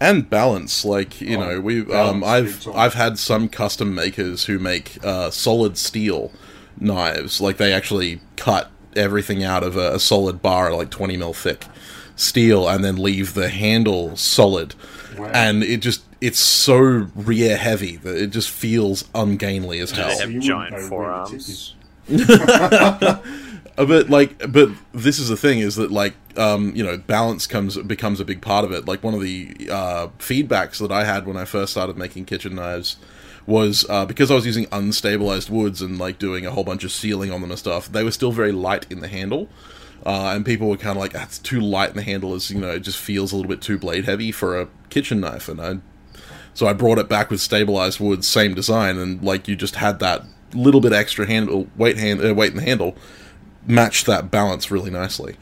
and 0.00 0.28
balance 0.28 0.84
like 0.84 1.20
you 1.20 1.36
Oh, 1.36 1.40
know 1.40 1.60
we 1.60 1.92
um, 1.92 2.24
I've 2.24 2.66
i've 2.74 2.94
had 2.94 3.18
some 3.18 3.48
custom 3.48 3.94
makers 3.94 4.44
who 4.46 4.58
make 4.58 4.98
uh, 5.04 5.30
solid 5.30 5.78
steel 5.78 6.32
knives 6.78 7.40
like 7.40 7.56
they 7.58 7.72
actually 7.72 8.20
cut 8.36 8.70
everything 8.96 9.44
out 9.44 9.62
of 9.62 9.76
a, 9.76 9.94
a 9.94 9.98
solid 10.00 10.42
bar 10.42 10.74
like 10.74 10.90
20 10.90 11.16
mil 11.16 11.32
thick 11.32 11.66
steel 12.16 12.68
and 12.68 12.82
then 12.84 12.96
leave 12.96 13.34
the 13.34 13.48
handle 13.48 14.16
solid 14.16 14.74
Wow. 15.16 15.26
and 15.34 15.62
it 15.62 15.78
just 15.82 16.02
it's 16.22 16.38
so 16.40 17.08
rear 17.14 17.56
heavy 17.58 17.96
that 17.96 18.16
it 18.16 18.28
just 18.28 18.48
feels 18.48 19.04
ungainly 19.14 19.78
as 19.78 19.90
hell. 19.90 20.06
they 20.08 20.12
hell 20.12 20.20
have 20.20 20.30
you 20.32 20.40
giant 20.40 20.70
know 20.72 20.76
where 20.76 20.82
the 20.82 20.88
forearms. 20.88 21.74
Uh, 23.78 23.86
but 23.86 24.10
like 24.10 24.38
but 24.52 24.68
this 24.92 25.18
is 25.18 25.28
the 25.28 25.36
thing 25.36 25.58
is 25.58 25.76
that 25.76 25.90
like 25.90 26.14
um 26.36 26.74
you 26.76 26.84
know 26.84 26.98
balance 26.98 27.46
comes 27.46 27.76
becomes 27.78 28.20
a 28.20 28.24
big 28.24 28.42
part 28.42 28.64
of 28.64 28.72
it. 28.72 28.86
Like 28.86 29.02
one 29.02 29.14
of 29.14 29.20
the 29.20 29.56
uh 29.70 30.08
feedbacks 30.18 30.78
that 30.78 30.92
i 30.92 31.04
had 31.04 31.26
when 31.26 31.36
i 31.36 31.44
first 31.44 31.72
started 31.72 31.96
making 31.96 32.24
kitchen 32.26 32.54
knives 32.54 32.96
was 33.46 33.84
uh, 33.88 34.04
because 34.06 34.30
i 34.30 34.34
was 34.34 34.46
using 34.46 34.66
unstabilized 34.66 35.50
woods 35.50 35.82
and 35.82 35.98
like 35.98 36.18
doing 36.18 36.46
a 36.46 36.50
whole 36.50 36.64
bunch 36.64 36.84
of 36.84 36.92
sealing 36.92 37.32
on 37.32 37.40
them 37.40 37.50
and 37.50 37.58
stuff 37.58 37.90
they 37.90 38.04
were 38.04 38.10
still 38.10 38.32
very 38.32 38.52
light 38.52 38.86
in 38.90 39.00
the 39.00 39.08
handle. 39.08 39.48
Uh, 40.04 40.32
and 40.34 40.44
people 40.44 40.68
were 40.68 40.76
kind 40.76 40.96
of 40.96 41.00
like 41.00 41.12
that's 41.12 41.38
too 41.38 41.60
light 41.60 41.90
in 41.90 41.96
the 41.96 42.02
handle 42.02 42.34
is 42.34 42.50
you 42.50 42.60
know 42.60 42.70
it 42.70 42.80
just 42.80 42.98
feels 42.98 43.32
a 43.32 43.36
little 43.36 43.48
bit 43.48 43.62
too 43.62 43.78
blade 43.78 44.04
heavy 44.04 44.32
for 44.32 44.60
a 44.60 44.68
kitchen 44.90 45.20
knife. 45.20 45.48
And 45.48 45.60
i 45.60 45.78
so 46.54 46.66
I 46.66 46.72
brought 46.74 46.98
it 46.98 47.08
back 47.08 47.30
with 47.30 47.40
stabilized 47.40 47.98
wood, 47.98 48.24
same 48.24 48.52
design, 48.52 48.98
and 48.98 49.22
like 49.22 49.48
you 49.48 49.56
just 49.56 49.76
had 49.76 50.00
that 50.00 50.24
little 50.52 50.80
bit 50.80 50.92
extra 50.92 51.26
handle 51.26 51.66
weight 51.76 51.96
hand 51.96 52.22
uh, 52.22 52.34
weight 52.34 52.50
in 52.50 52.58
the 52.58 52.62
handle 52.64 52.94
matched 53.66 54.06
that 54.06 54.30
balance 54.30 54.70
really 54.70 54.90
nicely. 54.90 55.36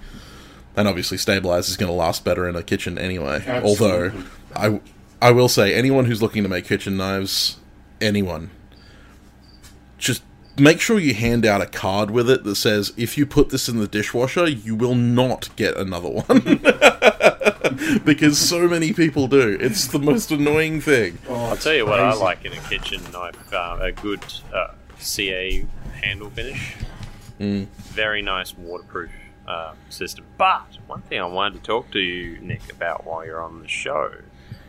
And 0.76 0.86
obviously, 0.86 1.18
stabilized 1.18 1.68
is 1.68 1.76
going 1.76 1.90
to 1.90 1.96
last 1.96 2.24
better 2.24 2.48
in 2.48 2.56
a 2.56 2.62
kitchen 2.62 2.96
anyway. 2.96 3.44
Although, 3.62 4.12
I 4.54 4.80
I 5.20 5.32
will 5.32 5.48
say 5.48 5.74
anyone 5.74 6.06
who's 6.06 6.22
looking 6.22 6.42
to 6.42 6.48
make 6.48 6.64
kitchen 6.64 6.96
knives, 6.96 7.58
anyone, 8.00 8.50
just 9.98 10.22
make 10.58 10.80
sure 10.80 10.98
you 10.98 11.14
hand 11.14 11.44
out 11.44 11.60
a 11.60 11.66
card 11.66 12.10
with 12.10 12.30
it 12.30 12.44
that 12.44 12.54
says 12.54 12.92
if 12.96 13.18
you 13.18 13.26
put 13.26 13.50
this 13.50 13.68
in 13.68 13.78
the 13.78 13.88
dishwasher, 13.88 14.48
you 14.48 14.74
will 14.74 14.94
not 14.94 15.54
get 15.56 15.76
another 15.76 16.08
one. 16.08 16.60
because 18.04 18.38
so 18.38 18.68
many 18.68 18.92
people 18.92 19.26
do. 19.26 19.56
It's 19.60 19.88
the 19.88 19.98
most 19.98 20.30
annoying 20.30 20.80
thing. 20.80 21.18
Oh, 21.28 21.46
I'll 21.46 21.56
tell 21.56 21.74
you 21.74 21.86
what 21.86 22.00
I 22.00 22.12
like 22.14 22.44
in 22.44 22.52
a 22.52 22.60
kitchen 22.68 23.02
knife: 23.12 23.52
uh, 23.52 23.78
a 23.80 23.92
good 23.92 24.24
uh, 24.54 24.68
CA 24.98 25.66
handle 26.02 26.30
finish. 26.30 26.76
Very 27.40 28.22
nice 28.22 28.56
waterproof 28.56 29.10
uh, 29.48 29.72
system. 29.88 30.26
But 30.36 30.78
one 30.86 31.00
thing 31.02 31.20
I 31.20 31.24
wanted 31.24 31.54
to 31.54 31.60
talk 31.66 31.90
to 31.92 31.98
you, 31.98 32.38
Nick, 32.40 32.70
about 32.70 33.06
while 33.06 33.24
you're 33.24 33.42
on 33.42 33.62
the 33.62 33.68
show 33.68 34.12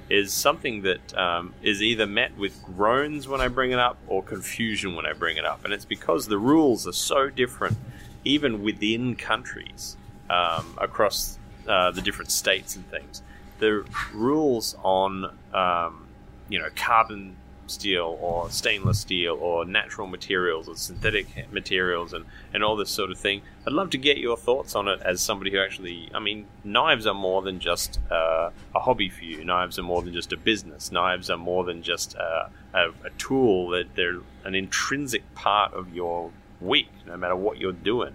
is 0.09 0.33
something 0.33 0.81
that 0.81 1.17
um, 1.17 1.53
is 1.61 1.81
either 1.81 2.05
met 2.05 2.35
with 2.37 2.61
groans 2.63 3.27
when 3.27 3.39
I 3.41 3.47
bring 3.47 3.71
it 3.71 3.79
up 3.79 3.97
or 4.07 4.23
confusion 4.23 4.95
when 4.95 5.05
I 5.05 5.13
bring 5.13 5.37
it 5.37 5.45
up, 5.45 5.63
and 5.63 5.73
it's 5.73 5.85
because 5.85 6.27
the 6.27 6.37
rules 6.37 6.87
are 6.87 6.93
so 6.93 7.29
different, 7.29 7.77
even 8.25 8.61
within 8.61 9.15
countries 9.15 9.95
um, 10.29 10.77
across 10.77 11.37
uh, 11.67 11.91
the 11.91 12.01
different 12.01 12.31
states 12.31 12.75
and 12.75 12.89
things. 12.89 13.21
The 13.59 13.85
rules 14.13 14.75
on 14.83 15.31
um, 15.53 16.07
you 16.49 16.59
know 16.59 16.69
carbon 16.75 17.35
steel 17.71 18.17
or 18.21 18.49
stainless 18.49 18.99
steel 18.99 19.37
or 19.39 19.65
natural 19.65 20.07
materials 20.07 20.67
or 20.67 20.75
synthetic 20.75 21.27
materials 21.51 22.13
and, 22.13 22.25
and 22.53 22.63
all 22.63 22.75
this 22.75 22.89
sort 22.89 23.11
of 23.11 23.17
thing. 23.17 23.41
I'd 23.65 23.73
love 23.73 23.89
to 23.91 23.97
get 23.97 24.17
your 24.17 24.37
thoughts 24.37 24.75
on 24.75 24.87
it 24.87 25.01
as 25.01 25.21
somebody 25.21 25.51
who 25.51 25.59
actually, 25.59 26.09
I 26.13 26.19
mean, 26.19 26.45
knives 26.63 27.05
are 27.05 27.13
more 27.13 27.41
than 27.41 27.59
just 27.59 27.99
uh, 28.11 28.49
a 28.75 28.79
hobby 28.79 29.09
for 29.09 29.23
you. 29.23 29.43
Knives 29.43 29.77
are 29.79 29.83
more 29.83 30.01
than 30.01 30.13
just 30.13 30.33
a 30.33 30.37
business. 30.37 30.91
Knives 30.91 31.29
are 31.29 31.37
more 31.37 31.63
than 31.63 31.83
just 31.83 32.15
uh, 32.15 32.49
a, 32.73 32.89
a 33.05 33.09
tool. 33.17 33.69
That 33.69 33.95
they're 33.95 34.19
an 34.43 34.55
intrinsic 34.55 35.33
part 35.35 35.73
of 35.73 35.93
your 35.93 36.31
week, 36.59 36.89
no 37.05 37.17
matter 37.17 37.35
what 37.35 37.57
you're 37.57 37.71
doing. 37.71 38.13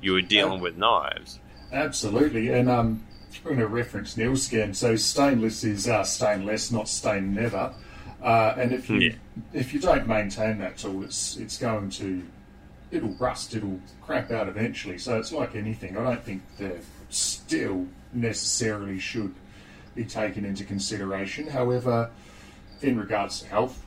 You 0.00 0.16
are 0.16 0.22
dealing 0.22 0.60
with 0.60 0.76
knives. 0.76 1.38
Absolutely, 1.72 2.50
and 2.50 2.68
um, 2.68 3.04
I'm 3.36 3.42
going 3.42 3.58
to 3.58 3.66
reference 3.66 4.16
Neil's 4.16 4.48
again. 4.48 4.74
So 4.74 4.96
stainless 4.96 5.64
is 5.64 5.88
uh, 5.88 6.04
stainless, 6.04 6.70
not 6.70 6.88
stain 6.88 7.34
never. 7.34 7.72
Uh, 8.24 8.54
and 8.56 8.72
if 8.72 8.88
you 8.88 8.96
Yeah. 8.98 9.12
if 9.52 9.74
you 9.74 9.80
don't 9.80 10.06
maintain 10.08 10.58
that 10.58 10.78
tool, 10.78 11.04
it's 11.04 11.36
it's 11.36 11.58
going 11.58 11.90
to 11.90 12.22
it'll 12.90 13.14
rust, 13.18 13.54
it'll 13.54 13.80
crap 14.02 14.30
out 14.30 14.48
eventually. 14.48 14.96
So 14.98 15.18
it's 15.18 15.30
like 15.32 15.54
anything. 15.54 15.96
I 15.96 16.04
don't 16.04 16.24
think 16.24 16.42
the 16.58 16.76
steel 17.10 17.86
necessarily 18.12 18.98
should 18.98 19.34
be 19.94 20.04
taken 20.04 20.44
into 20.44 20.64
consideration. 20.64 21.48
However, 21.48 22.10
in 22.82 22.98
regards 22.98 23.40
to 23.40 23.48
health 23.48 23.84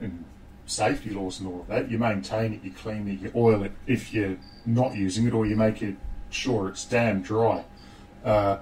and 0.00 0.24
safety 0.66 1.10
laws 1.10 1.40
and 1.40 1.48
all 1.48 1.60
of 1.62 1.66
that, 1.68 1.90
you 1.90 1.98
maintain 1.98 2.52
it, 2.54 2.62
you 2.62 2.70
clean 2.70 3.08
it, 3.08 3.20
you 3.20 3.32
oil 3.34 3.62
it 3.64 3.72
if 3.86 4.12
you're 4.14 4.36
not 4.66 4.94
using 4.94 5.26
it, 5.26 5.32
or 5.34 5.46
you 5.46 5.56
make 5.56 5.82
it 5.82 5.96
sure 6.30 6.68
it's 6.68 6.84
damn 6.84 7.22
dry. 7.22 7.64
Uh, 8.24 8.58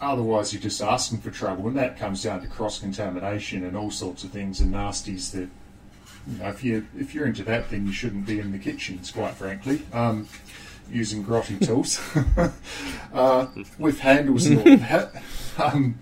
otherwise, 0.00 0.52
you're 0.52 0.62
just 0.62 0.82
asking 0.82 1.18
for 1.18 1.30
trouble, 1.30 1.68
and 1.68 1.76
that 1.76 1.98
comes 1.98 2.22
down 2.22 2.40
to 2.42 2.46
cross 2.46 2.78
contamination 2.78 3.64
and 3.64 3.76
all 3.76 3.90
sorts 3.90 4.24
of 4.24 4.30
things 4.30 4.60
and 4.60 4.74
nasties 4.74 5.32
that. 5.32 5.48
You 6.26 6.38
know, 6.40 6.48
if 6.48 6.62
you 6.62 6.86
if 6.98 7.14
you're 7.14 7.26
into 7.26 7.42
that, 7.44 7.70
then 7.70 7.86
you 7.86 7.92
shouldn't 7.92 8.26
be 8.26 8.38
in 8.38 8.52
the 8.52 8.58
kitchens, 8.58 9.10
quite 9.10 9.32
frankly. 9.34 9.80
Um, 9.94 10.28
using 10.90 11.24
grotty 11.24 11.64
tools 11.64 12.00
uh, 13.12 13.46
with 13.78 14.00
handles 14.00 14.46
and 14.46 14.58
all 14.58 14.76
that. 14.76 15.22
Um, 15.58 15.98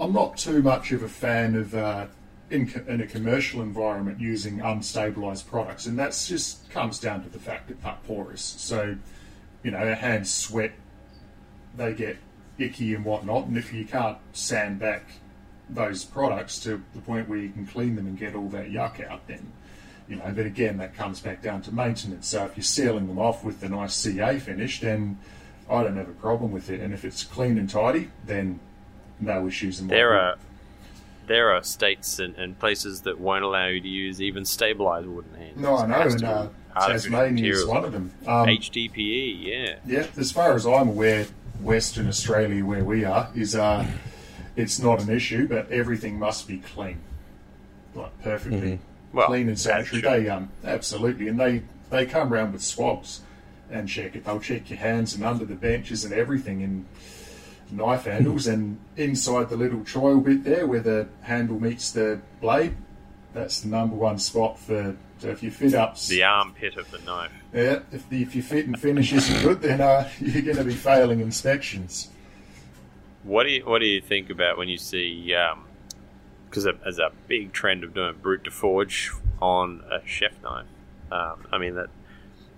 I'm 0.00 0.12
not 0.12 0.36
too 0.36 0.62
much 0.62 0.92
of 0.92 1.02
a 1.02 1.08
fan 1.08 1.56
of 1.56 1.74
uh, 1.74 2.06
in, 2.50 2.72
in 2.86 3.00
a 3.00 3.06
commercial 3.06 3.62
environment 3.62 4.20
using 4.20 4.58
unstabilized 4.58 5.46
products, 5.46 5.86
and 5.86 5.98
that's 5.98 6.28
just 6.28 6.70
comes 6.70 6.98
down 6.98 7.22
to 7.24 7.28
the 7.28 7.38
fact 7.38 7.68
that 7.68 7.82
they're 7.82 7.98
porous. 8.06 8.42
So, 8.42 8.96
you 9.62 9.70
know, 9.70 9.78
our 9.78 9.94
hands 9.94 10.30
sweat, 10.30 10.72
they 11.76 11.94
get 11.94 12.16
icky 12.58 12.94
and 12.94 13.04
whatnot, 13.04 13.46
and 13.46 13.56
if 13.56 13.72
you 13.72 13.84
can't 13.84 14.18
sand 14.32 14.78
back 14.78 15.04
those 15.70 16.04
products 16.04 16.58
to 16.60 16.82
the 16.94 17.00
point 17.00 17.28
where 17.28 17.38
you 17.38 17.50
can 17.50 17.66
clean 17.66 17.96
them 17.96 18.06
and 18.06 18.18
get 18.18 18.34
all 18.34 18.48
that 18.48 18.70
yuck 18.70 19.06
out, 19.06 19.26
then 19.26 19.52
you 20.08 20.16
know. 20.16 20.32
But 20.34 20.46
again, 20.46 20.78
that 20.78 20.94
comes 20.94 21.20
back 21.20 21.42
down 21.42 21.62
to 21.62 21.74
maintenance. 21.74 22.28
So 22.28 22.44
if 22.44 22.56
you're 22.56 22.64
sealing 22.64 23.06
them 23.06 23.18
off 23.18 23.44
with 23.44 23.60
the 23.60 23.68
nice 23.68 23.94
CA 23.94 24.38
finish, 24.38 24.80
then 24.80 25.18
I 25.70 25.82
don't 25.82 25.96
have 25.96 26.08
a 26.08 26.12
problem 26.12 26.52
with 26.52 26.70
it. 26.70 26.80
And 26.80 26.94
if 26.94 27.04
it's 27.04 27.24
clean 27.24 27.58
and 27.58 27.68
tidy, 27.68 28.10
then 28.24 28.60
no 29.20 29.46
issues. 29.46 29.80
In 29.80 29.88
There 29.88 30.18
are 30.18 30.36
there 31.26 31.52
are 31.52 31.62
states 31.62 32.18
and, 32.18 32.34
and 32.36 32.58
places 32.58 33.02
that 33.02 33.20
won't 33.20 33.44
allow 33.44 33.66
you 33.66 33.80
to 33.80 33.88
use 33.88 34.20
even 34.20 34.44
stabilized 34.44 35.06
wooden 35.06 35.34
handles. 35.34 35.58
No, 35.58 35.76
I 35.76 35.86
know, 35.86 36.00
and 36.00 36.24
uh, 36.24 36.48
Tasmania 36.74 37.52
is 37.52 37.66
one 37.66 37.84
of 37.84 37.92
them. 37.92 38.12
Um, 38.26 38.46
HDPE, 38.46 39.44
yeah. 39.44 39.76
yeah, 39.86 40.06
as 40.16 40.32
far 40.32 40.54
as 40.54 40.66
I'm 40.66 40.88
aware, 40.88 41.26
Western 41.60 42.08
Australia, 42.08 42.64
where 42.64 42.84
we 42.84 43.04
are, 43.04 43.30
is 43.34 43.54
uh, 43.56 43.86
it's 44.56 44.78
not 44.78 45.02
an 45.02 45.10
issue, 45.10 45.46
but 45.48 45.70
everything 45.70 46.18
must 46.18 46.46
be 46.48 46.58
clean, 46.58 46.98
like 47.94 48.22
perfectly 48.22 48.78
Well, 49.12 49.26
clean 49.26 49.48
and 49.48 49.58
sanitary. 49.58 50.00
should- 50.02 50.04
They 50.10 50.28
um, 50.28 50.50
absolutely, 50.64 51.28
and 51.28 51.38
they 51.38 51.62
they 51.90 52.04
come 52.06 52.30
round 52.32 52.52
with 52.52 52.62
swabs 52.62 53.22
and 53.70 53.88
check 53.88 54.14
it. 54.16 54.24
They'll 54.24 54.40
check 54.40 54.70
your 54.70 54.78
hands 54.78 55.14
and 55.14 55.24
under 55.24 55.44
the 55.44 55.54
benches 55.54 56.04
and 56.04 56.12
everything, 56.14 56.62
and 56.62 56.86
knife 57.70 58.04
handles, 58.04 58.46
and 58.54 58.78
inside 58.96 59.48
the 59.48 59.56
little 59.56 59.84
trial 59.84 60.20
bit 60.20 60.44
there, 60.44 60.66
where 60.66 60.80
the 60.80 61.08
handle 61.22 61.60
meets 61.60 61.90
the 61.90 62.20
blade, 62.40 62.76
that's 63.32 63.60
the 63.60 63.68
number 63.68 63.94
one 63.96 64.18
spot 64.18 64.58
for. 64.58 64.96
So 65.18 65.28
if 65.30 65.42
you 65.42 65.50
fit 65.50 65.74
up, 65.74 65.98
The 65.98 66.22
armpit 66.22 66.76
of 66.76 66.90
the 66.92 66.98
knife. 67.00 67.32
yeah, 67.52 67.80
if, 67.90 68.08
the, 68.08 68.22
if 68.22 68.34
your 68.36 68.44
fit 68.44 68.66
and 68.66 68.78
finish 68.80 69.12
isn't 69.12 69.42
good, 69.42 69.60
then 69.62 69.80
uh, 69.80 70.08
you're 70.20 70.42
going 70.42 70.56
to 70.58 70.64
be 70.64 70.74
failing 70.74 71.18
inspections. 71.20 72.08
What 73.24 73.42
do 73.44 73.50
you 73.50 73.64
What 73.66 73.80
do 73.80 73.86
you 73.86 74.00
think 74.00 74.30
about 74.30 74.56
when 74.58 74.68
you 74.68 74.78
see? 74.78 75.34
Because 76.48 76.64
there's 76.64 76.98
a 76.98 77.10
big 77.26 77.52
trend 77.52 77.82
of 77.84 77.94
doing 77.94 78.14
brut 78.22 78.44
de 78.44 78.50
forge 78.50 79.10
on 79.42 79.82
a 79.90 80.06
chef 80.06 80.32
knife. 80.42 80.66
Um, 81.10 81.46
I 81.52 81.58
mean 81.58 81.74
that, 81.74 81.88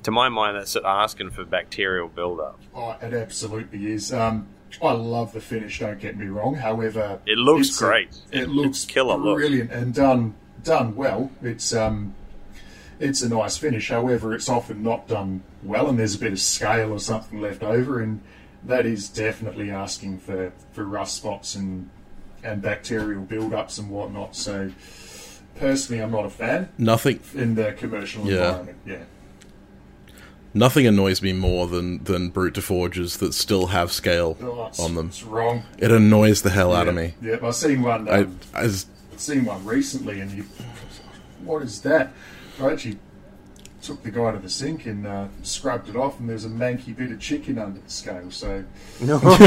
to 0.05 0.11
my 0.11 0.29
mind, 0.29 0.57
that's 0.57 0.77
asking 0.77 1.31
for 1.31 1.45
bacterial 1.45 2.09
buildup. 2.09 2.61
Oh, 2.75 2.97
it 3.01 3.15
absolutely 3.15 3.91
is. 3.93 4.13
Um, 4.13 4.49
I 4.83 4.93
love 4.93 5.33
the 5.33 5.41
finish. 5.41 5.81
Don't 5.81 5.99
get 5.99 6.17
me 6.17 6.27
wrong. 6.27 6.55
However, 6.57 7.21
It 7.27 7.39
looks 7.39 7.69
it's 7.71 7.81
a- 7.81 7.85
great. 7.85 8.09
it 8.31 8.43
It- 8.43 8.49
looks 8.51 8.85
killer 8.85 9.17
look. 9.17 9.39
brilliant 9.39 9.73
and 9.73 9.93
done 9.95 10.35
done 10.63 10.97
well. 10.97 11.31
It's 11.43 11.75
um, 11.75 12.15
it's 12.99 13.23
a 13.23 13.29
nice 13.29 13.57
finish. 13.57 13.89
However, 13.91 14.35
it's 14.35 14.49
often 14.49 14.83
not 14.83 15.09
done 15.09 15.43
well, 15.63 15.89
and 15.89 15.99
there's 15.99 16.15
a 16.15 16.19
bit 16.19 16.33
of 16.33 16.41
scale 16.41 16.93
or 16.93 16.99
something 17.01 17.41
left 17.41 17.63
over, 17.63 18.01
and 18.01 18.21
that 18.65 18.85
is 18.87 19.09
definitely 19.09 19.71
asking 19.71 20.19
for, 20.19 20.53
for 20.73 20.85
rust 20.85 21.17
spots 21.17 21.55
and 21.55 21.89
and 22.43 22.63
bacterial 22.63 23.23
build-ups 23.23 23.77
and 23.79 23.91
whatnot. 23.91 24.35
So, 24.35 24.71
personally, 25.57 26.03
I'm 26.03 26.11
not 26.11 26.25
a 26.25 26.31
fan 26.31 26.71
Nothing, 26.79 27.21
in 27.35 27.55
the 27.55 27.73
commercial 27.73 28.27
Yeah. 28.27 28.47
environment. 28.49 28.79
Yeah. 28.87 29.03
nothing 30.53 30.87
annoys 30.87 31.23
me 31.23 31.33
more 31.33 31.67
than 31.69 32.03
than 32.05 32.29
brute 32.31 32.57
forges 32.63 33.19
that 33.19 33.33
still 33.35 33.69
have 33.69 33.93
scale 33.93 34.37
Oh, 34.43 34.71
on 34.83 34.95
them. 34.95 35.07
It's 35.09 35.23
wrong. 35.23 35.63
It 35.79 35.91
annoys 35.93 36.43
the 36.43 36.51
hell 36.51 36.75
out 36.75 36.89
of 36.89 36.95
Yeah, 36.95 37.01
me. 37.03 37.15
Yeah, 37.23 37.37
I've 37.43 37.55
seen 37.55 37.83
one. 37.83 38.09
I, 38.09 38.23
Um, 38.23 38.39
as 38.55 38.87
seen 39.21 39.45
one 39.45 39.65
recently, 39.65 40.21
and 40.21 40.31
you, 40.33 40.45
what 41.45 41.63
is 41.63 41.81
that? 41.83 42.13
I 42.61 42.73
actually 42.73 42.99
took 43.83 44.03
the 44.03 44.11
guy 44.11 44.33
to 44.33 44.39
the 44.39 44.51
sink 44.51 44.87
and 44.87 45.07
uh, 45.07 45.29
scrubbed 45.43 45.89
it 45.89 45.97
off, 45.97 46.19
and 46.21 46.29
there's 46.29 46.45
a 46.45 46.49
manky 46.49 46.95
bit 46.97 47.11
of 47.13 47.21
chicken 47.21 47.59
under 47.59 47.81
the 47.81 47.91
scale. 47.91 48.31
So, 48.31 48.65
oh 49.03 49.47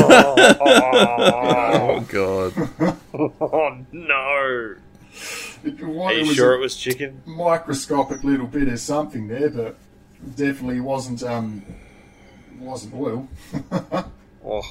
god, 2.10 2.54
oh 3.14 3.86
no! 3.92 4.76
it, 5.64 5.82
Are 5.82 5.88
what, 5.88 6.16
it 6.16 6.22
you 6.22 6.28
was 6.28 6.36
sure 6.36 6.54
it 6.54 6.60
was 6.60 6.76
chicken? 6.76 7.22
microscopic 7.26 8.24
little 8.24 8.48
bit 8.48 8.68
of 8.68 8.80
something 8.80 9.28
there, 9.28 9.50
but 9.50 9.76
definitely 10.36 10.80
wasn't 10.80 11.22
um, 11.24 11.64
wasn't 12.60 12.94
oil. 12.94 13.28
Oh, 14.46 14.62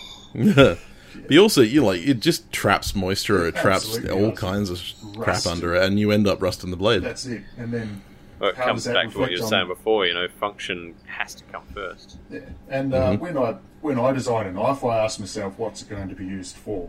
but 1.15 1.31
you 1.31 1.41
also 1.41 1.61
you 1.63 1.85
like 1.85 2.01
it 2.07 2.21
just 2.21 2.51
traps 2.53 2.95
moisture 2.95 3.43
or 3.45 3.49
it 3.49 3.57
traps 3.57 3.85
Absolutely 3.87 4.11
all 4.11 4.31
does. 4.31 4.39
kinds 4.39 4.71
of 4.71 4.81
crap 5.21 5.47
under 5.47 5.75
it, 5.75 5.85
and 5.85 5.99
you 6.01 6.11
end 6.13 6.27
up 6.27 6.41
rusting 6.43 6.71
the 6.71 6.77
blade. 6.77 7.03
That's 7.03 7.27
it. 7.27 7.43
And 7.59 7.73
then, 7.73 8.03
well, 8.39 8.51
it 8.51 8.57
How 8.57 8.65
comes 8.67 8.85
does 8.85 8.93
that 8.93 8.95
back 8.95 9.11
to 9.13 9.19
what 9.19 9.31
you 9.31 9.37
were 9.39 9.43
reflect 9.45 9.51
saying 9.51 9.63
on- 9.63 9.69
before. 9.69 10.07
You 10.07 10.15
know, 10.15 10.29
function 10.29 10.95
has 11.07 11.35
to 11.37 11.45
come 11.45 11.63
first. 11.75 12.19
yeah. 12.31 12.41
and 12.69 12.93
uh, 12.95 13.17
when 13.17 13.37
I 13.39 13.57
when 13.81 13.99
I 13.99 14.13
design 14.13 14.47
a 14.47 14.53
knife, 14.53 14.85
I 14.85 14.99
ask 15.05 15.19
myself, 15.21 15.59
what's 15.59 15.83
it 15.83 15.89
going 15.91 16.09
to 16.09 16.15
be 16.15 16.25
used 16.27 16.57
for? 16.57 16.89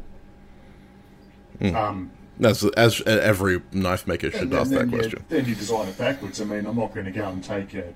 Um, 1.61 2.11
That's 2.39 2.63
as 2.75 3.01
every 3.05 3.61
knife 3.71 4.07
maker 4.07 4.31
should 4.31 4.41
And 4.41 4.53
ask 4.55 4.69
then, 4.71 4.89
that 4.89 4.91
you, 4.95 4.97
question. 5.01 5.25
then 5.29 5.45
you 5.45 5.55
design 5.55 5.87
it 5.87 5.97
backwards. 5.97 6.41
I 6.41 6.45
mean, 6.45 6.65
I'm 6.65 6.75
not 6.75 6.93
going 6.93 7.05
to 7.05 7.11
go 7.11 7.27
and 7.29 7.43
take 7.43 7.73
a. 7.75 7.87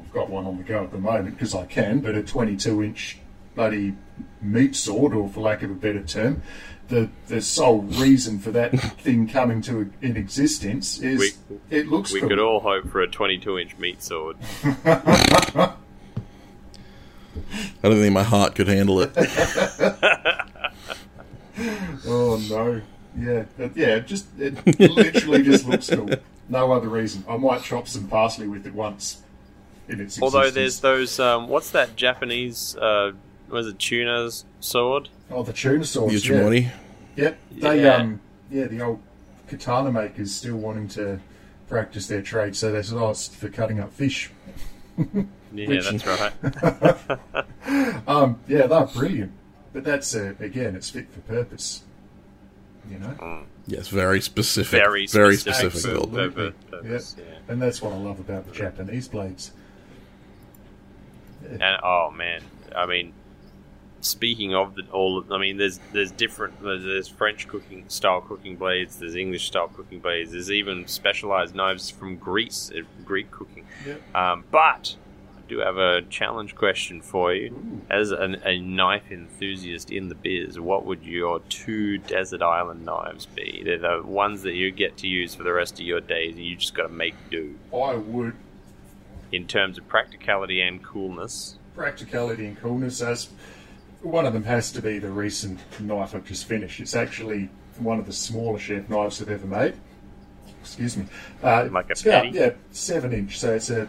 I've 0.00 0.12
got 0.12 0.30
one 0.30 0.46
on 0.46 0.58
the 0.58 0.62
go 0.62 0.84
at 0.84 0.92
the 0.92 0.98
moment 0.98 1.34
because 1.36 1.54
I 1.54 1.64
can, 1.66 2.00
but 2.00 2.14
a 2.14 2.22
22 2.22 2.82
inch 2.84 3.18
bloody 3.54 3.94
meat 4.40 4.76
sword, 4.76 5.14
or 5.14 5.28
for 5.28 5.40
lack 5.40 5.62
of 5.62 5.70
a 5.70 5.74
better 5.74 6.02
term, 6.02 6.42
the 6.88 7.08
the 7.28 7.40
sole 7.40 7.82
reason 7.82 8.38
for 8.38 8.50
that 8.50 8.78
thing 9.00 9.26
coming 9.28 9.62
to 9.62 9.90
in 10.02 10.16
existence 10.16 10.98
is 11.00 11.18
We- 11.48 11.58
it 11.70 11.88
looks 11.88 12.12
We 12.12 12.20
cool. 12.20 12.28
could 12.28 12.38
all 12.38 12.60
hope 12.60 12.88
for 12.90 13.00
a 13.00 13.08
22 13.08 13.58
inch 13.58 13.76
meat 13.78 14.02
sword. 14.02 14.36
I 14.84 15.72
don't 17.82 18.00
think 18.00 18.12
my 18.14 18.22
heart 18.22 18.54
could 18.54 18.68
handle 18.68 19.00
it. 19.00 19.12
Oh 22.06 22.36
no, 22.50 22.80
yeah, 23.16 23.44
but 23.56 23.76
yeah, 23.76 24.00
just 24.00 24.26
it 24.40 24.54
literally 24.80 25.42
just 25.44 25.64
looks 25.68 25.88
cool. 25.88 26.10
No 26.48 26.72
other 26.72 26.88
reason. 26.88 27.24
I 27.28 27.36
might 27.36 27.62
chop 27.62 27.86
some 27.86 28.08
parsley 28.08 28.48
with 28.48 28.66
it 28.66 28.74
once 28.74 29.22
in 29.88 30.00
its 30.00 30.20
Although 30.20 30.40
existence. 30.40 30.80
there's 30.80 30.82
those, 31.16 31.20
um, 31.20 31.46
what's 31.48 31.70
that 31.70 31.94
Japanese, 31.94 32.74
uh, 32.76 33.12
was 33.54 33.66
it 33.66 33.78
tuna's 33.78 34.44
sword? 34.60 35.08
oh 35.30 35.42
the 35.42 35.52
tuna 35.52 35.84
sword. 35.84 36.12
The 36.12 36.60
yeah. 36.60 36.70
Yep. 37.16 37.38
They 37.52 37.82
Yeah. 37.82 37.94
um 37.96 38.20
yeah, 38.50 38.66
the 38.66 38.82
old 38.82 39.00
katana 39.48 39.90
makers 39.90 40.34
still 40.34 40.56
wanting 40.56 40.88
to 40.88 41.20
practice 41.68 42.06
their 42.06 42.20
trade, 42.22 42.54
so 42.54 42.70
they 42.70 42.82
said, 42.82 42.98
Oh, 42.98 43.10
it's 43.10 43.28
for 43.28 43.48
cutting 43.48 43.80
up 43.80 43.92
fish. 43.92 44.30
Yeah, 45.56 45.68
Which- 45.68 45.88
that's 45.88 46.04
right. 46.04 48.02
Um, 48.08 48.40
yeah, 48.48 48.66
they're 48.66 48.86
brilliant. 48.86 49.30
But 49.72 49.84
that's 49.84 50.14
uh, 50.14 50.34
again, 50.40 50.74
it's 50.74 50.90
fit 50.90 51.08
for 51.12 51.20
purpose. 51.20 51.84
You 52.90 52.98
know? 52.98 53.44
Yes, 53.66 53.86
very 53.88 54.20
specific. 54.20 54.72
Very 54.72 55.06
very 55.06 55.36
specific, 55.36 55.70
specific 55.72 55.92
build. 55.92 56.18
Absolutely. 56.18 56.50
purpose. 56.50 56.70
purpose, 56.70 57.16
yeah. 57.18 57.52
And 57.52 57.62
that's 57.62 57.80
what 57.80 57.92
I 57.92 57.96
love 57.96 58.18
about 58.18 58.46
the 58.46 58.52
Japanese 58.52 59.06
blades. 59.08 59.52
And 61.48 61.62
oh 61.82 62.10
man, 62.10 62.42
I 62.74 62.86
mean, 62.86 63.12
speaking 64.04 64.54
of 64.54 64.74
the 64.74 64.82
all, 64.92 65.18
of, 65.18 65.32
I 65.32 65.38
mean, 65.38 65.56
there's 65.56 65.80
there's 65.92 66.12
different. 66.12 66.60
There's, 66.62 66.84
there's 66.84 67.08
French 67.08 67.48
cooking 67.48 67.84
style 67.88 68.20
cooking 68.20 68.56
blades. 68.56 68.98
There's 68.98 69.16
English 69.16 69.46
style 69.46 69.68
cooking 69.68 70.00
blades. 70.00 70.32
There's 70.32 70.50
even 70.50 70.86
specialized 70.86 71.54
knives 71.54 71.90
from 71.90 72.16
Greece, 72.16 72.70
uh, 72.74 72.82
Greek 73.04 73.30
cooking. 73.30 73.66
Yep. 73.86 74.14
Um, 74.14 74.44
but 74.50 74.96
I 75.36 75.40
do 75.48 75.58
have 75.58 75.78
a 75.78 76.02
challenge 76.02 76.54
question 76.54 77.00
for 77.00 77.34
you. 77.34 77.50
Ooh. 77.50 77.80
As 77.90 78.10
an, 78.10 78.36
a 78.44 78.58
knife 78.58 79.10
enthusiast 79.10 79.90
in 79.90 80.08
the 80.08 80.14
biz, 80.14 80.60
what 80.60 80.84
would 80.84 81.04
your 81.04 81.40
two 81.48 81.98
desert 81.98 82.42
island 82.42 82.84
knives 82.84 83.26
be? 83.26 83.62
They're 83.64 83.78
the 83.78 84.02
ones 84.04 84.42
that 84.42 84.54
you 84.54 84.70
get 84.70 84.96
to 84.98 85.06
use 85.06 85.34
for 85.34 85.42
the 85.42 85.52
rest 85.52 85.74
of 85.74 85.86
your 85.86 86.00
days, 86.00 86.34
and 86.36 86.44
you 86.44 86.56
just 86.56 86.74
got 86.74 86.84
to 86.84 86.88
make 86.92 87.14
do 87.30 87.56
I 87.74 87.94
would 87.94 88.34
in 89.32 89.46
terms 89.46 89.78
of 89.78 89.88
practicality 89.88 90.60
and 90.60 90.82
coolness. 90.82 91.58
practicality 91.74 92.46
and 92.46 92.56
coolness 92.56 93.02
as 93.02 93.28
one 94.04 94.26
of 94.26 94.32
them 94.32 94.44
has 94.44 94.70
to 94.72 94.82
be 94.82 94.98
the 94.98 95.10
recent 95.10 95.58
knife 95.80 96.14
I've 96.14 96.24
just 96.24 96.46
finished. 96.46 96.80
It's 96.80 96.94
actually 96.94 97.48
one 97.78 97.98
of 97.98 98.06
the 98.06 98.12
smaller 98.12 98.58
chef 98.58 98.88
knives 98.88 99.20
I've 99.20 99.30
ever 99.30 99.46
made. 99.46 99.74
Excuse 100.60 100.96
me. 100.96 101.06
Uh, 101.42 101.68
Like 101.70 101.88
a 101.88 101.92
it's 101.92 102.06
about, 102.06 102.32
yeah, 102.32 102.50
seven 102.70 103.12
inch. 103.12 103.40
So 103.40 103.54
it's 103.54 103.70
a 103.70 103.88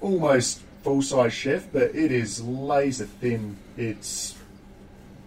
almost 0.00 0.62
full 0.82 1.02
size 1.02 1.32
chef, 1.32 1.70
but 1.72 1.94
it 1.94 2.10
is 2.10 2.42
laser 2.42 3.06
thin. 3.06 3.56
It's 3.76 4.34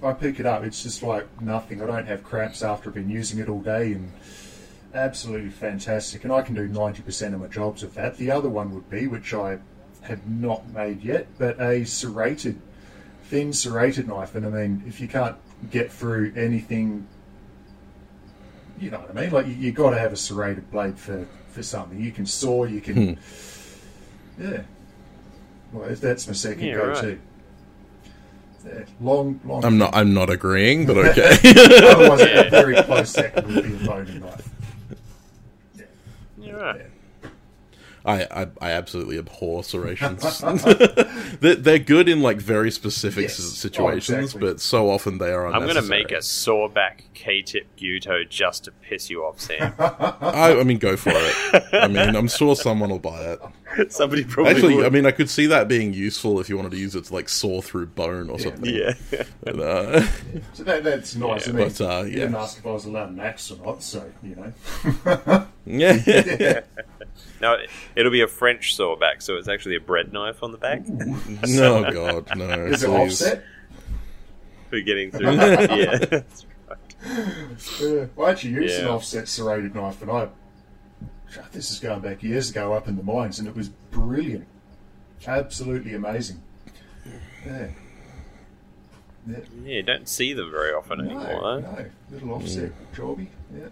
I 0.04 0.14
pick 0.14 0.40
it 0.40 0.46
up, 0.48 0.64
it's 0.64 0.82
just 0.82 1.04
like 1.04 1.28
nothing. 1.42 1.82
I 1.82 1.86
don't 1.86 2.08
have 2.08 2.24
cramps 2.24 2.64
after 2.64 2.90
I've 2.90 2.96
been 2.96 3.10
using 3.10 3.40
it 3.40 3.48
all 3.50 3.62
day, 3.62 3.94
and 3.94 4.12
absolutely 4.96 5.52
fantastic. 5.52 6.24
And 6.24 6.34
I 6.34 6.42
can 6.42 6.56
do 6.56 6.68
ninety 6.68 7.04
percent 7.04 7.36
of 7.36 7.42
my 7.42 7.48
jobs 7.48 7.84
with 7.84 7.94
that. 7.96 8.18
The 8.18 8.32
other 8.32 8.50
one 8.50 8.74
would 8.74 8.90
be, 8.90 9.06
which 9.08 9.34
I 9.34 9.60
have 10.02 10.28
not 10.28 10.68
made 10.70 11.04
yet, 11.04 11.28
but 11.38 11.62
a 11.62 11.86
serrated, 11.86 12.60
thin 13.32 13.54
serrated 13.54 14.10
knife. 14.10 14.36
And 14.36 14.46
I 14.46 14.50
mean, 14.50 14.84
if 14.86 15.00
you 15.00 15.08
can't 15.08 15.38
get 15.72 15.90
through 15.90 16.34
anything, 16.36 17.08
you 18.78 18.92
know 18.92 19.00
what 19.00 19.10
I 19.10 19.14
mean. 19.14 19.32
Like 19.32 19.48
you, 19.48 19.54
you 19.54 19.72
got 19.72 19.92
to 19.92 20.00
have 20.00 20.12
a 20.12 20.18
serrated 20.18 20.70
blade 20.70 21.00
for 21.00 21.26
for 21.50 21.64
something. 21.64 22.00
You 22.00 22.12
can 22.12 22.26
saw, 22.26 22.66
you 22.66 22.82
can, 22.82 23.16
hmm. 23.16 24.42
yeah. 24.42 24.62
Well, 25.74 25.90
if 25.90 26.02
that's 26.02 26.28
my 26.28 26.34
second 26.34 26.66
Yeah, 26.66 26.76
go-to. 26.76 27.08
right. 27.08 27.20
Yeah, 28.66 28.84
long, 29.00 29.40
long. 29.46 29.66
I'm 29.66 29.78
not. 29.78 29.96
I'm 29.96 30.14
not 30.14 30.30
agreeing, 30.30 30.86
but 30.86 30.98
okay. 31.18 31.38
Otherwise, 31.90 32.22
a 32.22 32.50
very 32.50 32.76
close 32.84 33.10
second 33.10 33.48
would 33.48 33.64
be 33.64 33.74
a 33.74 33.88
boning 33.88 34.20
knife. 34.20 34.50
You're 36.38 36.60
right. 36.60 36.82
Yeah. 36.82 36.91
I, 38.04 38.24
I 38.24 38.48
I 38.62 38.72
absolutely 38.72 39.18
abhor 39.20 39.64
serrations. 39.64 40.40
they're, 41.40 41.56
they're 41.56 41.80
good 41.80 42.10
in 42.10 42.22
like 42.22 42.38
very 42.38 42.72
specific 42.72 43.24
Yes. 43.24 43.40
s- 43.40 43.46
Oh, 43.46 43.54
situations, 43.54 44.24
exactly. 44.36 44.50
but 44.50 44.60
so 44.60 44.90
often 44.90 45.18
they 45.20 45.32
are 45.32 45.46
I'm 45.48 45.62
going 45.64 45.76
to 45.76 45.82
make 45.84 46.12
a 46.12 46.16
sawback 46.18 47.02
K-tip 47.14 47.68
Gyuto 47.78 48.28
just 48.28 48.64
to 48.64 48.72
piss 48.72 49.10
you 49.10 49.24
off, 49.24 49.40
Sam. 49.40 49.74
I, 49.80 50.58
I 50.60 50.64
mean, 50.64 50.80
go 50.80 50.96
for 50.98 51.12
it. 51.14 51.64
I 51.74 51.88
mean, 51.88 52.16
I'm 52.16 52.28
sure 52.28 52.56
someone 52.56 52.90
will 52.90 53.00
buy 53.00 53.22
it. 53.22 53.40
Somebody 53.94 54.24
probably 54.26 54.52
Actually, 54.54 54.76
would. 54.78 54.86
I 54.86 54.90
mean, 54.90 55.06
I 55.06 55.12
could 55.12 55.30
see 55.30 55.46
that 55.46 55.68
being 55.70 55.94
useful 55.94 56.40
if 56.42 56.50
you 56.50 56.58
wanted 56.58 56.72
to 56.72 56.78
use 56.78 56.94
it 56.96 57.06
to 57.06 57.14
like 57.14 57.30
saw 57.30 57.62
through 57.62 57.86
bone 57.88 58.30
or 58.30 58.38
something. 58.40 58.66
yeah. 58.74 58.94
But, 59.44 59.60
uh, 59.60 60.02
So 60.54 60.64
that, 60.64 60.84
that's 60.84 61.16
nice. 61.16 61.48
Yeah, 61.48 61.54
I 61.54 61.56
mean, 61.56 61.68
but, 61.70 61.82
uh, 61.82 62.02
you 62.04 62.10
yeah. 62.10 62.16
didn't 62.22 62.36
ask 62.36 62.58
if 62.58 62.66
I 62.66 62.72
was 62.72 62.86
allowed 62.86 63.12
an 63.12 63.20
axe 63.22 63.50
or 63.52 63.64
not, 63.66 63.82
so 63.84 64.12
you 64.24 64.36
know. 64.36 65.48
yeah. 65.66 66.62
No, 67.42 67.54
it- 67.54 67.70
it'll 67.96 68.12
be 68.12 68.22
a 68.22 68.28
French 68.28 68.78
sawback, 68.78 69.22
so 69.22 69.36
it's 69.38 69.48
actually 69.48 69.76
a 69.76 69.80
bread 69.80 70.14
knife 70.14 70.44
on 70.44 70.52
the 70.52 70.58
back. 70.58 70.88
no, 71.48 71.92
God, 71.92 72.36
no. 72.38 72.66
Is 72.66 72.84
it 72.84 72.88
please. 72.88 73.22
offset? 73.22 73.44
for 74.72 74.80
getting 74.80 75.12
through. 75.12 75.36
that. 75.36 75.70
yeah, 75.78 75.98
that's 75.98 76.46
right. 76.68 76.78
Yeah, 77.82 78.06
I 78.24 78.30
actually 78.32 78.52
used 78.52 78.80
an 78.80 78.88
offset 78.88 79.28
serrated 79.28 79.76
knife, 79.76 80.02
and 80.02 80.10
I 80.10 80.30
this 81.52 81.72
is 81.72 81.80
going 81.80 82.02
back 82.02 82.24
years 82.24 82.50
ago 82.50 82.74
up 82.74 82.88
in 82.88 82.96
the 82.96 83.04
mines, 83.04 83.38
and 83.38 83.48
it 83.48 83.56
was 83.56 83.70
brilliant, 83.70 84.48
absolutely 85.28 85.94
amazing. 85.94 86.42
Yeah. 87.46 87.68
Yeah. 89.28 89.38
Yeah, 89.64 89.74
you 89.76 89.84
don't 89.84 90.08
see 90.10 90.34
them 90.34 90.50
very 90.50 90.74
often 90.74 91.02
anymore. 91.02 91.24
No, 91.24 91.62
though. 91.62 91.72
no, 91.72 91.86
little 92.12 92.32
offset 92.34 92.72
jobby. 92.94 93.28
Yeah. 93.56 93.68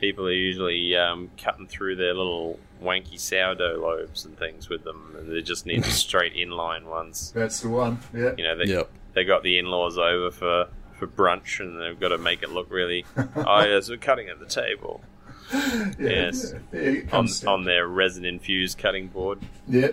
People 0.00 0.26
are 0.26 0.32
usually 0.32 0.94
um, 0.96 1.30
cutting 1.38 1.66
through 1.66 1.96
their 1.96 2.14
little 2.14 2.58
wanky 2.82 3.18
sourdough 3.18 3.80
loaves 3.80 4.24
and 4.26 4.38
things 4.38 4.68
with 4.68 4.84
them, 4.84 5.14
and 5.18 5.32
they 5.32 5.40
just 5.42 5.64
need 5.66 5.82
the 5.84 5.90
straight 6.04 6.34
inline 6.34 6.84
ones. 6.84 7.32
That's 7.34 7.60
the 7.60 7.68
one. 7.70 7.98
Yeah. 8.14 8.32
You 8.36 8.44
know, 8.44 8.56
they 8.58 8.64
Yep. 8.72 8.90
they 9.14 9.24
got 9.24 9.42
the 9.42 9.58
in-laws 9.58 9.96
over 9.98 10.30
for 10.30 10.68
for 10.98 11.06
brunch, 11.06 11.60
and 11.60 11.80
they've 11.80 11.98
got 11.98 12.08
to 12.08 12.18
make 12.18 12.42
it 12.42 12.50
look 12.50 12.70
really. 12.70 13.04
oh 13.36 13.64
yes, 13.64 13.88
we're 13.88 13.96
cutting 13.96 14.28
at 14.28 14.38
the 14.38 14.46
table 14.46 15.02
yeah, 15.52 15.90
yes. 15.98 16.52
Yeah, 16.72 16.80
yeah, 16.80 17.00
on 17.12 17.26
down- 17.26 17.48
on 17.48 17.64
their 17.64 17.86
resin 17.86 18.24
infused 18.24 18.78
cutting 18.78 19.08
board. 19.08 19.38
Yeah. 19.68 19.88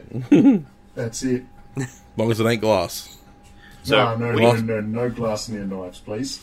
That's 0.95 1.23
it. 1.23 1.43
As 1.77 2.01
long 2.17 2.29
as 2.31 2.39
it 2.39 2.45
ain't 2.45 2.61
glass. 2.61 3.17
So 3.83 3.95
no, 3.97 4.31
no, 4.31 4.33
we- 4.35 4.41
no, 4.41 4.55
no, 4.55 4.79
no 4.81 5.09
glass 5.09 5.47
near 5.49 5.65
knives, 5.65 5.99
please. 5.99 6.39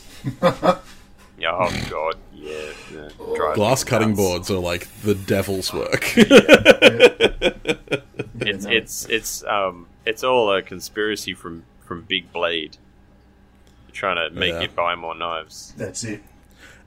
Yeah, 1.41 1.57
oh 1.59 1.87
god, 1.89 2.15
yeah, 2.33 2.69
yeah 2.93 3.09
Glass 3.55 3.83
cutting 3.83 4.09
nuts. 4.09 4.19
boards 4.19 4.51
are 4.51 4.59
like 4.59 4.87
the 5.01 5.15
devil's 5.15 5.73
work. 5.73 6.13
It's 8.43 8.65
it's 8.65 9.05
it's 9.05 9.43
um 9.43 9.87
it's 10.05 10.23
all 10.23 10.51
a 10.51 10.61
conspiracy 10.63 11.33
from 11.35 11.63
from 11.85 12.01
Big 12.03 12.31
Blade, 12.33 12.77
trying 13.91 14.15
to 14.17 14.33
make 14.35 14.53
Yeah. 14.53 14.61
you 14.61 14.67
buy 14.69 14.95
more 14.95 15.15
knives. 15.15 15.73
That's 15.77 16.03
it. 16.03 16.21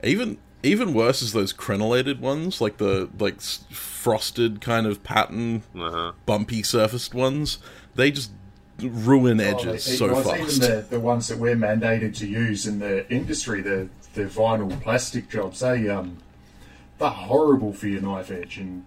even 0.03 0.37
even 0.63 0.93
worse 0.93 1.21
is 1.21 1.31
those 1.31 1.53
crenellated 1.53 2.19
ones, 2.19 2.59
like 2.59 2.77
the 2.77 3.09
like 3.19 3.35
s- 3.37 3.63
frosted 3.71 4.59
kind 4.61 4.85
of 4.85 5.03
pattern, 5.03 5.63
Uh-huh. 5.75 6.11
bumpy 6.25 6.61
surfaced 6.63 7.13
ones. 7.13 7.57
They 7.95 8.11
just 8.11 8.31
ruin 8.81 9.39
edges 9.39 9.65
Oh, 9.67 9.73
it- 9.73 9.79
so 9.97 10.07
well, 10.13 10.23
fast. 10.23 10.57
Even 10.57 10.59
the, 10.75 10.85
the 10.89 10.99
ones 10.99 11.29
that 11.29 11.37
we're 11.37 11.55
mandated 11.55 12.17
to 12.17 12.27
use 12.27 12.67
in 12.67 12.79
the 12.79 13.09
industry, 13.09 13.61
the 13.61 13.87
the 14.15 14.23
vinyl 14.23 14.81
plastic 14.81 15.29
jobs, 15.29 15.59
they 15.59 15.87
um, 15.89 16.17
they're 16.97 17.09
horrible 17.09 17.73
for 17.73 17.87
your 17.87 18.01
knife 18.01 18.31
edge, 18.31 18.57
and 18.57 18.85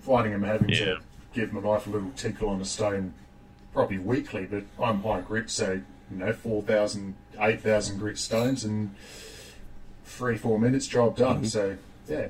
finding 0.00 0.32
them 0.32 0.42
having 0.44 0.70
Yeah. 0.70 0.76
to 0.84 0.98
give 1.34 1.52
my 1.52 1.60
knife 1.60 1.86
a 1.86 1.90
little 1.90 2.10
tickle 2.16 2.48
on 2.48 2.60
a 2.60 2.64
stone 2.64 3.14
probably 3.74 3.98
weekly. 3.98 4.46
But 4.46 4.64
I'm 4.82 5.02
high 5.02 5.20
grit, 5.20 5.50
so 5.50 5.80
you 6.10 6.16
know, 6.18 6.32
4,000, 6.32 7.14
8,000 7.38 7.98
grit 7.98 8.18
stones, 8.18 8.64
and 8.64 8.94
three 10.04 10.36
four 10.36 10.58
minutes 10.58 10.86
job 10.86 11.16
done. 11.16 11.36
Mm-hmm. 11.38 11.44
So 11.46 11.76
yeah, 12.08 12.28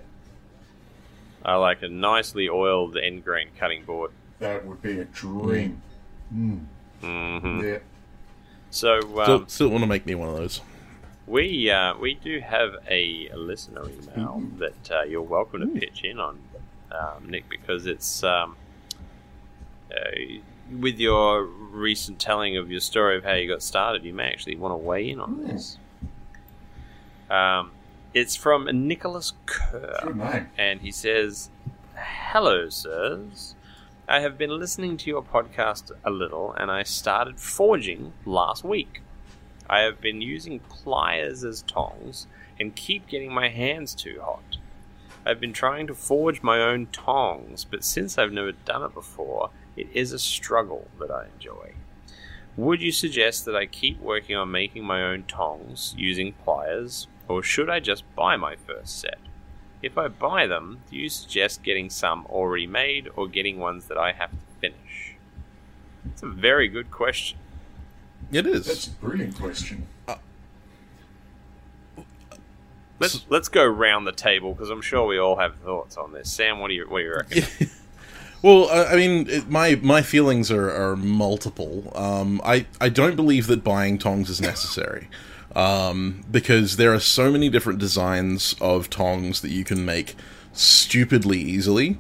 I 1.45 1.57
like 1.57 1.83
a 1.83 1.89
nicely 1.89 2.49
oiled 2.49 2.97
end 2.97 3.25
grain 3.25 3.49
cutting 3.59 3.85
board. 3.85 4.13
that 4.39 4.65
would 4.67 4.81
be 4.83 5.01
a 5.01 5.05
dream. 5.05 5.83
hmm 6.31 6.59
Yeah. 7.63 7.79
So 8.71 8.99
um, 9.21 9.25
still, 9.25 9.47
still 9.49 9.69
want 9.69 9.83
to 9.83 9.87
make 9.89 10.07
me 10.07 10.15
one 10.15 10.29
of 10.31 10.37
those. 10.37 10.61
We 11.27 11.71
uh, 11.71 11.95
we 11.99 12.15
do 12.15 12.41
have 12.41 12.73
a, 12.89 13.31
listener 13.35 13.83
email 13.89 14.41
Mm-hmm. 14.41 14.59
that 14.59 14.91
uh, 14.91 15.03
you're 15.03 15.23
welcome 15.23 15.61
to 15.61 15.67
pitch 15.81 16.03
in 16.05 16.19
on, 16.19 16.39
um, 16.91 17.29
Nick, 17.29 17.49
because 17.49 17.87
it's 17.87 18.23
um, 18.25 18.57
uh, 19.91 20.11
with 20.79 20.99
your 20.99 21.45
recent 21.45 22.19
telling 22.19 22.57
of 22.57 22.71
your 22.71 22.81
story 22.81 23.17
of 23.17 23.25
how 23.25 23.35
you 23.35 23.49
got 23.49 23.63
started. 23.63 24.05
You 24.05 24.15
may 24.15 24.29
actually 24.31 24.57
want 24.57 24.73
to 24.73 24.77
weigh 24.77 25.09
in 25.11 25.21
on 25.21 25.31
Hmm. 25.35 25.47
this. 25.49 25.79
Um, 27.31 27.71
it's 28.15 28.37
from 28.37 28.69
Nicholas 28.87 29.33
Kerr. 29.47 30.47
And 30.59 30.81
he 30.83 30.91
says, 30.91 31.49
Hello, 31.97 32.69
sirs. 32.69 33.55
I 34.09 34.21
have 34.21 34.37
been 34.37 34.51
listening 34.59 34.97
to 34.99 35.09
your 35.09 35.23
podcast 35.23 35.91
a 36.05 36.11
little, 36.11 36.53
and 36.53 36.71
I 36.71 36.83
started 36.83 37.39
forging 37.41 38.13
last 38.27 38.65
week. 38.65 39.01
I 39.69 39.81
have 39.81 40.01
been 40.01 40.21
using 40.21 40.61
pliers 40.61 41.45
as 41.45 41.63
tongs 41.63 42.27
and 42.61 42.75
keep 42.75 43.07
getting 43.09 43.33
my 43.33 43.49
hands 43.49 43.95
too 43.95 44.21
hot. 44.23 44.59
I've 45.25 45.41
been 45.41 45.53
trying 45.53 45.87
to 45.87 45.95
forge 45.95 46.43
my 46.43 46.59
own 46.59 46.87
tongs, 46.93 47.65
but 47.65 47.85
since 47.85 48.19
I've 48.19 48.33
never 48.33 48.53
done 48.53 48.83
it 48.83 48.95
before, 48.95 49.51
it 49.77 49.89
is 49.95 50.13
a 50.13 50.19
struggle 50.19 50.89
that 50.99 51.11
I 51.11 51.27
enjoy. 51.35 51.75
Would 52.57 52.83
you 52.83 52.93
suggest 52.93 53.45
that 53.45 53.57
I 53.57 53.67
keep 53.67 54.01
working 54.01 54.37
on 54.37 54.51
making 54.51 54.85
my 54.85 55.03
own 55.03 55.25
tongs 55.25 55.95
using 55.97 56.35
pliers, 56.45 57.07
or 57.29 57.43
should 57.43 57.71
I 57.71 57.81
just 57.81 58.05
buy 58.15 58.37
my 58.37 58.57
first 58.57 59.01
set? 59.01 59.19
If 59.81 59.97
I 59.97 60.09
buy 60.09 60.47
them, 60.47 60.81
do 60.91 60.97
you 60.97 61.09
suggest 61.09 61.63
getting 61.63 61.89
some 61.89 62.27
already 62.27 62.67
made 62.67 63.09
or 63.17 63.27
getting 63.27 63.59
ones 63.59 63.87
that 63.87 63.97
I 63.97 64.13
have 64.13 64.31
to 64.31 64.37
finish? 64.61 65.17
It's 66.05 66.23
a 66.23 66.29
very 66.29 66.69
good 66.69 66.91
question. 66.91 67.39
It 68.33 68.47
is. 68.47 68.67
That's 68.67 68.87
a 68.87 68.91
brilliant 68.93 69.37
question. 69.37 69.87
Let's 72.99 73.25
let's 73.29 73.49
go 73.49 73.67
round 73.67 74.07
the 74.07 74.13
table 74.13 74.53
because 74.55 74.71
I'm 74.71 74.81
sure 74.81 75.07
we 75.07 75.19
all 75.19 75.37
have 75.37 75.57
thoughts 75.57 75.97
on 75.97 76.13
this. 76.13 76.33
Sam, 76.33 76.61
what 76.61 76.69
do 76.69 76.75
you 76.75 76.89
what 76.89 76.99
do 76.99 77.05
you 77.05 77.15
reckon? 77.15 77.71
Well, 78.43 78.69
I 78.71 78.95
I 78.95 78.97
mean, 78.97 79.29
it, 79.31 79.49
my 79.49 79.77
my 79.77 80.03
feelings 80.03 80.51
are, 80.51 80.69
are 80.69 80.97
multiple. 80.97 81.93
Um, 81.95 82.41
I 82.45 82.67
I 82.81 82.89
don't 82.89 83.15
believe 83.15 83.47
that 83.47 83.63
buying 83.63 83.99
tongs 83.99 84.29
is 84.29 84.41
necessary, 84.41 85.09
um, 85.55 86.25
because 86.29 86.77
there 86.77 86.93
are 86.93 86.99
so 86.99 87.31
many 87.31 87.49
different 87.49 87.79
designs 87.79 88.57
of 88.61 88.91
tongs 88.91 89.43
that 89.43 89.51
you 89.51 89.63
can 89.63 89.85
make 89.85 90.17
stupidly 90.53 91.39
easily 91.39 91.99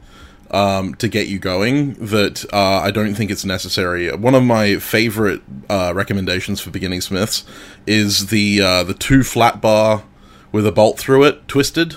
um, 0.51 0.95
to 0.97 1.09
get 1.09 1.29
you 1.29 1.39
going. 1.39 1.95
That 1.95 2.45
uh, 2.53 2.81
I 2.83 2.91
don't 2.91 3.15
think 3.15 3.31
it's 3.31 3.45
necessary. 3.45 4.15
One 4.15 4.35
of 4.35 4.43
my 4.43 4.77
favorite 4.77 5.43
uh, 5.69 5.93
recommendations 5.95 6.61
for 6.61 6.71
beginning 6.71 7.01
smiths 7.01 7.45
is 7.87 8.29
the 8.29 8.61
uh, 8.61 8.85
the 8.85 8.95
two 8.95 9.23
flat 9.23 9.61
bar 9.61 10.05
with 10.51 10.67
a 10.67 10.73
bolt 10.73 10.99
through 10.99 11.25
it, 11.25 11.49
twisted. 11.49 11.97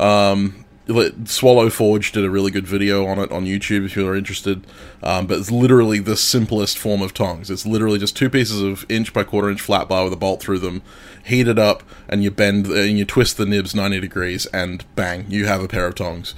Um, 0.00 0.64
Swallow 1.24 1.70
Forge 1.70 2.12
did 2.12 2.24
a 2.24 2.30
really 2.30 2.50
good 2.50 2.66
video 2.66 3.06
on 3.06 3.18
it 3.18 3.30
on 3.30 3.44
YouTube 3.44 3.84
if 3.84 3.94
you're 3.94 4.16
interested. 4.16 4.66
Um, 5.02 5.26
but 5.26 5.38
it's 5.38 5.50
literally 5.50 5.98
the 5.98 6.16
simplest 6.16 6.78
form 6.78 7.02
of 7.02 7.14
tongs. 7.14 7.50
It's 7.50 7.64
literally 7.64 7.98
just 7.98 8.16
two 8.16 8.28
pieces 8.28 8.60
of 8.60 8.84
inch 8.88 9.12
by 9.12 9.24
quarter 9.24 9.50
inch 9.50 9.60
flat 9.60 9.88
bar 9.88 10.04
with 10.04 10.12
a 10.12 10.16
bolt 10.16 10.40
through 10.40 10.58
them, 10.58 10.82
heat 11.24 11.48
it 11.48 11.58
up, 11.58 11.82
and 12.08 12.22
you 12.22 12.30
bend 12.30 12.66
and 12.66 12.98
you 12.98 13.04
twist 13.04 13.36
the 13.36 13.46
nibs 13.46 13.74
90 13.74 14.00
degrees, 14.00 14.46
and 14.46 14.84
bang, 14.96 15.26
you 15.28 15.46
have 15.46 15.62
a 15.62 15.68
pair 15.68 15.86
of 15.86 15.94
tongs. 15.94 16.34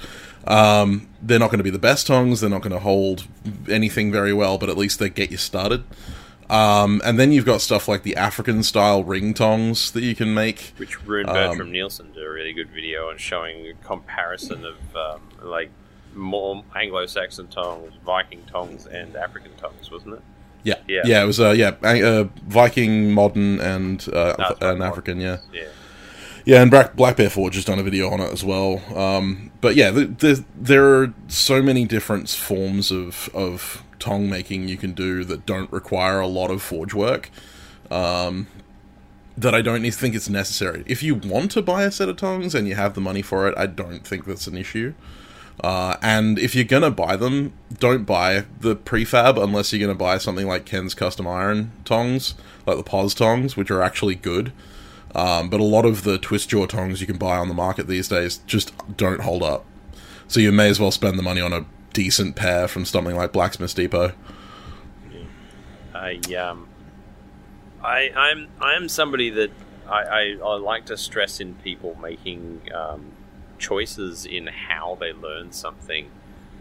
Um, 0.47 1.09
they're 1.23 1.39
not 1.39 1.51
going 1.51 1.59
to 1.59 1.65
be 1.65 1.71
the 1.71 1.79
best 1.79 2.07
tongs. 2.07 2.41
They're 2.41 2.51
not 2.51 2.63
going 2.63 2.73
to 2.73 2.81
hold 2.81 3.27
anything 3.69 4.11
very 4.11 4.33
well, 4.33 4.59
but 4.59 4.69
at 4.69 4.77
least 4.77 4.99
they 4.99 5.09
get 5.09 5.31
you 5.31 5.37
started. 5.37 5.85
Um, 6.51 7.01
and 7.05 7.19
then 7.19 7.33
you've 7.33 7.47
got 7.47 7.61
stuff 7.61 7.89
like 7.89 8.03
the 8.03 8.17
African 8.17 8.63
style 8.63 9.03
ring 9.05 9.33
tongs 9.33 9.93
that 9.93 10.03
you 10.03 10.15
can 10.15 10.35
make. 10.35 10.75
Which 10.77 11.03
Rune 11.07 11.27
Bertram 11.27 11.73
Nielsen 11.73 12.13
did 12.13 12.25
a 12.25 12.29
really 12.29 12.53
good 12.53 12.71
video 12.71 13.09
on 13.09 13.17
showing 13.17 13.69
a 13.69 13.75
comparison 13.87 14.65
of 14.67 14.77
um, 14.97 15.21
like 15.43 15.71
more 16.15 16.63
Anglo-Saxon 16.77 17.49
tongs, 17.49 17.93
Viking 18.05 18.43
tongs, 18.51 18.87
and 18.87 19.17
African 19.17 19.53
tongs, 19.57 19.91
wasn't 19.91 20.15
it? 20.15 20.23
Yeah, 20.65 20.75
Yeah. 20.87 21.03
yeah, 21.05 21.23
It 21.23 21.27
was 21.27 21.41
uh, 21.41 21.51
yeah, 21.51 21.71
uh, 21.83 22.25
Viking, 22.47 23.13
modern, 23.13 23.61
and 23.61 24.07
uh, 24.13 24.35
No, 24.39 24.57
and 24.61 24.83
African. 24.83 25.21
Yeah, 25.21 25.39
Yeah. 25.53 25.69
Yeah, 26.45 26.63
and 26.63 26.71
Black, 26.71 26.95
Black 26.97 27.17
Bear 27.17 27.31
Forge 27.31 27.55
has 27.55 27.65
done 27.65 27.79
a 27.79 27.83
video 27.83 28.11
on 28.11 28.21
it 28.21 28.33
as 28.33 28.45
well. 28.45 28.83
Um, 28.97 29.51
but 29.61 29.77
yeah, 29.77 29.91
th 29.91 30.19
th 30.19 30.39
there 30.57 30.85
are 30.95 31.15
so 31.29 31.63
many 31.63 31.85
different 31.85 32.29
forms 32.29 32.91
of 32.91 33.31
of 33.35 33.83
tong 33.99 34.29
making 34.29 34.69
you 34.69 34.77
can 34.77 34.93
do 34.93 35.25
that 35.25 35.47
don't 35.47 35.71
require 35.73 36.21
a 36.21 36.27
lot 36.27 36.51
of 36.51 36.63
forge 36.63 36.95
work. 36.95 37.31
Um, 37.91 38.47
that 39.37 39.55
I 39.55 39.63
don't 39.63 39.89
think 39.91 40.15
it's 40.15 40.29
necessary. 40.29 40.83
If 40.87 41.03
you 41.03 41.15
want 41.15 41.51
to 41.53 41.63
buy 41.63 41.85
a 41.85 41.91
set 41.91 42.09
of 42.09 42.17
tongs 42.17 42.55
and 42.55 42.69
you 42.69 42.75
have 42.75 42.95
the 42.95 43.01
money 43.01 43.23
for 43.23 43.49
it, 43.49 43.57
I 43.57 43.67
don't 43.67 44.07
think 44.07 44.27
that's 44.27 44.47
an 44.47 44.57
issue. 44.57 44.95
Uh, 45.63 45.97
and 46.03 46.39
if 46.39 46.55
you're 46.55 46.65
gonna 46.65 46.91
buy 46.91 47.17
them, 47.17 47.53
don't 47.79 48.05
buy 48.05 48.45
the 48.61 48.75
prefab 48.75 49.43
unless 49.43 49.73
you're 49.73 49.81
gonna 49.81 49.99
buy 49.99 50.19
something 50.19 50.47
like 50.47 50.65
Ken's 50.65 50.95
Custom 50.95 51.27
Iron 51.27 51.73
tongs, 51.85 52.35
like 52.67 52.77
the 52.77 52.83
Pos 52.83 53.15
tongs, 53.15 53.57
which 53.57 53.71
are 53.71 53.83
actually 53.83 54.15
good. 54.15 54.53
Um, 55.15 55.51
but 55.51 55.61
a 55.61 55.65
lot 55.65 55.85
of 55.85 56.05
the 56.05 56.19
twist 56.19 56.49
jaw 56.49 56.67
tongs 56.67 57.01
you 57.01 57.07
can 57.07 57.19
buy 57.19 57.37
on 57.37 57.49
the 57.49 57.55
market 57.55 57.87
these 57.87 58.09
days 58.09 58.39
just 58.47 58.73
don't 58.97 59.21
hold 59.21 59.43
up. 59.43 59.67
So 60.29 60.41
you 60.41 60.53
may 60.53 60.71
as 60.71 60.81
well 60.81 60.91
spend 60.91 61.19
the 61.19 61.23
money 61.23 61.41
on 61.41 61.53
a 61.53 61.67
decent 61.93 62.37
pair 62.37 62.67
from 62.69 62.85
something 62.85 63.15
like 63.15 63.33
Blacksmith 63.33 63.75
Depot. 63.75 64.13
I 65.95 66.15
um, 66.35 66.69
I 67.83 68.11
I'm 68.17 68.49
I'm 68.61 68.89
somebody 68.89 69.31
that 69.31 69.51
I, 69.89 70.03
I, 70.03 70.37
I 70.43 70.55
like 70.57 70.87
to 70.87 70.97
stress 70.97 71.41
in 71.41 71.55
people 71.57 71.97
making 72.01 72.63
um, 72.75 73.13
choices 73.59 74.25
in 74.25 74.47
how 74.47 74.97
they 74.99 75.13
learn 75.13 75.53
something 75.53 76.11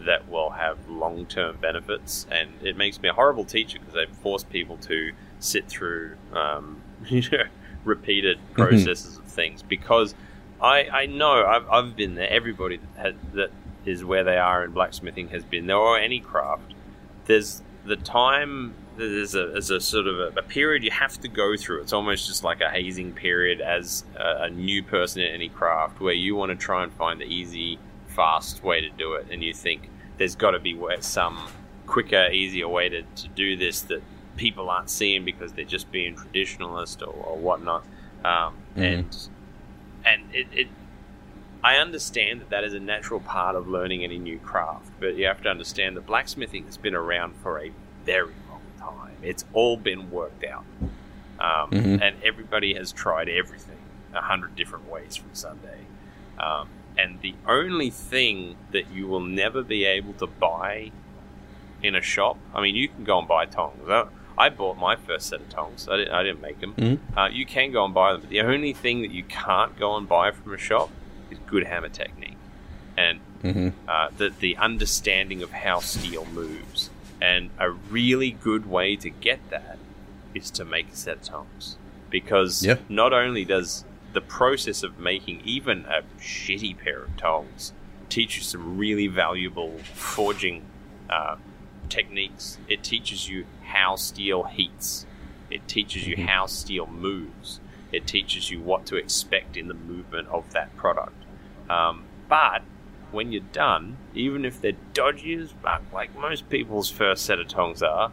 that 0.00 0.28
will 0.28 0.50
have 0.50 0.88
long 0.88 1.26
term 1.26 1.56
benefits, 1.60 2.26
and 2.30 2.50
it 2.62 2.76
makes 2.76 3.00
me 3.00 3.08
a 3.08 3.12
horrible 3.12 3.44
teacher 3.44 3.78
because 3.78 3.96
I 3.96 4.06
force 4.22 4.44
people 4.44 4.76
to 4.78 5.12
sit 5.40 5.68
through 5.68 6.16
um, 6.32 6.82
you 7.06 7.22
know, 7.30 7.44
repeated 7.84 8.38
mm-hmm. 8.38 8.54
processes 8.54 9.18
of 9.18 9.24
things 9.24 9.62
because 9.62 10.14
I, 10.60 10.84
I 10.84 11.06
know 11.06 11.44
I've, 11.44 11.68
I've 11.68 11.96
been 11.96 12.14
there. 12.14 12.28
Everybody 12.28 12.76
that, 12.76 12.96
has, 12.96 13.14
that 13.34 13.50
is 13.84 14.04
where 14.04 14.22
they 14.24 14.36
are 14.36 14.64
in 14.64 14.72
blacksmithing 14.72 15.28
has 15.28 15.44
been 15.44 15.66
there, 15.66 15.76
or 15.76 15.98
any 15.98 16.20
craft. 16.20 16.74
There's 17.24 17.62
the 17.84 17.96
time. 17.96 18.74
There's 18.96 19.34
a, 19.34 19.46
there's 19.46 19.70
a 19.70 19.80
sort 19.80 20.06
of 20.06 20.20
a, 20.20 20.38
a 20.38 20.42
period 20.42 20.84
you 20.84 20.90
have 20.90 21.18
to 21.22 21.28
go 21.28 21.56
through. 21.56 21.80
It's 21.80 21.94
almost 21.94 22.26
just 22.26 22.44
like 22.44 22.60
a 22.60 22.68
hazing 22.70 23.12
period 23.12 23.60
as 23.62 24.04
a, 24.16 24.42
a 24.42 24.50
new 24.50 24.82
person 24.82 25.22
in 25.22 25.34
any 25.34 25.48
craft, 25.48 26.00
where 26.00 26.12
you 26.12 26.36
want 26.36 26.50
to 26.50 26.56
try 26.56 26.84
and 26.84 26.92
find 26.92 27.20
the 27.20 27.24
easy, 27.24 27.78
fast 28.08 28.62
way 28.62 28.82
to 28.82 28.90
do 28.90 29.14
it, 29.14 29.26
and 29.30 29.42
you 29.42 29.54
think 29.54 29.88
there's 30.18 30.36
got 30.36 30.50
to 30.50 30.60
be 30.60 30.78
some 31.00 31.48
quicker, 31.86 32.28
easier 32.30 32.68
way 32.68 32.88
to, 32.88 33.02
to 33.02 33.28
do 33.28 33.56
this 33.56 33.80
that 33.82 34.02
people 34.36 34.70
aren't 34.70 34.90
seeing 34.90 35.24
because 35.24 35.52
they're 35.52 35.64
just 35.64 35.90
being 35.90 36.16
traditionalist 36.16 37.02
or, 37.02 37.12
or 37.12 37.36
whatnot. 37.36 37.84
Um, 38.24 38.56
mm-hmm. 38.76 38.82
And 38.82 39.28
and 40.04 40.22
it, 40.34 40.46
it, 40.52 40.68
I 41.62 41.76
understand 41.76 42.40
that 42.40 42.50
that 42.50 42.64
is 42.64 42.74
a 42.74 42.80
natural 42.80 43.20
part 43.20 43.54
of 43.54 43.68
learning 43.68 44.02
any 44.02 44.18
new 44.18 44.38
craft, 44.38 44.90
but 44.98 45.16
you 45.16 45.26
have 45.26 45.42
to 45.42 45.48
understand 45.48 45.96
that 45.96 46.06
blacksmithing 46.06 46.64
has 46.64 46.76
been 46.76 46.94
around 46.94 47.36
for 47.36 47.60
a 47.60 47.70
very 48.04 48.34
long 48.50 48.62
time. 48.78 49.16
It's 49.22 49.44
all 49.52 49.76
been 49.76 50.10
worked 50.10 50.44
out, 50.44 50.64
um, 51.38 51.70
mm-hmm. 51.70 52.02
and 52.02 52.16
everybody 52.24 52.74
has 52.74 52.90
tried 52.90 53.28
everything 53.28 53.76
a 54.12 54.20
hundred 54.20 54.56
different 54.56 54.90
ways 54.90 55.16
from 55.16 55.30
Sunday. 55.34 55.78
Um, 56.38 56.68
and 56.98 57.20
the 57.20 57.34
only 57.46 57.90
thing 57.90 58.56
that 58.72 58.90
you 58.90 59.06
will 59.06 59.20
never 59.20 59.62
be 59.62 59.84
able 59.84 60.12
to 60.14 60.26
buy 60.26 60.90
in 61.82 61.94
a 61.94 62.02
shop, 62.02 62.38
I 62.54 62.60
mean, 62.60 62.74
you 62.74 62.88
can 62.88 63.04
go 63.04 63.18
and 63.18 63.28
buy 63.28 63.46
tongs. 63.46 63.88
I 64.36 64.48
bought 64.48 64.78
my 64.78 64.96
first 64.96 65.26
set 65.26 65.40
of 65.40 65.48
tongs. 65.48 65.88
I 65.88 65.96
didn't, 65.98 66.14
I 66.14 66.22
didn't 66.22 66.40
make 66.40 66.60
them. 66.60 66.74
Mm-hmm. 66.74 67.18
Uh, 67.18 67.28
you 67.28 67.46
can 67.46 67.72
go 67.72 67.84
and 67.84 67.94
buy 67.94 68.12
them, 68.12 68.20
but 68.22 68.30
the 68.30 68.40
only 68.40 68.72
thing 68.72 69.02
that 69.02 69.10
you 69.10 69.24
can't 69.24 69.78
go 69.78 69.96
and 69.96 70.08
buy 70.08 70.30
from 70.30 70.54
a 70.54 70.58
shop 70.58 70.90
is 71.30 71.38
good 71.46 71.64
hammer 71.64 71.88
technique 71.88 72.36
and 72.96 73.20
mm-hmm. 73.42 73.68
uh, 73.88 74.08
the 74.16 74.30
the 74.40 74.56
understanding 74.56 75.42
of 75.42 75.50
how 75.50 75.80
steel 75.80 76.24
moves. 76.26 76.90
And 77.20 77.50
a 77.58 77.70
really 77.70 78.32
good 78.32 78.68
way 78.68 78.96
to 78.96 79.08
get 79.08 79.38
that 79.50 79.78
is 80.34 80.50
to 80.52 80.64
make 80.64 80.88
a 80.92 80.96
set 80.96 81.18
of 81.18 81.22
tongs, 81.22 81.76
because 82.10 82.66
not 82.88 83.12
only 83.12 83.44
does 83.44 83.84
the 84.12 84.20
process 84.20 84.82
of 84.82 84.98
making 84.98 85.40
even 85.44 85.86
a 85.86 86.02
shitty 86.20 86.76
pair 86.78 87.04
of 87.04 87.16
tongs 87.16 87.72
teach 88.08 88.36
you 88.36 88.42
some 88.42 88.76
really 88.76 89.06
valuable 89.06 89.78
forging 89.94 90.64
uh, 91.08 91.36
techniques. 91.88 92.58
It 92.68 92.82
teaches 92.82 93.28
you 93.28 93.46
how 93.72 93.96
steel 93.96 94.44
heats. 94.44 95.06
It 95.50 95.66
teaches 95.68 96.06
you 96.06 96.16
mm-hmm. 96.16 96.28
how 96.28 96.46
steel 96.46 96.86
moves. 96.86 97.60
It 97.90 98.06
teaches 98.06 98.50
you 98.50 98.60
what 98.60 98.86
to 98.86 98.96
expect 98.96 99.56
in 99.56 99.68
the 99.68 99.74
movement 99.74 100.28
of 100.28 100.50
that 100.52 100.74
product. 100.76 101.24
Um, 101.68 102.04
but 102.28 102.62
when 103.10 103.32
you're 103.32 103.42
done, 103.52 103.98
even 104.14 104.44
if 104.44 104.60
they're 104.60 104.72
dodgy 104.94 105.34
as 105.34 105.52
fuck, 105.62 105.82
like 105.92 106.16
most 106.18 106.48
people's 106.48 106.90
first 106.90 107.24
set 107.24 107.38
of 107.38 107.48
tongs 107.48 107.82
are, 107.82 108.12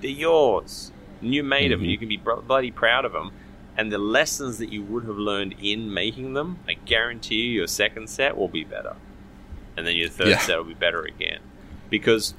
they're 0.00 0.10
yours. 0.10 0.92
And 1.20 1.34
you 1.34 1.42
made 1.42 1.70
mm-hmm. 1.70 1.82
them. 1.82 1.90
You 1.90 1.98
can 1.98 2.08
be 2.08 2.16
bloody 2.16 2.70
proud 2.70 3.04
of 3.04 3.12
them. 3.12 3.32
And 3.76 3.92
the 3.92 3.98
lessons 3.98 4.58
that 4.58 4.72
you 4.72 4.82
would 4.82 5.04
have 5.04 5.18
learned 5.18 5.54
in 5.60 5.92
making 5.92 6.32
them, 6.34 6.58
I 6.66 6.74
guarantee 6.74 7.36
you, 7.36 7.50
your 7.50 7.66
second 7.66 8.08
set 8.08 8.36
will 8.36 8.48
be 8.48 8.64
better. 8.64 8.96
And 9.76 9.86
then 9.86 9.94
your 9.94 10.08
third 10.08 10.28
yeah. 10.28 10.38
set 10.38 10.56
will 10.56 10.64
be 10.64 10.74
better 10.74 11.02
again. 11.02 11.38
Because 11.88 12.34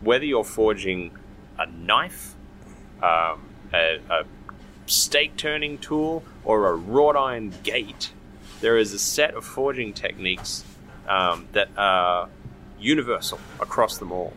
whether 0.00 0.24
you're 0.24 0.44
forging 0.44 1.10
a 1.58 1.66
knife, 1.66 2.34
um, 3.02 3.40
a, 3.72 4.00
a 4.10 4.24
steak 4.86 5.36
turning 5.36 5.78
tool, 5.78 6.22
or 6.44 6.68
a 6.68 6.74
wrought 6.74 7.16
iron 7.16 7.52
gate, 7.62 8.12
there 8.60 8.76
is 8.78 8.92
a 8.92 8.98
set 8.98 9.34
of 9.34 9.44
forging 9.44 9.92
techniques 9.92 10.64
um, 11.08 11.48
that 11.52 11.68
are 11.76 12.28
universal 12.78 13.38
across 13.60 13.98
them 13.98 14.12
all. 14.12 14.32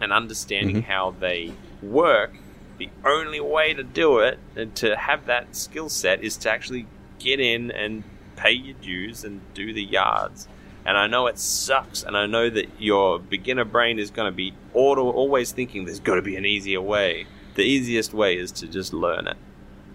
And 0.00 0.12
understanding 0.12 0.76
mm-hmm. 0.76 0.90
how 0.90 1.12
they 1.18 1.52
work, 1.82 2.34
the 2.78 2.90
only 3.04 3.40
way 3.40 3.72
to 3.72 3.82
do 3.82 4.18
it 4.18 4.38
and 4.54 4.74
to 4.76 4.96
have 4.96 5.26
that 5.26 5.56
skill 5.56 5.88
set 5.88 6.22
is 6.22 6.36
to 6.38 6.50
actually 6.50 6.86
get 7.18 7.40
in 7.40 7.70
and 7.70 8.04
pay 8.36 8.52
your 8.52 8.74
dues 8.74 9.24
and 9.24 9.40
do 9.54 9.72
the 9.72 9.82
yards. 9.82 10.48
And 10.86 10.96
I 10.96 11.08
know 11.08 11.26
it 11.26 11.36
sucks, 11.36 12.04
and 12.04 12.16
I 12.16 12.26
know 12.26 12.48
that 12.48 12.80
your 12.80 13.18
beginner 13.18 13.64
brain 13.64 13.98
is 13.98 14.12
going 14.12 14.30
to 14.30 14.36
be 14.36 14.54
auto, 14.72 15.10
always 15.10 15.50
thinking 15.50 15.84
there's 15.84 15.98
got 15.98 16.14
to 16.14 16.22
be 16.22 16.36
an 16.36 16.46
easier 16.46 16.80
way. 16.80 17.26
The 17.56 17.64
easiest 17.64 18.14
way 18.14 18.38
is 18.38 18.52
to 18.52 18.68
just 18.68 18.92
learn 18.92 19.26
it 19.26 19.36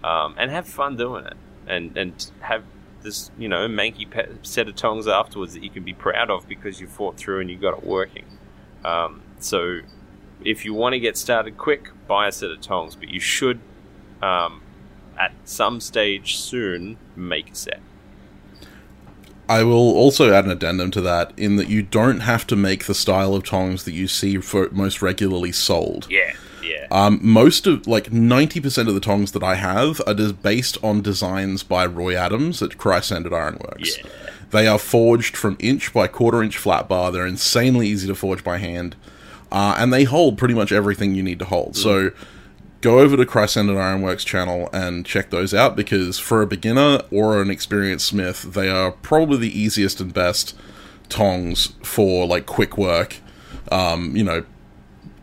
um, 0.04 0.36
and 0.38 0.52
have 0.52 0.68
fun 0.68 0.98
doing 0.98 1.26
it, 1.26 1.38
and 1.66 1.96
and 1.98 2.32
have 2.42 2.64
this 3.04 3.32
you 3.38 3.48
know 3.48 3.68
manky 3.68 4.06
set 4.46 4.68
of 4.68 4.76
tongs 4.76 5.08
afterwards 5.08 5.54
that 5.54 5.64
you 5.64 5.70
can 5.70 5.84
be 5.84 5.94
proud 5.94 6.30
of 6.30 6.48
because 6.48 6.82
you 6.82 6.88
fought 6.88 7.16
through 7.16 7.40
and 7.40 7.50
you 7.50 7.58
got 7.58 7.78
it 7.78 7.86
working. 7.86 8.26
Um, 8.84 9.22
so 9.40 9.80
if 10.44 10.66
you 10.66 10.74
want 10.74 10.94
to 10.94 11.00
get 11.00 11.16
started 11.16 11.58
quick, 11.58 11.90
buy 12.08 12.28
a 12.28 12.32
set 12.34 12.52
of 12.52 12.60
tongs, 12.60 12.96
but 12.98 13.08
you 13.08 13.22
should 13.22 13.62
um, 14.22 14.62
at 15.18 15.32
some 15.46 15.80
stage 15.80 16.36
soon 16.38 16.98
make 17.16 17.52
a 17.52 17.56
set. 17.56 17.80
I 19.52 19.64
will 19.64 19.92
also 19.98 20.32
add 20.32 20.46
an 20.46 20.52
addendum 20.52 20.92
to 20.92 21.02
that 21.02 21.34
in 21.36 21.58
that 21.58 21.68
you 21.68 21.82
don't 21.82 22.22
have 22.22 22.48
to 22.48 22.56
make 22.56 22.86
the 22.86 22.96
style 22.96 23.36
of 23.36 23.44
tongs 23.44 23.84
that 23.84 23.92
you 23.92 24.08
see 24.08 24.38
for 24.38 24.70
most 24.72 25.02
regularly 25.02 25.52
sold. 25.52 26.08
Yeah, 26.10 26.34
yeah. 26.64 26.88
Um, 26.90 27.20
most 27.22 27.68
of 27.68 27.86
like 27.86 28.14
ninety 28.14 28.62
percent 28.62 28.88
of 28.88 28.96
the 28.96 29.02
tongs 29.02 29.34
that 29.34 29.44
I 29.44 29.56
have 29.56 30.02
are 30.08 30.14
just 30.14 30.42
based 30.42 30.78
on 30.82 31.02
designs 31.02 31.64
by 31.64 31.86
Roy 31.86 32.16
Adams 32.16 32.62
at 32.62 32.78
Cry-Sanded 32.78 33.34
Ironworks. 33.34 33.98
Yeah. 33.98 34.10
They 34.52 34.68
are 34.68 34.80
forged 34.80 35.36
from 35.36 35.58
inch 35.60 35.94
by 35.94 36.08
quarter 36.08 36.42
inch 36.42 36.58
flat 36.58 36.88
bar. 36.88 37.12
They're 37.12 37.28
insanely 37.28 37.88
easy 37.88 38.08
to 38.08 38.16
forge 38.16 38.44
by 38.46 38.58
hand, 38.58 38.96
uh, 39.52 39.76
and 39.78 39.92
they 39.92 40.06
hold 40.06 40.38
pretty 40.38 40.54
much 40.54 40.72
everything 40.72 41.14
you 41.14 41.24
need 41.24 41.40
to 41.40 41.46
hold. 41.46 41.74
Mm. 41.74 41.76
So 41.78 42.12
go 42.82 43.00
over 43.00 43.16
to 43.16 43.26
Cry-Sanded 43.26 43.78
Ironworks 43.78 44.24
channel 44.24 44.70
and 44.74 45.06
check 45.06 45.30
those 45.30 45.54
out 45.54 45.76
because 45.76 46.20
for 46.20 46.42
a 46.42 46.48
beginner 46.48 47.02
or 47.12 47.42
an 47.42 47.50
experienced 47.50 48.08
smith, 48.08 48.54
they 48.54 48.70
are 48.70 48.92
probably 48.92 49.38
the 49.38 49.60
easiest 49.60 50.02
and 50.02 50.14
best 50.14 50.58
tongs 51.08 51.74
for 51.84 52.26
like 52.28 52.46
quick 52.46 52.78
work. 52.78 53.18
Um, 53.72 54.16
you 54.16 54.24
know, 54.24 54.44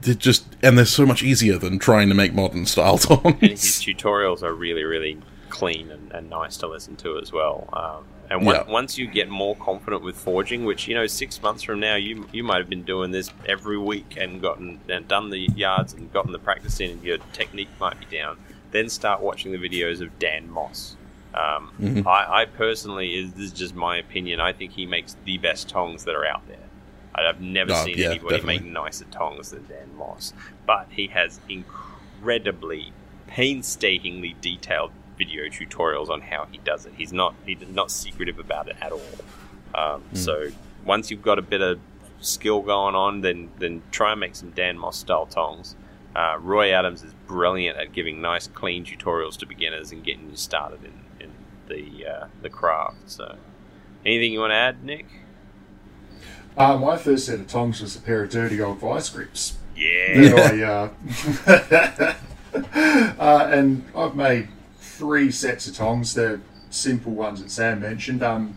just 0.03 0.47
and 0.63 0.79
they're 0.79 0.85
so 0.85 1.05
much 1.05 1.23
easier 1.23 1.59
than 1.59 1.79
trying 1.79 2.09
to 2.09 2.15
make 2.15 2.33
modern 2.33 2.67
style 2.67 2.99
tongs. 2.99 3.25
And 3.25 3.51
his 3.51 3.61
tutorials 3.83 4.43
are 4.43 4.55
really, 4.55 4.85
really 4.85 5.19
clean 5.49 5.91
and, 5.91 6.13
and 6.13 6.31
nice 6.31 6.57
to 6.59 6.69
listen 6.69 6.97
to 6.97 7.19
as 7.19 7.33
well. 7.33 7.69
Um, 7.73 8.05
and 8.31 8.45
yeah. 8.45 8.65
once 8.69 8.99
you 8.99 9.07
get 9.07 9.29
more 9.29 9.57
confident 9.57 10.03
with 10.03 10.17
forging, 10.17 10.65
which 10.65 10.87
you 10.87 10.95
know, 10.95 11.07
six 11.07 11.41
months 11.43 11.63
from 11.63 11.81
now, 11.81 11.97
you 11.97 12.27
you 12.33 12.45
might 12.45 12.59
have 12.59 12.69
been 12.69 12.85
doing 12.85 13.11
this 13.11 13.31
every 13.47 13.79
week 13.79 14.17
and 14.19 14.43
gotten 14.43 14.81
and 14.89 15.09
done 15.09 15.31
the 15.31 15.49
yards 15.57 15.95
and 15.95 16.13
gotten 16.13 16.33
the 16.33 16.39
practice 16.39 16.81
in, 16.81 16.91
and 16.91 17.03
your 17.03 17.19
technique 17.33 17.71
might 17.81 17.99
be 17.99 18.07
down. 18.17 18.39
Then 18.71 18.89
start 18.89 19.23
watching 19.23 19.53
the 19.53 19.59
videos 19.59 20.03
of 20.03 20.19
Dan 20.19 20.51
Moss. 20.51 20.97
Um, 21.35 21.73
mm-hmm. 21.81 22.09
I, 22.09 22.41
I, 22.41 22.45
personally, 22.47 23.31
this 23.31 23.47
is 23.47 23.53
just 23.53 23.75
my 23.75 23.99
opinion. 23.99 24.41
I 24.41 24.53
think 24.53 24.73
he 24.73 24.87
makes 24.87 25.17
the 25.25 25.39
best 25.39 25.69
tongs 25.69 26.05
that 26.05 26.15
are 26.15 26.27
out 26.27 26.47
there. 26.49 26.57
I've 27.15 27.41
never 27.41 27.73
oh, 27.73 27.85
seen 27.85 27.99
yeah, 27.99 28.11
anybody 28.11 28.37
definitely. 28.37 28.59
make 28.61 28.73
nicer 28.73 29.05
tongs 29.07 29.51
than 29.51 29.67
Dan 29.67 29.97
Moss, 29.97 30.33
but 30.67 30.87
he 30.91 31.09
has 31.09 31.41
incredibly, 31.49 32.93
painstakingly 33.27 34.37
detailed 34.41 34.93
video 35.19 35.45
tutorials 35.45 36.09
on 36.09 36.21
how 36.21 36.47
he 36.51 36.59
does 36.59 36.87
it. 36.87 36.93
He's 36.97 37.13
not 37.13 37.35
he's 37.45 37.59
not 37.69 37.91
secretive 37.91 38.39
about 38.39 38.69
it 38.69 38.77
at 38.81 38.93
all. 38.93 39.01
Um, 39.75 40.03
mm. 40.13 40.17
So 40.17 40.49
once 40.85 41.11
you've 41.11 41.23
got 41.23 41.39
a 41.39 41.43
bit 41.43 41.61
of 41.61 41.79
skill 42.21 42.63
going 42.63 42.95
on, 42.95 43.21
then 43.21 43.51
then 43.59 43.83
try 43.91 44.13
and 44.13 44.21
make 44.21 44.37
some 44.37 44.51
Dan 44.51 44.79
Moss 44.79 44.99
style 44.99 45.27
tongs. 45.27 45.77
Uh, 46.17 46.37
Roy 46.41 46.73
Adams 46.73 47.03
is 47.03 47.13
brilliant 47.27 47.79
at 47.79 47.93
giving 47.93 48.21
nice, 48.21 48.47
clean 48.49 48.85
tutorials 48.85 49.37
to 49.39 49.47
beginners 49.47 49.93
and 49.93 50.03
getting 50.03 50.31
you 50.31 50.37
started 50.37 50.81
in, 50.83 51.27
in 51.27 51.31
the 51.69 52.07
uh, 52.07 52.27
the 52.43 52.51
craft. 52.51 52.97
So, 53.07 53.37
anything 54.05 54.33
you 54.33 54.41
want 54.41 54.53
to 54.53 54.57
add, 54.57 54.83
Nick? 54.83 55.07
Uh, 56.57 56.77
my 56.77 56.97
first 56.97 57.27
set 57.27 57.39
of 57.39 57.47
tongs 57.47 57.81
was 57.81 57.95
a 57.95 58.01
pair 58.01 58.25
of 58.25 58.31
dirty 58.31 58.61
old 58.61 58.79
vice 58.79 59.11
grips. 59.11 59.59
Yeah. 59.77 60.33
I, 60.37 60.63
uh, 60.65 62.15
uh, 63.19 63.49
and 63.53 63.85
I've 63.95 64.17
made 64.17 64.49
three 64.99 65.31
sets 65.31 65.69
of 65.69 65.77
tongs. 65.77 66.15
They're 66.15 66.41
simple 66.71 67.13
ones 67.13 67.41
that 67.41 67.51
Sam 67.51 67.81
mentioned, 67.81 68.23
um, 68.23 68.57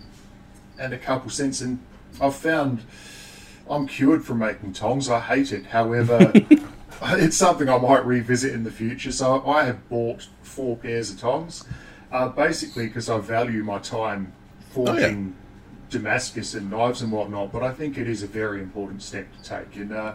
and 0.80 0.92
a 0.92 0.98
couple 0.98 1.30
cents. 1.30 1.62
And 1.62 1.80
I've 2.20 2.36
found 2.36 2.82
I'm 3.70 3.88
cured 3.88 4.26
from 4.26 4.40
making 4.40 4.74
tongs. 4.74 5.08
I 5.08 5.20
hate 5.20 5.52
it. 5.52 5.68
However, 5.68 6.32
it's 7.04 7.38
something 7.38 7.70
I 7.70 7.78
might 7.78 8.06
revisit 8.06 8.54
in 8.54 8.64
the 8.64 8.72
future. 8.72 9.12
So 9.12 9.48
I 9.48 9.66
have 9.66 9.88
bought 9.88 10.28
four 10.42 10.76
pairs 10.76 11.12
of 11.12 11.20
tongs, 11.20 11.64
uh, 12.12 12.30
basically 12.30 12.88
because 12.88 13.08
I 13.08 13.20
value 13.20 13.64
my 13.64 13.80
time 13.80 14.34
forging. 14.72 14.96
Oh, 14.96 15.30
yeah. 15.30 15.38
Damascus 15.92 16.54
and 16.54 16.72
knives 16.72 17.02
and 17.02 17.12
whatnot, 17.12 17.52
but 17.52 17.64
I 17.64 17.74
think 17.74 17.98
it 17.98 18.08
is 18.08 18.24
a 18.24 18.28
very 18.28 18.62
important 18.62 19.02
step 19.02 19.28
to 19.36 19.44
take. 19.44 19.76
And 19.76 19.92
uh, 19.92 20.14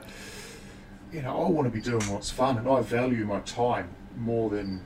you 1.13 1.21
know, 1.21 1.45
I 1.45 1.51
want 1.51 1.67
to 1.67 1.71
be 1.71 1.83
doing 1.83 2.03
what's 2.11 2.31
fun, 2.31 2.57
and 2.57 2.67
I 2.67 2.81
value 2.81 3.27
my 3.27 3.41
time 3.41 3.91
more 4.17 4.49
than 4.49 4.81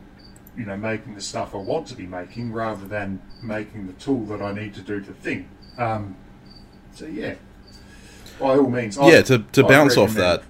you 0.56 0.64
know, 0.66 0.76
making 0.76 1.14
the 1.14 1.20
stuff 1.20 1.54
I 1.54 1.58
want 1.58 1.86
to 1.88 1.94
be 1.94 2.06
making 2.06 2.52
rather 2.52 2.86
than 2.86 3.20
making 3.42 3.86
the 3.86 3.92
tool 3.94 4.24
that 4.26 4.42
I 4.42 4.52
need 4.52 4.74
to 4.74 4.80
do 4.80 5.00
the 5.00 5.12
thing. 5.14 5.48
Um, 5.78 6.16
so 6.94 7.06
yeah, 7.06 7.34
by 8.38 8.56
all 8.56 8.68
means, 8.68 8.98
I- 8.98 9.10
yeah, 9.10 9.22
to, 9.22 9.38
to 9.38 9.64
I 9.64 9.68
bounce 9.68 9.96
off 9.96 10.14
that, 10.14 10.42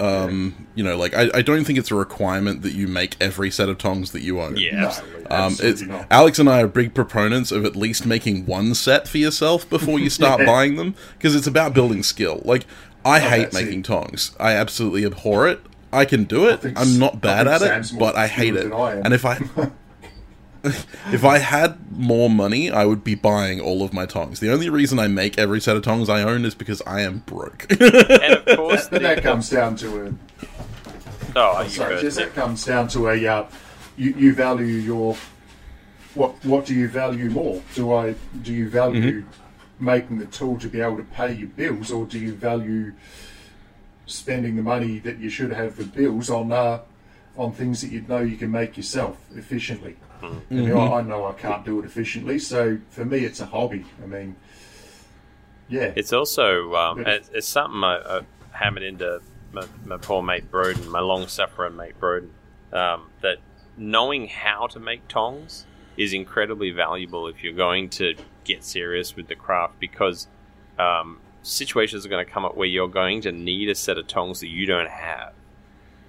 um, 0.00 0.66
you 0.74 0.82
know, 0.82 0.96
like 0.96 1.14
I, 1.14 1.30
I 1.34 1.42
don't 1.42 1.64
think 1.64 1.78
it's 1.78 1.90
a 1.90 1.94
requirement 1.94 2.62
that 2.62 2.72
you 2.72 2.88
make 2.88 3.16
every 3.20 3.50
set 3.50 3.68
of 3.68 3.78
tongs 3.78 4.12
that 4.12 4.22
you 4.22 4.40
own. 4.40 4.56
Yeah, 4.56 4.80
No, 4.80 4.86
absolutely. 4.86 5.26
Um, 5.26 5.56
it's 5.60 5.82
not. 5.82 6.06
Alex 6.10 6.38
and 6.38 6.48
I 6.48 6.62
are 6.62 6.66
big 6.66 6.94
proponents 6.94 7.52
of 7.52 7.64
at 7.64 7.76
least 7.76 8.06
making 8.06 8.46
one 8.46 8.74
set 8.74 9.06
for 9.08 9.18
yourself 9.18 9.68
before 9.68 9.98
you 9.98 10.10
start 10.10 10.40
Yeah. 10.40 10.46
buying 10.46 10.76
them 10.76 10.94
because 11.18 11.34
it's 11.34 11.46
about 11.46 11.74
building 11.74 12.02
skill. 12.02 12.40
Like 12.44 12.66
I 13.04 13.20
hate 13.20 13.52
making 13.52 13.80
it. 13.80 13.84
tongs. 13.84 14.34
I 14.40 14.52
absolutely 14.54 15.04
abhor 15.04 15.46
it. 15.48 15.60
I 15.92 16.04
can 16.04 16.24
do 16.24 16.48
it. 16.48 16.64
I'm 16.76 16.98
not 16.98 17.20
bad 17.20 17.46
at 17.46 17.60
Sam's 17.60 17.92
it, 17.92 17.98
but 17.98 18.16
I 18.16 18.26
hate 18.26 18.56
it. 18.56 18.72
I. 18.72 18.94
And 18.94 19.12
if 19.12 19.24
I 19.24 19.38
if 20.64 21.24
I 21.24 21.38
had 21.38 21.92
more 21.96 22.30
money, 22.30 22.70
I 22.70 22.84
would 22.84 23.02
be 23.04 23.14
buying 23.14 23.60
all 23.60 23.82
of 23.82 23.92
my 23.92 24.06
tongs. 24.06 24.40
The 24.40 24.52
only 24.52 24.70
reason 24.70 24.98
I 24.98 25.08
make 25.08 25.38
every 25.38 25.60
set 25.60 25.76
of 25.76 25.82
tongs 25.82 26.08
I 26.08 26.22
own 26.22 26.44
is 26.44 26.54
because 26.54 26.80
I 26.86 27.00
am 27.00 27.18
broke. 27.26 27.66
and 27.70 27.82
of 27.82 28.46
course, 28.56 28.88
But 28.88 29.02
the, 29.02 29.08
that 29.08 29.22
comes 29.22 29.50
down 29.50 29.76
to 29.76 30.06
a 30.06 30.14
oh, 31.36 31.62
you 31.62 31.68
sorry, 31.68 31.94
first, 31.94 32.02
just 32.02 32.18
Nick. 32.18 32.34
that 32.34 32.40
comes 32.40 32.64
down 32.64 32.88
to 32.88 33.08
a 33.08 33.26
uh, 33.26 33.46
you, 33.96 34.14
you 34.16 34.34
value 34.34 34.64
your 34.66 35.16
what 36.14 36.32
what 36.44 36.66
do 36.66 36.74
you 36.74 36.88
value 36.88 37.28
more? 37.30 37.62
Do 37.74 37.92
I 37.92 38.14
do 38.42 38.52
you 38.52 38.68
value 38.68 39.24
making 39.80 40.18
the 40.18 40.26
tool 40.26 40.58
to 40.58 40.68
be 40.68 40.80
able 40.80 40.96
to 40.96 41.02
pay 41.04 41.32
your 41.34 41.48
bills, 41.48 41.90
or 41.90 42.06
do 42.06 42.18
you 42.18 42.34
value 42.34 42.92
spending 44.06 44.56
the 44.56 44.62
money 44.62 44.98
that 45.00 45.18
you 45.18 45.30
should 45.30 45.52
have 45.52 45.74
for 45.74 45.84
bills 45.84 46.30
on 46.30 46.52
uh, 46.52 46.80
on 47.36 47.52
things 47.52 47.80
that 47.82 47.90
you 47.90 48.02
know 48.02 48.18
you 48.18 48.36
can 48.36 48.50
make 48.50 48.76
yourself 48.76 49.18
efficiently? 49.34 49.96
I, 50.22 50.30
mean, 50.50 50.72
I, 50.72 50.98
I 50.98 51.02
know 51.02 51.26
I 51.26 51.32
can't 51.32 51.64
do 51.64 51.80
it 51.80 51.84
efficiently, 51.84 52.38
so 52.38 52.78
for 52.90 53.04
me 53.04 53.18
it's 53.24 53.40
a 53.40 53.46
hobby. 53.46 53.84
I 54.02 54.06
mean, 54.06 54.36
yeah, 55.68 55.92
It's 55.96 56.12
also 56.12 56.74
um, 56.74 57.06
it's, 57.06 57.30
it's 57.32 57.48
something 57.48 57.82
I, 57.82 57.96
I 57.96 58.20
hammered 58.52 58.82
into 58.82 59.20
my, 59.52 59.66
my 59.84 59.96
poor 59.96 60.22
mate 60.22 60.50
Broden, 60.50 60.86
my 60.88 61.00
long 61.00 61.26
suffering 61.26 61.76
mate 61.76 61.98
Broden, 61.98 62.30
um, 62.72 63.08
that 63.22 63.38
knowing 63.76 64.28
how 64.28 64.66
to 64.68 64.78
make 64.78 65.08
tongs 65.08 65.66
is 65.96 66.12
incredibly 66.12 66.70
valuable 66.70 67.26
if 67.26 67.42
you're 67.42 67.52
going 67.52 67.88
to 67.88 68.14
get 68.44 68.64
serious 68.64 69.16
with 69.16 69.28
the 69.28 69.34
craft 69.34 69.78
because 69.78 70.26
um, 70.78 71.20
situations 71.42 72.04
are 72.06 72.08
going 72.08 72.24
to 72.24 72.30
come 72.30 72.44
up 72.44 72.56
where 72.56 72.66
you're 72.68 72.88
going 72.88 73.20
to 73.22 73.32
need 73.32 73.68
a 73.68 73.74
set 73.74 73.98
of 73.98 74.06
tongs 74.06 74.40
that 74.40 74.48
you 74.48 74.66
don't 74.66 74.88
have. 74.88 75.32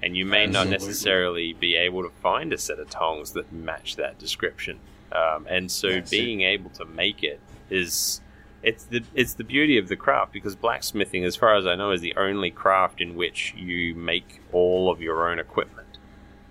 And 0.01 0.17
you 0.17 0.25
may 0.25 0.47
not 0.47 0.67
necessarily 0.67 1.53
be 1.53 1.75
able 1.75 2.03
to 2.03 2.09
find 2.21 2.51
a 2.51 2.57
set 2.57 2.77
of 2.79 2.89
tongs 2.89 3.31
that 3.33 3.51
match 3.53 3.95
that 3.95 4.19
description. 4.19 4.79
Um, 5.13 5.47
and 5.49 5.71
so 5.71 5.89
That's 5.89 6.11
it. 6.11 6.15
being 6.15 6.41
able 6.41 6.69
to 6.71 6.85
make 6.85 7.23
it 7.23 7.39
is 7.69 8.19
it's 8.63 8.83
the 8.85 9.03
it's 9.13 9.33
the 9.35 9.43
beauty 9.43 9.77
of 9.77 9.87
the 9.87 9.95
craft 9.95 10.33
because 10.33 10.55
blacksmithing, 10.55 11.23
as 11.23 11.35
far 11.35 11.55
as 11.55 11.65
I 11.65 11.75
know, 11.75 11.91
is 11.91 12.01
the 12.01 12.15
only 12.17 12.51
craft 12.51 12.99
in 13.01 13.15
which 13.15 13.53
you 13.55 13.93
make 13.95 14.41
all 14.51 14.89
of 14.91 15.01
your 15.01 15.29
own 15.29 15.39
equipment 15.39 15.87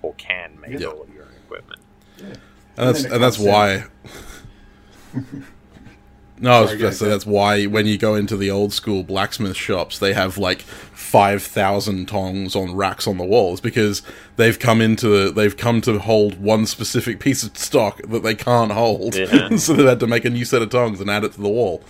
or 0.00 0.14
can 0.14 0.58
make 0.60 0.80
Yeah. 0.80 0.86
all 0.88 1.02
of 1.02 1.12
your 1.14 1.24
own 1.24 1.34
equipment. 1.44 1.80
and 2.18 2.38
that's 2.76 3.04
and 3.04 3.22
that's 3.22 3.38
why. 3.38 3.84
no, 6.38 6.50
I 6.50 6.60
was 6.60 6.70
Sorry, 6.70 6.78
going 6.80 6.92
go 6.92 6.98
to 6.98 7.04
that's 7.04 7.26
why 7.26 7.66
when 7.66 7.86
you 7.86 7.98
go 7.98 8.14
into 8.14 8.36
the 8.36 8.50
old 8.50 8.72
school 8.72 9.02
blacksmith 9.02 9.56
shops, 9.56 9.98
they 9.98 10.12
have 10.12 10.38
like 10.38 10.62
five 10.62 11.42
thousand 11.42 12.06
tongs 12.06 12.56
on 12.56 12.74
racks 12.74 13.06
on 13.06 13.18
the 13.18 13.24
walls 13.24 13.60
because 13.60 14.02
they've 14.36 14.58
come 14.58 14.80
into 14.80 15.30
they've 15.30 15.56
come 15.56 15.80
to 15.82 15.98
hold 15.98 16.40
one 16.40 16.66
specific 16.66 17.20
piece 17.20 17.42
of 17.42 17.56
stock 17.56 18.02
that 18.02 18.22
they 18.22 18.34
can't 18.34 18.72
hold, 18.72 19.14
Yeah. 19.14 19.56
so 19.56 19.74
they've 19.74 19.86
had 19.86 20.00
to 20.00 20.06
make 20.06 20.24
a 20.24 20.30
new 20.30 20.44
set 20.44 20.62
of 20.62 20.70
tongs 20.70 21.00
and 21.00 21.10
add 21.10 21.24
it 21.24 21.32
to 21.34 21.40
the 21.40 21.48
wall. 21.48 21.82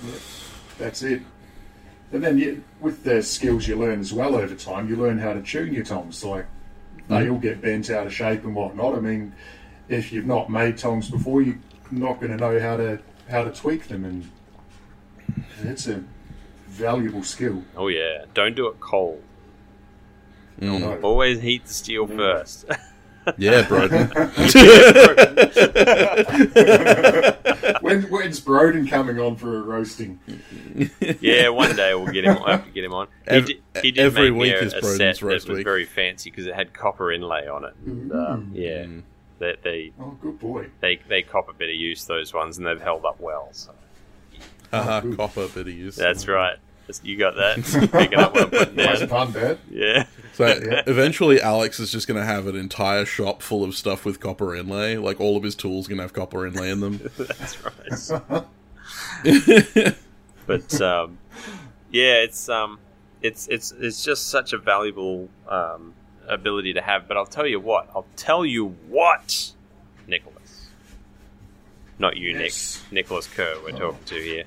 That's 0.78 1.02
it. 1.02 1.22
And 2.12 2.22
then 2.22 2.36
you, 2.36 2.62
with 2.80 3.04
the 3.04 3.22
skills 3.22 3.66
you 3.66 3.76
learn 3.76 4.00
as 4.00 4.12
well 4.12 4.34
over 4.34 4.54
time, 4.54 4.88
you 4.88 4.96
learn 4.96 5.18
how 5.18 5.32
to 5.32 5.40
tune 5.40 5.72
your 5.72 5.84
tongs. 5.84 6.22
Like 6.22 6.46
they 7.08 7.22
mm-hmm. 7.22 7.32
all 7.32 7.38
get 7.38 7.62
bent 7.62 7.88
out 7.90 8.06
of 8.06 8.12
shape 8.12 8.44
and 8.44 8.54
whatnot. 8.54 8.96
I 8.96 9.00
mean, 9.00 9.32
if 9.88 10.12
you've 10.12 10.26
not 10.26 10.50
made 10.50 10.76
tongs 10.76 11.10
before, 11.10 11.40
you're 11.40 11.58
not 11.90 12.20
going 12.20 12.32
to 12.32 12.38
know 12.38 12.60
how 12.60 12.76
to 12.76 12.98
how 13.32 13.42
to 13.44 13.50
tweak 13.50 13.88
them, 13.88 14.04
and 14.04 14.30
it's 15.64 15.88
a 15.88 16.04
valuable 16.68 17.24
skill. 17.24 17.64
Oh 17.76 17.88
yeah, 17.88 18.26
don't 18.34 18.54
do 18.54 18.68
it 18.68 18.78
cold. 18.78 19.20
Mm. 20.60 20.80
No. 20.80 21.00
Always 21.00 21.40
heat 21.40 21.64
the 21.64 21.74
steel 21.74 22.06
first. 22.06 22.66
Yeah, 23.38 23.62
Broden. 23.62 24.10
when, 27.80 28.02
when's 28.10 28.40
Broden 28.40 28.90
coming 28.90 29.20
on 29.20 29.36
for 29.36 29.58
a 29.58 29.62
roasting? 29.62 30.18
yeah, 31.20 31.48
one 31.48 31.76
day 31.76 31.94
we'll 31.94 32.12
get 32.12 32.24
him. 32.24 32.36
I'll 32.38 32.46
have 32.46 32.64
to 32.64 32.70
get 32.72 32.82
him 32.82 32.92
on. 32.94 33.06
He 33.28 33.36
Ev- 33.36 33.46
did, 33.46 33.56
he 33.80 33.92
did 33.92 34.04
every 34.04 34.32
make 34.32 34.40
week 34.40 34.52
me 34.54 34.58
a, 34.58 34.62
is 34.64 34.72
a 34.74 34.80
Broden's 34.80 34.96
set 34.96 35.20
that 35.20 35.22
roast 35.22 35.48
was 35.48 35.58
week. 35.58 35.64
very 35.64 35.84
fancy 35.84 36.30
because 36.30 36.48
it 36.48 36.54
had 36.56 36.72
copper 36.72 37.12
inlay 37.12 37.46
on 37.46 37.64
it. 37.64 37.74
And, 37.86 38.10
um, 38.12 38.50
yeah, 38.54 38.86
Mm. 38.86 39.02
They, 39.42 39.56
they 39.62 39.92
Oh, 40.00 40.16
good 40.22 40.38
boy. 40.38 40.68
they 40.80 41.00
they 41.08 41.22
cop 41.22 41.48
a 41.48 41.52
bit 41.52 41.68
of 41.68 41.74
use 41.74 42.04
those 42.06 42.32
ones, 42.32 42.56
and 42.58 42.66
they've 42.66 42.80
held 42.80 43.04
up 43.04 43.20
well. 43.20 43.48
So 43.52 43.72
Haha, 44.70 45.00
good. 45.00 45.16
copper 45.18 45.48
bit 45.48 45.66
of 45.66 45.74
use. 45.74 45.96
that's 45.96 46.26
right. 46.28 46.56
Just- 46.86 47.04
You 47.04 47.16
got 47.18 47.34
that? 47.36 47.90
Picking 47.92 48.18
up 48.18 48.34
what 48.34 48.44
I'm 48.44 48.50
putting 48.50 48.74
Nice 48.76 49.06
pun, 49.06 49.32
Dad. 49.32 49.58
Yeah. 49.70 50.06
So 50.34 50.46
eventually, 50.86 51.40
Alex 51.40 51.78
is 51.78 51.92
just 51.92 52.08
going 52.08 52.18
to 52.18 52.24
have 52.26 52.46
an 52.46 52.56
entire 52.56 53.04
shop 53.04 53.42
full 53.42 53.62
of 53.64 53.74
stuff 53.74 54.04
with 54.04 54.18
copper 54.18 54.54
inlay. 54.56 54.96
Like 54.96 55.20
all 55.20 55.36
of 55.36 55.42
his 55.42 55.54
tools 55.54 55.86
going 55.86 55.98
to 55.98 56.02
have 56.04 56.12
copper 56.12 56.46
inlay 56.46 56.70
in 56.70 56.80
them. 56.80 57.10
That's 57.18 57.62
right. 57.62 58.44
but 60.46 60.80
um, 60.80 61.18
yeah, 61.90 62.14
it's 62.22 62.48
um, 62.48 62.78
it's 63.20 63.46
it's 63.48 63.72
it's 63.72 64.02
just 64.02 64.28
such 64.28 64.52
a 64.52 64.58
valuable 64.58 65.28
um, 65.48 65.94
ability 66.28 66.74
to 66.74 66.82
have. 66.82 67.08
But 67.08 67.16
I'll 67.16 67.26
tell 67.26 67.46
you 67.46 67.60
what. 67.60 67.88
I'll 67.94 68.06
tell 68.16 68.44
you 68.44 68.76
what, 68.88 69.52
Nicholas. 70.06 70.68
Not 71.98 72.16
you, 72.16 72.30
Yes. 72.30 72.82
Nick. 72.84 73.04
Nicholas 73.04 73.26
Kerr. 73.26 73.56
We're 73.62 73.74
oh. 73.76 73.78
talking 73.78 74.04
to 74.06 74.22
here. 74.22 74.44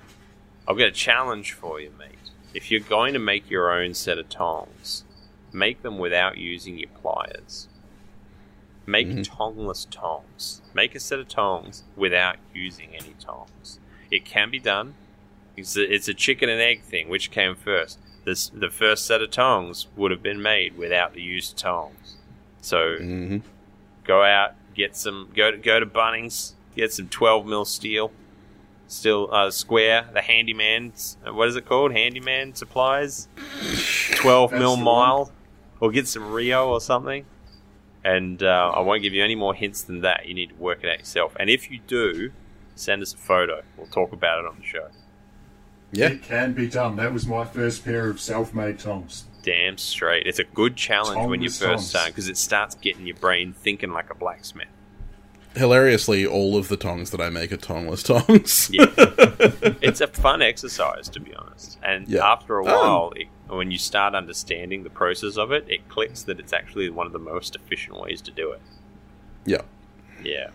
I've 0.67 0.78
got 0.78 0.88
a 0.88 0.91
challenge 0.91 1.53
for 1.53 1.80
you, 1.80 1.91
mate. 1.97 2.15
If 2.53 2.71
you're 2.71 2.80
going 2.80 3.13
to 3.13 3.19
make 3.19 3.49
your 3.49 3.71
own 3.71 3.93
set 3.93 4.17
of 4.17 4.30
tongs, 4.30 5.03
make 5.51 5.82
them 5.84 5.97
without 5.97 6.38
using 6.38 6.78
your 6.78 6.89
pliers. 6.89 7.67
Make 8.86 9.07
mm-hmm. 9.07 9.21
tongless 9.21 9.88
tongs. 9.89 10.61
Make 10.73 10.95
a 10.95 10.99
set 10.99 11.19
of 11.19 11.28
tongs 11.28 11.84
without 11.95 12.38
using 12.53 12.95
any 12.95 13.15
tongs. 13.19 13.80
It 14.11 14.26
can 14.26 14.49
be 14.51 14.59
done. 14.59 14.95
It's 15.57 15.76
a, 15.76 15.93
it's 15.93 16.07
a 16.07 16.13
chicken 16.13 16.49
and 16.49 16.61
egg 16.61 16.84
thing. 16.84 17.09
Which 17.09 17.32
came 17.32 17.55
first? 17.55 17.99
This, 18.26 18.49
the 18.49 18.69
first 18.69 19.05
set 19.05 19.21
of 19.21 19.32
tongs 19.32 19.88
would 19.95 20.11
have 20.11 20.23
been 20.23 20.41
made 20.41 20.78
without 20.78 21.13
the 21.13 21.21
use 21.21 21.51
of 21.51 21.57
tongs. 21.57 22.17
So 22.61 22.97
hmm 22.97 23.38
go 24.03 24.23
out, 24.23 24.53
get 24.76 24.95
some, 24.95 25.30
go 25.36 25.49
to, 25.51 25.57
go 25.57 25.80
to 25.80 25.86
Bunnings, 25.86 26.53
get 26.76 26.93
some 26.93 27.07
12 27.09 27.45
mil 27.47 27.65
steel, 27.65 28.11
steel 28.88 29.30
uh, 29.32 29.49
square, 29.49 30.07
the 30.13 30.21
handyman, 30.21 30.93
what 31.28 31.47
is 31.47 31.55
it 31.55 31.65
called? 31.65 31.91
Handyman 31.91 32.53
supplies, 32.53 33.28
12 34.15 34.51
That's 34.51 34.59
mil 34.59 34.76
the 34.78 34.84
one. 34.84 34.86
mild, 34.86 35.32
or 35.80 35.89
get 35.91 36.07
some 36.07 36.32
reo 36.32 36.69
or 36.69 36.80
something. 36.82 37.26
And 38.03 38.43
uh, 38.43 38.71
I 38.76 38.82
won't 38.82 39.01
give 39.01 39.13
you 39.13 39.23
any 39.23 39.34
more 39.36 39.55
hints 39.55 39.82
than 39.82 40.01
that. 40.01 40.28
You 40.28 40.36
need 40.36 40.49
to 40.49 40.55
work 40.55 40.84
it 40.84 40.89
out 40.91 40.99
yourself. 40.99 41.36
And 41.39 41.49
if 41.49 41.71
you 41.71 41.80
do, 41.88 42.32
send 42.76 43.01
us 43.01 43.11
a 43.13 43.17
photo. 43.17 43.63
We'll 43.76 43.88
talk 43.88 44.13
about 44.13 44.38
it 44.39 44.45
on 44.45 44.57
the 44.59 44.65
show. 44.65 44.89
Yeah. 45.95 46.07
It 46.09 46.23
can 46.23 46.53
be 46.53 46.67
done. 46.67 46.95
That 46.97 47.13
was 47.13 47.25
my 47.25 47.45
first 47.45 47.83
pair 47.85 48.09
of 48.09 48.19
self-made 48.19 48.79
tongs. 48.79 49.25
Damn 49.43 49.77
straight. 49.77 50.25
It's 50.27 50.39
a 50.39 50.43
good 50.43 50.75
challenge 50.75 51.27
when 51.29 51.41
you 51.41 51.49
Tongless 51.49 51.59
first 51.59 51.67
tongs. 51.69 51.89
start 51.89 52.07
because 52.07 52.27
it 52.29 52.37
starts 52.37 52.75
getting 52.75 53.05
your 53.05 53.15
brain 53.15 53.53
thinking 53.53 53.91
like 53.91 54.09
a 54.09 54.15
blacksmith. 54.15 54.67
Hilariously, 55.55 56.25
all 56.25 56.57
of 56.57 56.67
the 56.67 56.75
tongs 56.75 57.11
that 57.11 57.21
I 57.21 57.29
make 57.29 57.51
are 57.53 57.57
tongless 57.57 58.03
tongs. 58.27 58.69
Yeah. 58.73 58.87
it's 59.81 60.01
a 60.01 60.07
fun 60.07 60.41
exercise, 60.41 61.07
to 61.09 61.19
be 61.21 61.33
honest. 61.33 61.77
And 61.81 62.07
Yeah. 62.09 62.25
after 62.29 62.57
a 62.59 62.65
Oh. 62.65 62.65
while, 62.65 63.13
it, 63.15 63.27
when 63.47 63.71
you 63.71 63.77
start 63.77 64.15
understanding 64.15 64.83
the 64.83 64.89
process 64.89 65.37
of 65.37 65.51
it, 65.53 65.63
it 65.69 65.87
clicks 65.87 66.23
that 66.23 66.39
it's 66.41 66.51
actually 66.51 66.89
one 66.89 67.07
of 67.07 67.13
the 67.13 67.19
most 67.19 67.55
efficient 67.55 67.97
ways 68.01 68.21
to 68.23 68.31
do 68.31 68.51
it. 68.51 68.61
yeah. 69.45 69.61
Yeah. 70.23 70.49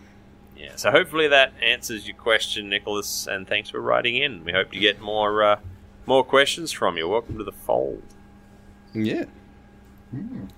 Yeah. 0.61 0.77
So 0.77 0.91
hopefully 0.91 1.27
that 1.29 1.55
answers 1.63 2.07
your 2.07 2.17
question, 2.17 2.69
Nicholas, 2.69 3.27
and 3.27 3.49
thanks 3.49 3.71
for 3.71 3.81
writing 3.81 4.17
in. 4.17 4.45
We 4.45 4.53
hope 4.53 4.71
to 4.73 4.79
get 4.79 5.01
more 5.01 5.43
uh, 5.43 5.61
more 6.05 6.23
questions 6.23 6.71
from 6.71 6.99
you. 6.99 7.09
Welcome 7.09 7.39
to 7.39 7.45
the 7.45 7.53
fold. 7.53 8.03
Yeah. 8.93 9.25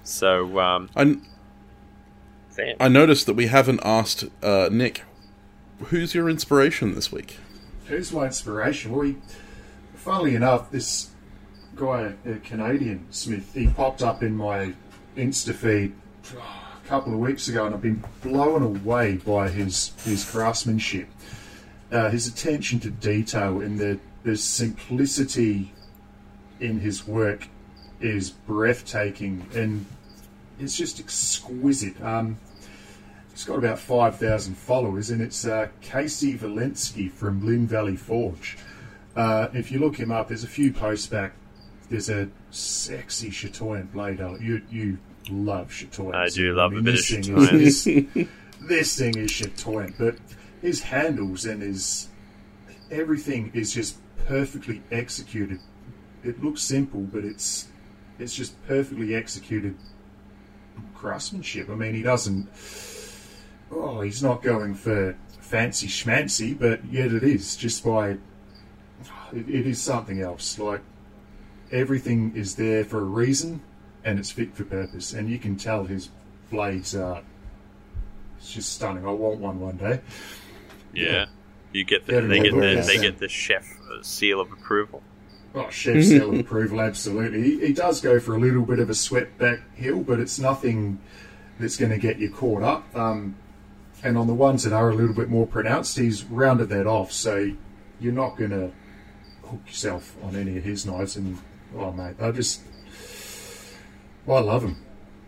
So, 0.02 0.58
um, 0.58 0.90
I, 0.96 1.18
Sam, 2.48 2.76
I 2.80 2.88
noticed 2.88 3.26
that 3.26 3.34
we 3.34 3.46
haven't 3.46 3.80
asked 3.84 4.24
uh, 4.42 4.70
Nick, 4.72 5.02
who's 5.84 6.14
your 6.14 6.28
inspiration 6.28 6.94
this 6.96 7.12
week? 7.12 7.36
Who's 7.86 8.12
my 8.12 8.26
inspiration? 8.26 8.90
Well, 8.92 9.02
he, 9.02 9.16
funnily 9.94 10.34
enough, 10.34 10.70
this 10.70 11.10
guy, 11.76 12.14
a 12.24 12.36
Canadian 12.36 13.06
Smith, 13.10 13.52
he 13.54 13.68
popped 13.68 14.02
up 14.02 14.22
in 14.22 14.36
my 14.36 14.74
Insta 15.16 15.54
feed 15.54 15.94
a 16.32 16.61
couple 16.86 17.12
of 17.12 17.18
weeks 17.18 17.48
ago, 17.48 17.66
and 17.66 17.74
I've 17.74 17.82
been 17.82 18.04
blown 18.22 18.62
away 18.62 19.16
by 19.16 19.48
his 19.48 19.92
his 20.04 20.24
craftsmanship, 20.24 21.08
uh, 21.90 22.10
his 22.10 22.26
attention 22.26 22.80
to 22.80 22.90
detail, 22.90 23.60
and 23.60 23.78
the 23.78 23.98
the 24.24 24.36
simplicity 24.36 25.72
in 26.60 26.80
his 26.80 27.06
work 27.06 27.48
is 28.00 28.30
breathtaking, 28.30 29.46
and 29.54 29.86
it's 30.58 30.76
just 30.76 31.00
exquisite. 31.00 32.00
Um, 32.02 32.38
he's 33.30 33.44
got 33.44 33.58
about 33.58 33.78
five 33.78 34.18
thousand 34.18 34.56
followers, 34.56 35.10
and 35.10 35.22
it's 35.22 35.46
uh, 35.46 35.68
Casey 35.80 36.36
Valensky 36.36 37.10
from 37.10 37.44
Lynn 37.46 37.66
Valley 37.66 37.96
Forge. 37.96 38.58
Uh, 39.14 39.48
if 39.52 39.70
you 39.70 39.78
look 39.78 39.96
him 39.96 40.10
up, 40.10 40.28
there's 40.28 40.44
a 40.44 40.48
few 40.48 40.72
posts 40.72 41.06
back. 41.06 41.32
There's 41.90 42.08
a 42.08 42.28
sexy 42.50 43.30
chatoyant 43.30 43.92
blade. 43.92 44.18
You 44.40 44.62
you 44.70 44.98
love 45.30 45.68
chatoyant. 45.68 46.14
I 46.14 46.28
do 46.28 46.54
love 46.54 46.72
a 46.72 46.80
bit 46.82 46.94
of 46.94 46.96
this 46.96 47.10
thing 47.10 47.20
is- 47.20 47.28
chatoyant. 47.28 48.14
This, 48.14 48.28
this 48.68 48.98
thing 48.98 49.18
is 49.18 49.30
chatoyant, 49.30 49.94
but 49.98 50.16
his 50.60 50.82
handles 50.82 51.44
and 51.44 51.62
his 51.62 52.08
everything 52.90 53.50
is 53.54 53.72
just 53.72 53.96
perfectly 54.26 54.82
executed. 54.90 55.58
It 56.22 56.42
looks 56.42 56.62
simple, 56.62 57.00
but 57.00 57.24
it's 57.24 57.68
it's 58.18 58.34
just 58.34 58.60
perfectly 58.66 59.14
executed 59.14 59.76
craftsmanship. 60.94 61.68
I 61.68 61.74
mean, 61.74 61.94
he 61.94 62.02
doesn't. 62.02 62.48
Oh, 63.70 64.02
he's 64.02 64.22
not 64.22 64.42
going 64.42 64.74
for 64.74 65.16
fancy 65.40 65.88
schmancy, 65.88 66.58
but 66.58 66.84
yet 66.84 67.12
it 67.12 67.22
is 67.24 67.56
just 67.56 67.84
by. 67.84 68.10
It, 69.32 69.48
it 69.48 69.66
is 69.66 69.80
something 69.80 70.20
else. 70.20 70.58
Like 70.58 70.82
everything 71.72 72.32
is 72.36 72.54
there 72.56 72.84
for 72.84 73.00
a 73.00 73.04
reason, 73.04 73.62
and 74.04 74.18
it's 74.18 74.30
fit 74.30 74.54
for 74.54 74.64
purpose. 74.64 75.12
And 75.12 75.28
you 75.28 75.38
can 75.38 75.56
tell 75.56 75.84
his 75.84 76.10
blades 76.50 76.94
are. 76.94 77.22
It's 78.38 78.52
just 78.52 78.72
stunning. 78.72 79.06
I 79.06 79.10
want 79.10 79.38
one 79.38 79.60
one 79.60 79.76
day. 79.76 80.00
Yeah. 80.92 81.26
You 81.72 81.84
get 81.84 82.06
the, 82.06 82.20
they 82.20 82.40
get 82.40 82.52
the 82.52 82.84
they 82.86 82.98
get 82.98 83.18
the 83.18 83.28
chef 83.28 83.78
uh, 83.90 84.02
seal 84.02 84.40
of 84.40 84.52
approval. 84.52 85.02
Oh, 85.54 85.70
chef 85.70 86.04
seal 86.04 86.32
of 86.32 86.40
approval, 86.40 86.80
absolutely. 86.80 87.42
He, 87.42 87.66
he 87.66 87.72
does 87.72 88.00
go 88.00 88.20
for 88.20 88.34
a 88.34 88.38
little 88.38 88.62
bit 88.62 88.78
of 88.78 88.90
a 88.90 88.94
swept 88.94 89.38
back 89.38 89.74
hill, 89.74 90.00
but 90.02 90.20
it's 90.20 90.38
nothing 90.38 91.00
that's 91.58 91.76
going 91.76 91.92
to 91.92 91.98
get 91.98 92.18
you 92.18 92.30
caught 92.30 92.62
up. 92.62 92.96
Um, 92.96 93.36
and 94.02 94.18
on 94.18 94.26
the 94.26 94.34
ones 94.34 94.64
that 94.64 94.72
are 94.72 94.90
a 94.90 94.94
little 94.94 95.14
bit 95.14 95.28
more 95.28 95.46
pronounced, 95.46 95.96
he's 95.96 96.24
rounded 96.24 96.68
that 96.70 96.86
off, 96.86 97.12
so 97.12 97.52
you're 98.00 98.12
not 98.12 98.36
going 98.36 98.50
to 98.50 98.72
hook 99.44 99.60
yourself 99.66 100.16
on 100.22 100.34
any 100.34 100.58
of 100.58 100.64
his 100.64 100.84
knives. 100.84 101.16
And 101.16 101.38
oh, 101.76 101.92
mate, 101.92 102.16
I 102.20 102.32
just, 102.32 102.62
I 104.28 104.40
love 104.40 104.62
him. 104.64 104.76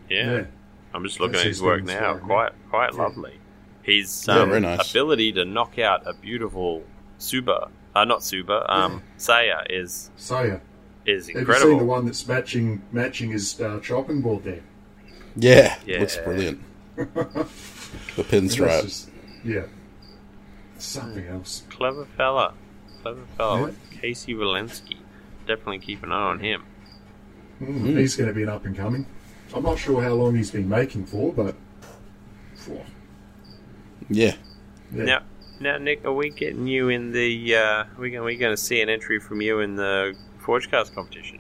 Yeah. 0.08 0.30
Yeah. 0.32 0.44
I'm 0.92 1.02
just 1.04 1.18
looking 1.18 1.32
That's 1.32 1.44
at 1.44 1.48
his 1.48 1.56
his 1.58 1.62
work 1.62 1.82
now. 1.84 1.98
sorry, 1.98 2.20
Quite 2.20 2.52
quite 2.70 2.92
Yeah. 2.94 3.02
lovely. 3.02 3.38
His 3.82 4.26
Yeah, 4.28 4.38
um, 4.40 4.48
very 4.50 4.60
nice. 4.60 4.90
ability 4.90 5.32
to 5.32 5.44
knock 5.44 5.78
out 5.78 6.02
a 6.06 6.14
beautiful 6.14 6.84
Suba, 7.18 7.68
uh, 7.94 8.04
not 8.04 8.22
Suba, 8.22 8.64
um, 8.72 9.02
Saya 9.16 9.62
is 9.68 10.10
So 10.16 10.42
yeah, 10.42 10.58
is 11.04 11.28
have 11.28 11.48
you 11.48 11.54
seen 11.54 11.78
the 11.78 11.84
one 11.84 12.06
that's 12.06 12.26
matching 12.28 12.82
matching 12.92 13.30
his 13.32 13.60
uh, 13.60 13.80
chopping 13.80 14.20
board 14.22 14.44
there? 14.44 14.60
Yeah, 15.36 15.76
Yeah. 15.84 16.00
looks 16.00 16.16
brilliant. 16.18 16.60
the 16.96 17.06
That's 18.16 18.30
pinstripe. 18.30 18.82
just- 18.82 19.10
yeah, 19.44 19.64
something 20.78 21.26
else. 21.26 21.64
Clever 21.70 22.06
fella, 22.16 22.54
clever 23.02 23.22
fella. 23.36 23.60
Yeah. 23.68 23.98
Casey 24.00 24.34
Walensky. 24.34 24.98
Definitely 25.46 25.80
keep 25.80 26.02
an 26.02 26.12
eye 26.12 26.14
on 26.30 26.40
him. 26.40 26.64
Mm, 27.62 27.98
He's 27.98 28.16
going 28.16 28.28
to 28.28 28.34
be 28.34 28.42
an 28.42 28.48
up 28.48 28.64
and 28.64 28.76
coming. 28.76 29.06
I'm 29.54 29.62
not 29.62 29.78
sure 29.78 30.02
how 30.02 30.14
long 30.14 30.34
he's 30.34 30.50
been 30.50 30.68
making 30.68 31.06
for, 31.06 31.32
but 31.32 31.54
phew, 32.56 32.80
Yeah. 34.08 34.34
yeah. 34.92 35.04
Now, 35.04 35.22
now, 35.60 35.78
Nick, 35.78 36.04
are 36.04 36.12
we 36.12 36.30
getting 36.30 36.66
you 36.66 36.88
in 36.88 37.12
the? 37.12 37.54
Uh, 37.56 37.60
are 37.60 37.88
we 37.98 38.10
going? 38.10 38.24
We 38.24 38.36
going 38.36 38.52
to 38.54 38.60
see 38.60 38.80
an 38.80 38.88
entry 38.88 39.20
from 39.20 39.40
you 39.40 39.60
in 39.60 39.76
the 39.76 40.16
Forge 40.40 40.68
Forgecast 40.70 40.94
competition? 40.94 41.38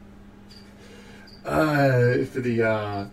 Uh, 1.44 2.24
for 2.24 2.40
the 2.40 2.62
uh, 2.62 3.06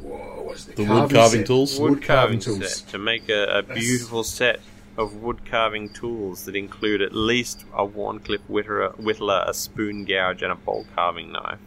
whoa, 0.00 0.42
what's 0.44 0.64
the, 0.64 0.74
The 0.76 0.84
wood 0.84 1.10
carving 1.10 1.40
set? 1.40 1.46
tools? 1.46 1.78
Wood, 1.78 1.90
Wood 1.90 2.02
carving 2.02 2.38
carving, 2.40 2.60
tools. 2.60 2.74
set 2.76 2.88
to 2.90 2.98
make 2.98 3.28
a, 3.28 3.58
a 3.58 3.62
beautiful 3.62 4.22
set 4.24 4.60
of 4.96 5.16
wood 5.16 5.44
carving 5.44 5.88
tools 5.88 6.44
that 6.44 6.54
include 6.56 7.02
at 7.02 7.12
least 7.14 7.64
a 7.74 7.84
Wharncliffe 7.86 8.40
Whittler, 8.48 8.94
Whittler, 8.96 9.48
a 9.48 9.54
spoon 9.54 10.04
gouge, 10.04 10.42
and 10.42 10.52
a 10.52 10.54
bowl 10.54 10.86
carving 10.94 11.32
knife, 11.32 11.58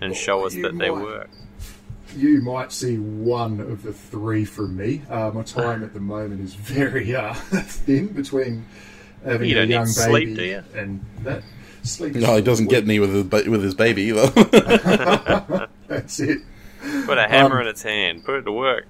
and 0.00 0.14
show 0.14 0.46
us 0.46 0.54
you 0.54 0.62
that 0.62 0.78
they 0.78 0.90
work. 0.90 1.30
You 2.16 2.40
might 2.40 2.72
see 2.72 2.96
one 2.98 3.60
of 3.60 3.82
the 3.82 3.92
three 3.92 4.44
from 4.44 4.76
me. 4.76 5.02
Uh, 5.10 5.30
my 5.32 5.42
time 5.42 5.84
at 5.84 5.92
the 5.94 6.00
moment 6.00 6.40
is 6.40 6.54
very 6.54 7.14
uh, 7.14 7.34
thin 7.34 8.08
between 8.08 8.64
having 9.24 9.48
You 9.48 9.56
a 9.56 9.58
don't 9.60 9.68
need 9.68 9.74
young 9.74 9.86
sleep, 9.86 10.28
baby 10.28 10.34
do 10.34 10.44
you? 10.44 10.64
and 10.74 11.04
that. 11.22 11.42
Sleep. 11.84 12.16
No, 12.16 12.34
he 12.36 12.42
doesn't 12.42 12.66
get 12.66 12.86
me 12.86 12.98
with 12.98 13.14
his 13.14 13.24
ba- 13.24 13.44
with 13.48 13.62
his 13.62 13.74
baby 13.74 14.02
either. 14.02 14.26
That's 15.86 16.18
it. 16.20 16.40
Put 17.06 17.16
a 17.18 17.26
hammer 17.28 17.56
Um, 17.56 17.62
in 17.62 17.68
its 17.68 17.82
hand. 17.82 18.24
Put 18.24 18.40
it 18.40 18.42
to 18.42 18.52
work. 18.52 18.86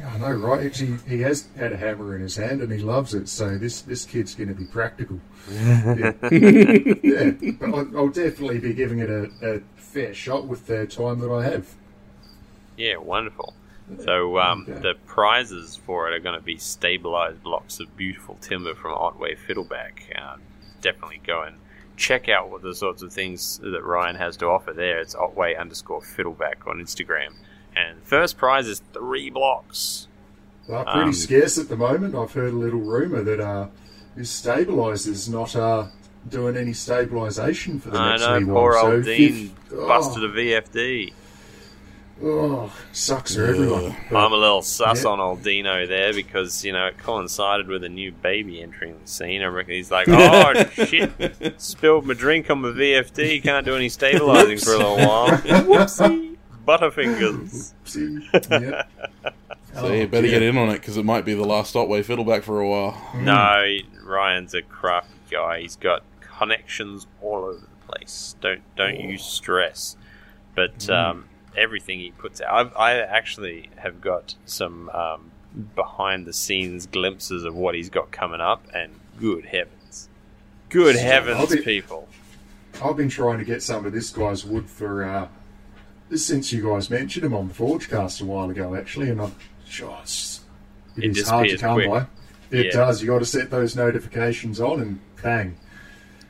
Yeah, 0.00 0.12
I 0.14 0.18
know, 0.18 0.32
right? 0.32 0.64
Actually, 0.66 0.96
he 1.06 1.20
has 1.20 1.48
had 1.56 1.72
a 1.72 1.76
hammer 1.76 2.16
in 2.16 2.22
his 2.22 2.36
hand 2.36 2.62
and 2.62 2.72
he 2.72 2.78
loves 2.78 3.12
it. 3.14 3.28
So 3.28 3.58
this 3.58 3.82
this 3.82 4.04
kid's 4.04 4.34
going 4.34 4.48
to 4.48 4.54
be 4.54 4.64
practical. 4.64 5.20
yeah, 5.50 6.12
yeah. 6.32 7.30
But 7.60 7.68
I'll, 7.74 7.96
I'll 7.96 8.08
definitely 8.08 8.58
be 8.60 8.72
giving 8.72 8.98
it 9.00 9.10
a, 9.10 9.30
a 9.42 9.60
fair 9.76 10.14
shot 10.14 10.46
with 10.46 10.66
the 10.66 10.86
time 10.86 11.20
that 11.20 11.30
I 11.30 11.44
have. 11.44 11.74
Yeah, 12.76 12.96
wonderful. 12.96 13.54
So 14.04 14.38
um, 14.38 14.66
Okay. 14.68 14.80
the 14.80 14.94
prizes 15.06 15.76
for 15.84 16.08
it 16.08 16.14
are 16.14 16.20
going 16.20 16.38
to 16.38 16.44
be 16.44 16.56
stabilized 16.56 17.42
blocks 17.42 17.80
of 17.80 17.94
beautiful 17.96 18.36
timber 18.40 18.74
from 18.74 18.92
Otway 18.94 19.34
Fiddleback. 19.34 20.16
Um, 20.16 20.40
definitely 20.80 21.20
go 21.26 21.42
and 21.42 21.56
check 21.96 22.28
out 22.28 22.50
what 22.50 22.62
the 22.62 22.74
sorts 22.74 23.02
of 23.02 23.12
things 23.12 23.58
that 23.62 23.82
Ryan 23.84 24.14
has 24.16 24.36
to 24.38 24.46
offer 24.46 24.72
there. 24.72 25.00
It's 25.00 25.14
Otway 25.14 25.56
underscore 25.56 26.00
Fiddleback 26.02 26.66
on 26.68 26.76
Instagram. 26.78 27.34
And 27.76 28.02
first 28.02 28.36
prize 28.36 28.66
is 28.66 28.82
three 28.92 29.30
blocks. 29.30 30.06
They're 30.68 30.84
pretty 30.84 31.00
Um, 31.00 31.12
scarce 31.12 31.58
at 31.58 31.68
the 31.68 31.76
moment. 31.76 32.14
I've 32.14 32.32
heard 32.32 32.52
a 32.52 32.56
little 32.56 32.80
rumor 32.80 33.22
that 33.22 33.40
uh, 33.40 33.66
his 34.16 34.30
stabilizer's 34.30 35.28
not 35.28 35.56
uh, 35.56 35.86
doing 36.28 36.56
any 36.56 36.72
stabilization 36.72 37.80
for 37.80 37.90
the 37.90 37.98
I 37.98 38.10
next 38.10 38.22
know, 38.22 38.38
wee 38.38 38.44
poor 38.44 38.72
while. 38.74 38.86
old 38.92 39.04
so 39.04 39.10
Dean 39.10 39.32
fifth- 39.48 39.72
oh, 39.72 39.88
busted 39.88 40.24
a 40.24 40.28
VFD. 40.28 41.12
Oh, 42.22 42.70
sucks 42.92 43.34
for 43.34 43.46
everyone. 43.46 43.96
But 44.10 44.26
I'm 44.26 44.32
a 44.32 44.36
little 44.36 44.60
sus 44.60 45.04
Yeah. 45.04 45.10
on 45.10 45.20
old 45.20 45.42
Dino 45.42 45.86
there 45.86 46.12
because, 46.12 46.62
you 46.66 46.72
know, 46.74 46.88
it 46.88 46.98
coincided 46.98 47.66
with 47.68 47.82
a 47.82 47.88
new 47.88 48.12
baby 48.12 48.60
entering 48.60 48.94
the 49.02 49.08
scene. 49.08 49.40
I 49.40 49.46
reckon 49.46 49.72
he's 49.72 49.90
like, 49.90 50.06
oh, 50.10 50.52
shit, 50.74 51.10
spilled 51.56 52.04
my 52.04 52.12
drink 52.12 52.50
on 52.50 52.60
my 52.60 52.68
VFD, 52.68 53.42
can't 53.42 53.64
do 53.64 53.74
any 53.74 53.88
stabilizing 53.88 54.58
for 54.58 54.74
a 54.74 54.76
little 54.76 54.96
while. 54.98 55.28
Whoopsie. 55.38 56.29
Butterfingers. 56.70 57.72
see, 57.84 58.28
yeah. 58.50 58.84
so 59.74 59.92
you 59.92 60.06
better 60.06 60.28
get 60.28 60.42
in 60.42 60.56
on 60.56 60.68
it 60.68 60.74
because 60.74 60.96
it 60.96 61.04
might 61.04 61.24
be 61.24 61.34
the 61.34 61.44
last 61.44 61.74
Otway 61.74 62.02
fiddleback 62.02 62.42
for 62.42 62.60
a 62.60 62.68
while. 62.68 63.00
No, 63.16 63.78
Ryan's 64.04 64.54
a 64.54 64.62
crafty 64.62 65.12
guy. 65.30 65.60
He's 65.62 65.76
got 65.76 66.02
connections 66.20 67.06
all 67.20 67.44
over 67.44 67.60
the 67.60 67.92
place. 67.92 68.36
Don't 68.40 68.62
don't 68.76 69.00
you 69.00 69.18
stress. 69.18 69.96
But 70.54 70.88
um, 70.90 71.26
everything 71.56 72.00
he 72.00 72.10
puts 72.12 72.40
out, 72.40 72.72
I, 72.76 72.92
I 72.92 72.98
actually 72.98 73.70
have 73.76 74.00
got 74.00 74.34
some 74.46 74.90
um, 74.90 75.30
behind 75.74 76.26
the 76.26 76.32
scenes 76.32 76.86
glimpses 76.86 77.44
of 77.44 77.54
what 77.54 77.74
he's 77.74 77.90
got 77.90 78.10
coming 78.10 78.40
up, 78.40 78.64
and 78.74 78.92
good 79.18 79.46
heavens, 79.46 80.08
good 80.68 80.96
So, 80.96 81.02
heavens, 81.02 81.38
I'll 81.38 81.46
be- 81.46 81.62
people! 81.62 82.08
I've 82.82 82.96
been 82.96 83.08
trying 83.08 83.38
to 83.38 83.44
get 83.44 83.62
some 83.62 83.84
of 83.84 83.92
this 83.92 84.10
guy's 84.10 84.44
wood 84.44 84.68
for 84.70 85.04
uh, 85.04 85.28
since 86.16 86.52
you 86.52 86.62
guys 86.68 86.90
mentioned 86.90 87.24
him 87.24 87.34
on 87.34 87.48
the 87.48 87.54
Forgecast 87.54 88.20
a 88.20 88.24
while 88.24 88.50
ago, 88.50 88.74
actually, 88.74 89.10
and 89.10 89.20
I'm 89.20 89.34
sure 89.68 89.96
it's, 90.02 90.40
It 90.96 91.04
it 91.04 91.16
is 91.16 91.28
hard 91.28 91.48
to 91.48 91.56
come 91.58 91.74
quick. 91.74 91.88
by. 91.90 92.06
It 92.50 92.66
Yeah. 92.66 92.72
does. 92.72 93.02
You 93.02 93.08
got 93.08 93.20
to 93.20 93.24
set 93.26 93.50
those 93.50 93.76
notifications 93.76 94.60
on, 94.60 94.80
and 94.80 95.00
bang. 95.22 95.56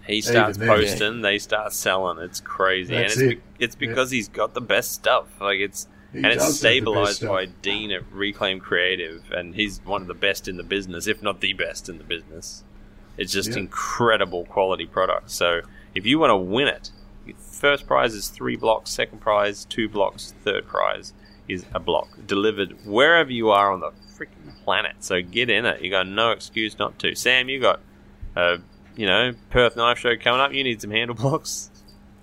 He 0.07 0.21
starts 0.21 0.59
then, 0.59 0.69
posting, 0.69 1.21
they 1.23 1.39
start 1.39 1.73
selling. 1.73 2.19
It's 2.19 2.41
crazy, 2.41 2.95
That's 2.95 3.15
and 3.17 3.23
it's, 3.23 3.33
it. 3.33 3.59
be- 3.59 3.65
it's 3.65 3.75
because 3.77 4.11
he's 4.11 4.29
got 4.29 4.55
the 4.55 4.61
best 4.61 4.93
stuff. 4.93 5.27
Like 5.41 5.61
it's 5.61 5.87
He 6.13 6.19
and 6.19 6.27
it's 6.27 6.57
stabilized 6.57 7.25
by 7.27 7.47
Dean 7.47 7.93
at 7.93 8.03
Reclaim 8.13 8.59
Creative, 8.61 9.23
and 9.31 9.55
he's 9.55 9.81
one 9.85 10.03
of 10.03 10.09
the 10.09 10.15
best 10.15 10.49
in 10.49 10.57
the 10.57 10.63
business, 10.65 11.07
if 11.07 11.23
not 11.23 11.41
the 11.41 11.53
best 11.53 11.89
in 11.89 11.99
the 11.99 12.05
business. 12.05 12.65
It's 13.17 13.33
just 13.33 13.51
Yeah. 13.51 13.59
incredible 13.59 14.45
quality 14.47 14.87
product. 14.87 15.31
So 15.31 15.61
if 15.95 16.05
you 16.07 16.19
want 16.19 16.31
to 16.31 16.37
win 16.37 16.67
it, 16.69 16.91
first 17.39 17.87
prize 17.87 18.15
is 18.15 18.29
three 18.29 18.57
blocks, 18.57 18.91
second 18.91 19.21
prize 19.21 19.65
two 19.65 19.89
blocks, 19.89 20.35
third 20.43 20.67
prize 20.67 21.13
is 21.49 21.65
a 21.75 21.81
block 21.81 22.09
delivered 22.27 22.77
wherever 22.87 23.31
you 23.31 23.51
are 23.51 23.73
on 23.73 23.81
the 23.81 23.91
freaking 24.17 24.55
planet. 24.65 24.97
So 25.01 25.21
get 25.21 25.51
in 25.51 25.67
it. 25.67 25.83
You 25.83 25.91
got 25.91 26.07
no 26.07 26.31
excuse 26.31 26.79
not 26.79 26.99
to. 27.01 27.15
Sam, 27.15 27.49
you 27.49 27.61
got, 27.61 27.81
uh, 28.37 28.59
you 28.97 29.07
know, 29.07 29.35
Perth 29.51 29.77
Knife 29.77 29.99
Show 29.99 30.17
coming 30.17 30.41
up. 30.41 30.53
You 30.53 30.63
need 30.65 30.81
some 30.81 30.91
handle 30.91 31.17
blocks. 31.17 31.71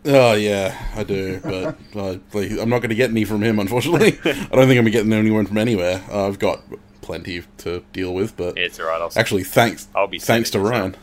Oh 0.05 0.33
yeah, 0.33 0.77
I 0.95 1.03
do, 1.03 1.39
but 1.41 1.77
uh, 1.95 2.17
like, 2.31 2.51
I'm 2.51 2.69
not 2.69 2.79
going 2.79 2.89
to 2.89 2.95
get 2.95 3.09
any 3.09 3.25
from 3.25 3.43
him. 3.43 3.59
Unfortunately, 3.59 4.17
I 4.25 4.47
don't 4.51 4.67
think 4.67 4.79
I'm 4.79 4.89
getting 4.91 5.11
anyone 5.11 5.45
from 5.45 5.57
anywhere. 5.57 6.03
Uh, 6.09 6.27
I've 6.27 6.39
got 6.39 6.61
plenty 7.01 7.43
to 7.59 7.83
deal 7.91 8.13
with, 8.13 8.37
but 8.37 8.57
It's 8.57 8.79
alright. 8.79 9.01
I'll 9.01 9.11
actually, 9.17 9.43
thanks. 9.43 9.87
I'll 9.95 10.07
be 10.07 10.19
thanks 10.19 10.49
to 10.51 10.59
Ryan. 10.59 10.95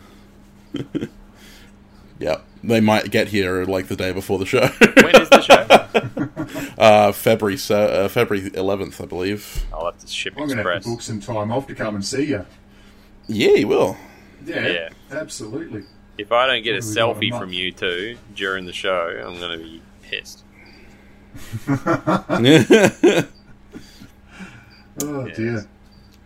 yeah, 2.18 2.40
they 2.62 2.80
might 2.80 3.10
get 3.10 3.28
here 3.28 3.64
like 3.64 3.88
the 3.88 3.96
day 3.96 4.12
before 4.12 4.38
the 4.38 4.46
show. 4.46 4.66
when 5.02 5.20
is 5.20 5.28
the 5.30 5.40
show? 5.40 6.74
uh, 6.82 7.12
February 7.12 7.56
uh, 7.70 8.08
February 8.08 8.50
11th, 8.50 9.02
I 9.02 9.06
believe. 9.06 9.64
I'll 9.72 9.86
have 9.86 9.98
to 9.98 10.06
ship 10.06 10.34
I'm 10.36 10.46
going 10.46 10.50
to 10.50 10.56
have 10.56 10.66
express. 10.66 10.84
to 10.84 10.90
book 10.90 11.02
some 11.02 11.20
time 11.20 11.50
off 11.52 11.66
to 11.68 11.74
come 11.74 11.94
and 11.94 12.04
see 12.04 12.24
you. 12.26 12.46
Yeah, 13.26 13.50
you 13.52 13.68
will. 13.68 13.96
Yeah, 14.44 14.66
Yeah. 14.68 14.88
absolutely. 15.10 15.84
If 16.18 16.30
I 16.30 16.46
don't 16.46 16.62
get 16.62 16.72
a 16.74 16.76
What 16.76 16.84
have 16.84 16.90
we 16.90 16.94
got, 16.94 17.10
a 17.10 17.14
selfie 17.26 17.30
month? 17.30 17.42
from 17.42 17.52
you 17.52 17.72
two 17.72 18.18
during 18.34 18.66
the 18.66 18.72
show, 18.72 19.22
I'm 19.26 19.38
going 19.38 19.58
to 19.58 19.64
be 19.64 19.82
pissed. 20.02 20.44
Oh 25.02 25.26
Yes. 25.26 25.36
dear. 25.36 25.66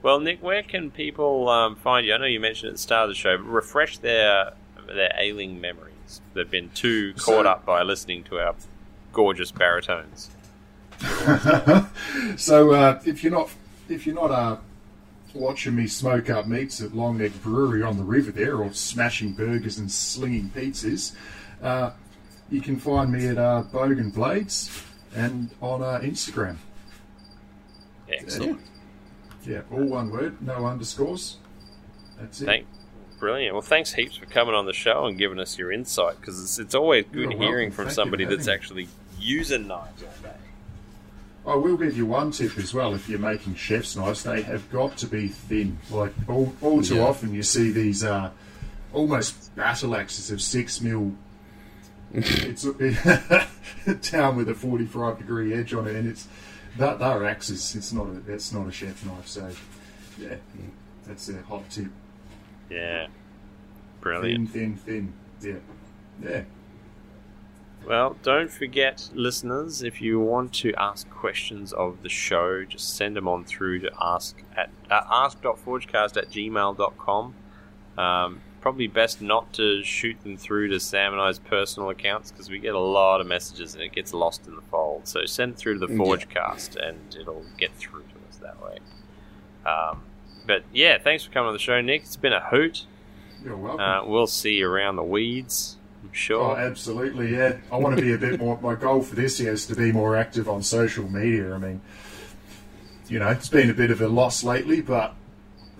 Well, 0.02 0.20
Nick, 0.20 0.42
where 0.42 0.62
can 0.62 0.90
people 0.90 1.48
um, 1.48 1.76
find 1.76 2.06
you? 2.06 2.14
I 2.14 2.18
know 2.18 2.26
you 2.26 2.38
mentioned 2.40 2.68
at 2.68 2.74
the 2.74 2.82
start 2.82 3.04
of 3.04 3.08
the 3.10 3.14
show, 3.14 3.36
but 3.36 3.44
refresh 3.46 3.98
their 3.98 4.52
their 4.88 5.12
ailing 5.18 5.60
memories. 5.60 6.20
They've 6.34 6.50
been 6.50 6.70
too 6.70 7.16
So- 7.16 7.24
caught 7.24 7.46
up 7.46 7.64
by 7.64 7.82
listening 7.82 8.24
to 8.24 8.38
our 8.38 8.54
gorgeous 9.12 9.50
baritones. 9.50 10.30
so 12.36 12.72
uh, 12.72 13.00
if 13.04 13.22
you're 13.22 13.32
not 13.32 13.50
if 13.88 14.04
you're 14.04 14.16
not 14.16 14.30
uh, 14.32 14.56
watching 15.32 15.76
me 15.76 15.86
smoke 15.86 16.28
up 16.28 16.46
meats 16.46 16.80
at 16.80 16.94
Long 16.94 17.18
Neck 17.18 17.32
Brewery 17.42 17.82
on 17.82 17.96
the 17.96 18.02
river 18.02 18.32
there, 18.32 18.56
or 18.56 18.72
smashing 18.72 19.32
burgers 19.34 19.78
and 19.78 19.90
slinging 19.90 20.50
pizzas, 20.54 21.14
uh, 21.62 21.90
you 22.50 22.60
can 22.60 22.78
find 22.78 23.12
me 23.12 23.28
at 23.28 23.38
uh, 23.38 23.62
Bogan 23.72 24.12
Blades 24.12 24.82
and 25.14 25.50
on 25.62 25.82
uh, 25.82 26.00
Instagram. 26.02 26.56
Excellent. 28.10 28.60
Yeah, 29.44 29.60
all 29.70 29.84
one 29.84 30.10
word, 30.10 30.40
no 30.42 30.66
underscores. 30.66 31.36
That's 32.18 32.40
it. 32.40 32.46
Thank, 32.46 32.66
brilliant. 33.18 33.54
Well, 33.54 33.62
thanks 33.62 33.92
heaps 33.94 34.16
for 34.16 34.26
coming 34.26 34.54
on 34.54 34.66
the 34.66 34.72
show 34.72 35.06
and 35.06 35.18
giving 35.18 35.38
us 35.38 35.58
your 35.58 35.72
insight 35.72 36.20
because 36.20 36.42
it's, 36.42 36.58
it's 36.58 36.74
always 36.74 37.04
good 37.06 37.30
You're 37.32 37.40
hearing 37.40 37.68
welcome. 37.68 37.70
from 37.72 37.84
Thank 37.86 37.94
somebody 37.96 38.24
that's 38.24 38.48
actually 38.48 38.88
using 39.18 39.66
knives 39.66 40.02
all 40.02 40.10
day. 40.22 40.36
I 41.46 41.54
will 41.54 41.76
give 41.78 41.96
you 41.96 42.04
one 42.06 42.30
tip 42.30 42.58
as 42.58 42.74
well. 42.74 42.94
If 42.94 43.08
you're 43.08 43.18
making 43.18 43.54
chef's 43.54 43.96
knives, 43.96 44.22
they 44.22 44.42
have 44.42 44.70
got 44.70 44.96
to 44.98 45.06
be 45.06 45.28
thin. 45.28 45.78
Like 45.90 46.12
all, 46.28 46.52
all 46.60 46.82
too 46.82 46.96
Yeah. 46.96 47.06
often, 47.06 47.32
you 47.34 47.42
see 47.42 47.70
these 47.70 48.04
uh, 48.04 48.30
almost 48.92 49.54
battle 49.56 49.96
axes 49.96 50.30
of 50.30 50.42
six 50.42 50.80
mil. 50.80 51.12
it's 52.12 52.64
down 54.10 54.36
with 54.36 54.48
a 54.48 54.54
45 54.54 55.18
degree 55.18 55.54
edge 55.54 55.72
on 55.74 55.86
it, 55.86 55.96
and 55.96 56.08
it's 56.08 56.26
that 56.76 56.98
they're 56.98 57.26
axes. 57.26 57.74
It's 57.74 57.92
not 57.92 58.06
a 58.08 58.32
it's 58.32 58.52
not 58.52 58.66
a 58.66 58.72
chef 58.72 59.04
knife. 59.04 59.26
So 59.28 59.50
yeah, 60.18 60.36
that's 61.06 61.28
a 61.28 61.40
hot 61.42 61.68
tip. 61.70 61.86
Yeah, 62.70 63.06
brilliant. 64.00 64.50
Thin, 64.50 64.76
thin, 64.76 65.12
thin. 65.40 65.62
Yeah, 66.22 66.28
yeah. 66.30 66.42
Well, 67.86 68.16
don't 68.22 68.50
forget, 68.50 69.08
listeners, 69.14 69.82
if 69.82 70.02
you 70.02 70.20
want 70.20 70.52
to 70.54 70.74
ask 70.74 71.08
questions 71.08 71.72
of 71.72 72.02
the 72.02 72.08
show, 72.08 72.64
just 72.64 72.96
send 72.96 73.16
them 73.16 73.26
on 73.28 73.44
through 73.44 73.78
to 73.80 73.90
ask 74.00 74.36
at 74.56 74.68
uh, 74.90 75.00
ask.forgecast 75.10 76.16
at 76.16 76.28
gmail.com. 76.30 77.34
Um, 77.96 78.40
probably 78.60 78.88
best 78.88 79.22
not 79.22 79.52
to 79.54 79.82
shoot 79.84 80.20
them 80.22 80.36
through 80.36 80.68
to 80.68 80.80
Sam 80.80 81.12
and 81.12 81.22
I's 81.22 81.38
personal 81.38 81.88
accounts 81.90 82.30
because 82.30 82.50
we 82.50 82.58
get 82.58 82.74
a 82.74 82.78
lot 82.78 83.20
of 83.20 83.26
messages 83.26 83.74
and 83.74 83.82
it 83.82 83.92
gets 83.92 84.12
lost 84.12 84.46
in 84.46 84.54
the 84.56 84.62
fold. 84.62 85.06
So 85.08 85.24
send 85.24 85.56
through 85.56 85.78
to 85.78 85.86
the 85.86 85.92
Yeah. 85.92 85.98
Forgecast 86.00 86.76
and 86.76 87.16
it'll 87.18 87.44
get 87.56 87.72
through 87.76 88.02
to 88.02 88.28
us 88.28 88.36
that 88.42 88.60
way. 88.62 88.78
Um, 89.64 90.02
but 90.48 90.64
yeah, 90.72 90.98
thanks 90.98 91.22
for 91.22 91.30
coming 91.30 91.46
on 91.46 91.52
the 91.52 91.60
show, 91.60 91.80
Nick. 91.80 92.02
It's 92.02 92.16
been 92.16 92.32
a 92.32 92.40
hoot. 92.40 92.86
You're 93.44 93.56
welcome. 93.56 93.80
Uh, 93.80 94.04
we'll 94.04 94.26
see 94.26 94.54
you 94.54 94.68
around 94.68 94.96
the 94.96 95.04
weeds, 95.04 95.76
I'm 96.02 96.12
sure. 96.12 96.42
Oh, 96.42 96.56
absolutely, 96.56 97.32
yeah. 97.36 97.58
I 97.70 97.76
want 97.76 97.94
to 97.96 98.02
be 98.02 98.12
a 98.12 98.18
bit 98.18 98.40
more. 98.40 98.58
My 98.60 98.74
goal 98.74 99.02
for 99.02 99.14
this 99.14 99.38
year 99.38 99.52
is 99.52 99.66
to 99.66 99.76
be 99.76 99.92
more 99.92 100.16
active 100.16 100.48
on 100.48 100.64
social 100.64 101.08
media. 101.08 101.54
I 101.54 101.58
mean, 101.58 101.80
you 103.08 103.20
know, 103.20 103.28
it's 103.28 103.48
been 103.48 103.70
a 103.70 103.74
bit 103.74 103.92
of 103.92 104.00
a 104.00 104.08
loss 104.08 104.42
lately, 104.42 104.80
but 104.80 105.14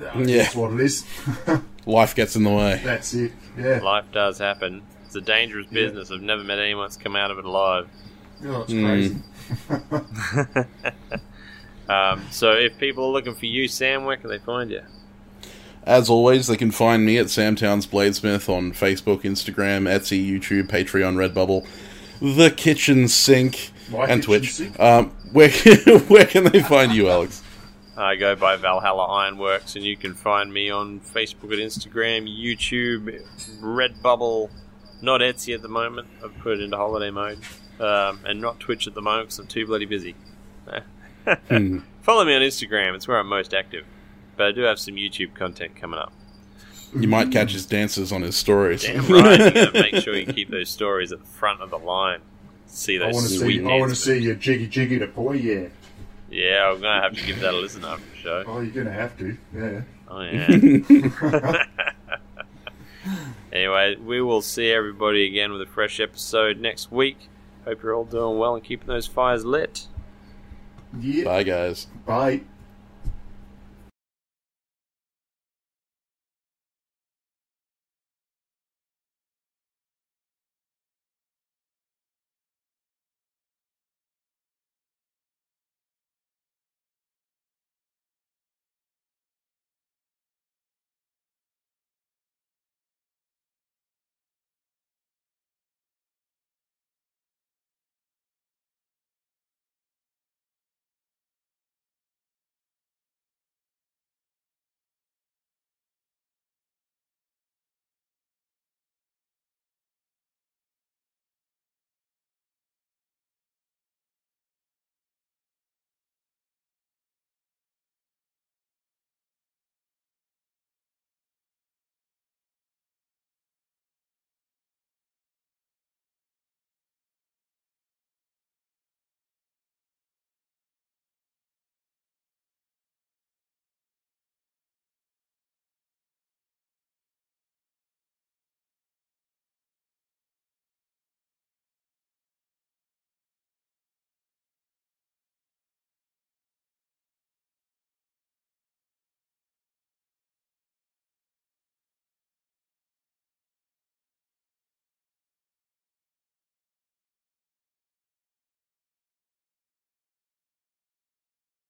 uh, 0.01 0.13
Yeah. 0.19 0.43
that's 0.45 0.55
what 0.55 0.73
it 0.73 0.81
is. 0.81 1.05
Life 1.87 2.15
gets 2.15 2.37
in 2.37 2.45
the 2.45 2.51
way. 2.51 2.81
that's 2.85 3.13
it. 3.15 3.33
Yeah. 3.59 3.81
Life 3.83 4.05
does 4.13 4.39
happen. 4.39 4.83
It's 5.07 5.17
a 5.17 5.21
dangerous 5.21 5.67
Yeah. 5.71 5.87
business. 5.87 6.11
I've 6.13 6.21
never 6.23 6.45
met 6.45 6.59
anyone 6.61 6.85
that's 6.85 6.97
come 6.99 7.17
out 7.17 7.31
of 7.33 7.39
it 7.39 7.45
alive. 7.45 7.89
Oh, 8.47 8.63
it's 8.63 8.73
Mm. 8.73 8.87
crazy. 8.87 9.17
Um, 11.89 12.27
so 12.31 12.53
if 12.53 12.79
people 12.79 13.05
are 13.05 13.13
looking 13.13 13.35
for 13.35 13.47
you, 13.47 13.69
Sam, 13.69 14.05
where 14.05 14.17
can 14.17 14.29
they 14.31 14.39
find 14.39 14.71
you? 14.71 14.83
As 15.85 16.11
always, 16.11 16.49
they 16.49 16.57
can 16.57 16.71
find 16.71 17.05
me 17.07 17.17
at 17.17 17.31
Sam 17.31 17.57
Towns 17.57 17.87
Bladesmith 17.87 18.49
on 18.49 18.73
Facebook, 18.73 19.23
Instagram, 19.23 19.89
Etsy, 19.89 20.29
YouTube, 20.29 20.69
Patreon, 20.69 21.17
Redbubble, 21.17 21.67
The 22.21 22.51
Kitchen 22.51 23.09
Sink, 23.09 23.71
My 23.91 24.05
and 24.05 24.21
kitchen 24.21 24.23
Twitch. 24.23 24.53
sink. 24.53 24.79
Um, 24.79 25.11
where 25.33 25.49
where 26.09 26.27
can 26.27 26.45
they 26.45 26.63
find 26.63 26.93
you, 26.93 27.09
Alex? 27.09 27.43
I 27.97 28.17
go 28.17 28.37
by 28.37 28.57
Valhalla 28.57 29.07
Ironworks, 29.07 29.77
and 29.77 29.85
you 29.85 29.97
can 29.97 30.15
find 30.15 30.53
me 30.53 30.69
on 30.71 31.01
Facebook 31.01 31.53
and 31.53 31.61
Instagram, 31.61 32.29
YouTube, 32.29 33.25
Redbubble, 33.61 34.51
not 35.01 35.21
Etsy 35.21 35.55
at 35.55 35.63
the 35.63 35.69
moment. 35.69 36.07
I've 36.23 36.37
put 36.39 36.59
it 36.59 36.61
into 36.61 36.77
holiday 36.77 37.11
mode, 37.11 37.39
um, 37.81 38.21
and 38.25 38.41
not 38.41 38.61
Twitch 38.61 38.87
at 38.87 38.95
the 38.95 39.03
moment 39.03 39.29
because 39.29 39.39
I'm 39.39 39.47
too 39.47 39.67
bloody 39.67 39.87
busy. 39.87 40.15
Hmm. 41.49 41.79
Follow 42.03 42.25
me 42.25 42.35
on 42.35 42.43
Instagram; 42.43 42.95
it's 42.95 43.07
where 43.07 43.19
I'm 43.19 43.29
most 43.29 43.53
active. 43.55 43.85
But 44.37 44.47
I 44.47 44.53
do 44.53 44.63
have 44.63 44.79
some 44.79 44.95
YouTube 44.95 45.35
content 45.35 45.77
coming 45.77 45.99
up. 45.99 46.13
You 46.95 47.09
might 47.09 47.31
catch 47.31 47.53
his 47.53 47.67
dances 47.67 48.13
on 48.13 48.23
his 48.23 48.37
stories. 48.37 48.83
Damn 48.83 49.07
right, 49.09 49.55
you 49.55 49.73
make 49.75 49.97
sure 49.97 50.17
you 50.17 50.27
keep 50.33 50.49
those 50.49 50.71
stories 50.71 51.13
at 51.13 51.21
the 51.21 51.27
front 51.27 51.61
of 51.61 51.71
the 51.71 51.79
line. 51.79 52.21
See 52.67 52.97
I 52.97 53.07
those 53.07 53.15
want 53.15 53.29
to 53.29 53.39
sweet 53.39 53.61
see. 53.61 53.69
I 53.71 53.79
want 53.79 53.91
to 53.91 53.97
see 53.97 54.19
your 54.19 54.35
jiggy 54.35 54.67
jiggy 54.67 54.99
to 54.99 55.07
boy. 55.07 55.33
Yeah. 55.33 55.69
Yeah, 56.31 56.71
I'm 56.71 56.81
gonna 56.81 57.03
have 57.03 57.15
to 57.15 57.27
give 57.27 57.41
that 57.41 57.55
a 57.55 57.57
listen 57.57 57.85
after 57.85 58.05
the 58.11 58.17
show. 58.17 58.45
Oh, 58.47 58.61
you're 58.61 58.85
gonna 58.85 58.93
have 58.93 59.19
to. 59.19 59.37
Yeah. 59.55 59.81
Oh 60.09 60.21
yeah. 60.21 61.65
anyway, 63.53 63.97
we 63.97 64.21
will 64.21 64.43
see 64.43 64.71
everybody 64.71 65.27
again 65.27 65.53
with 65.53 65.63
a 65.63 65.67
fresh 65.67 66.01
episode 66.01 66.59
next 66.59 66.93
week. 66.93 67.29
Hope 67.65 67.83
you're 67.83 67.95
all 67.95 68.05
doing 68.05 68.39
well 68.39 68.55
and 68.55 68.65
keeping 68.65 68.87
those 68.87 69.07
fires 69.07 69.45
lit. 69.45 69.87
Yeah. 71.01 71.25
Bye, 71.25 71.43
guys. 71.43 71.87
Bye. 72.07 72.41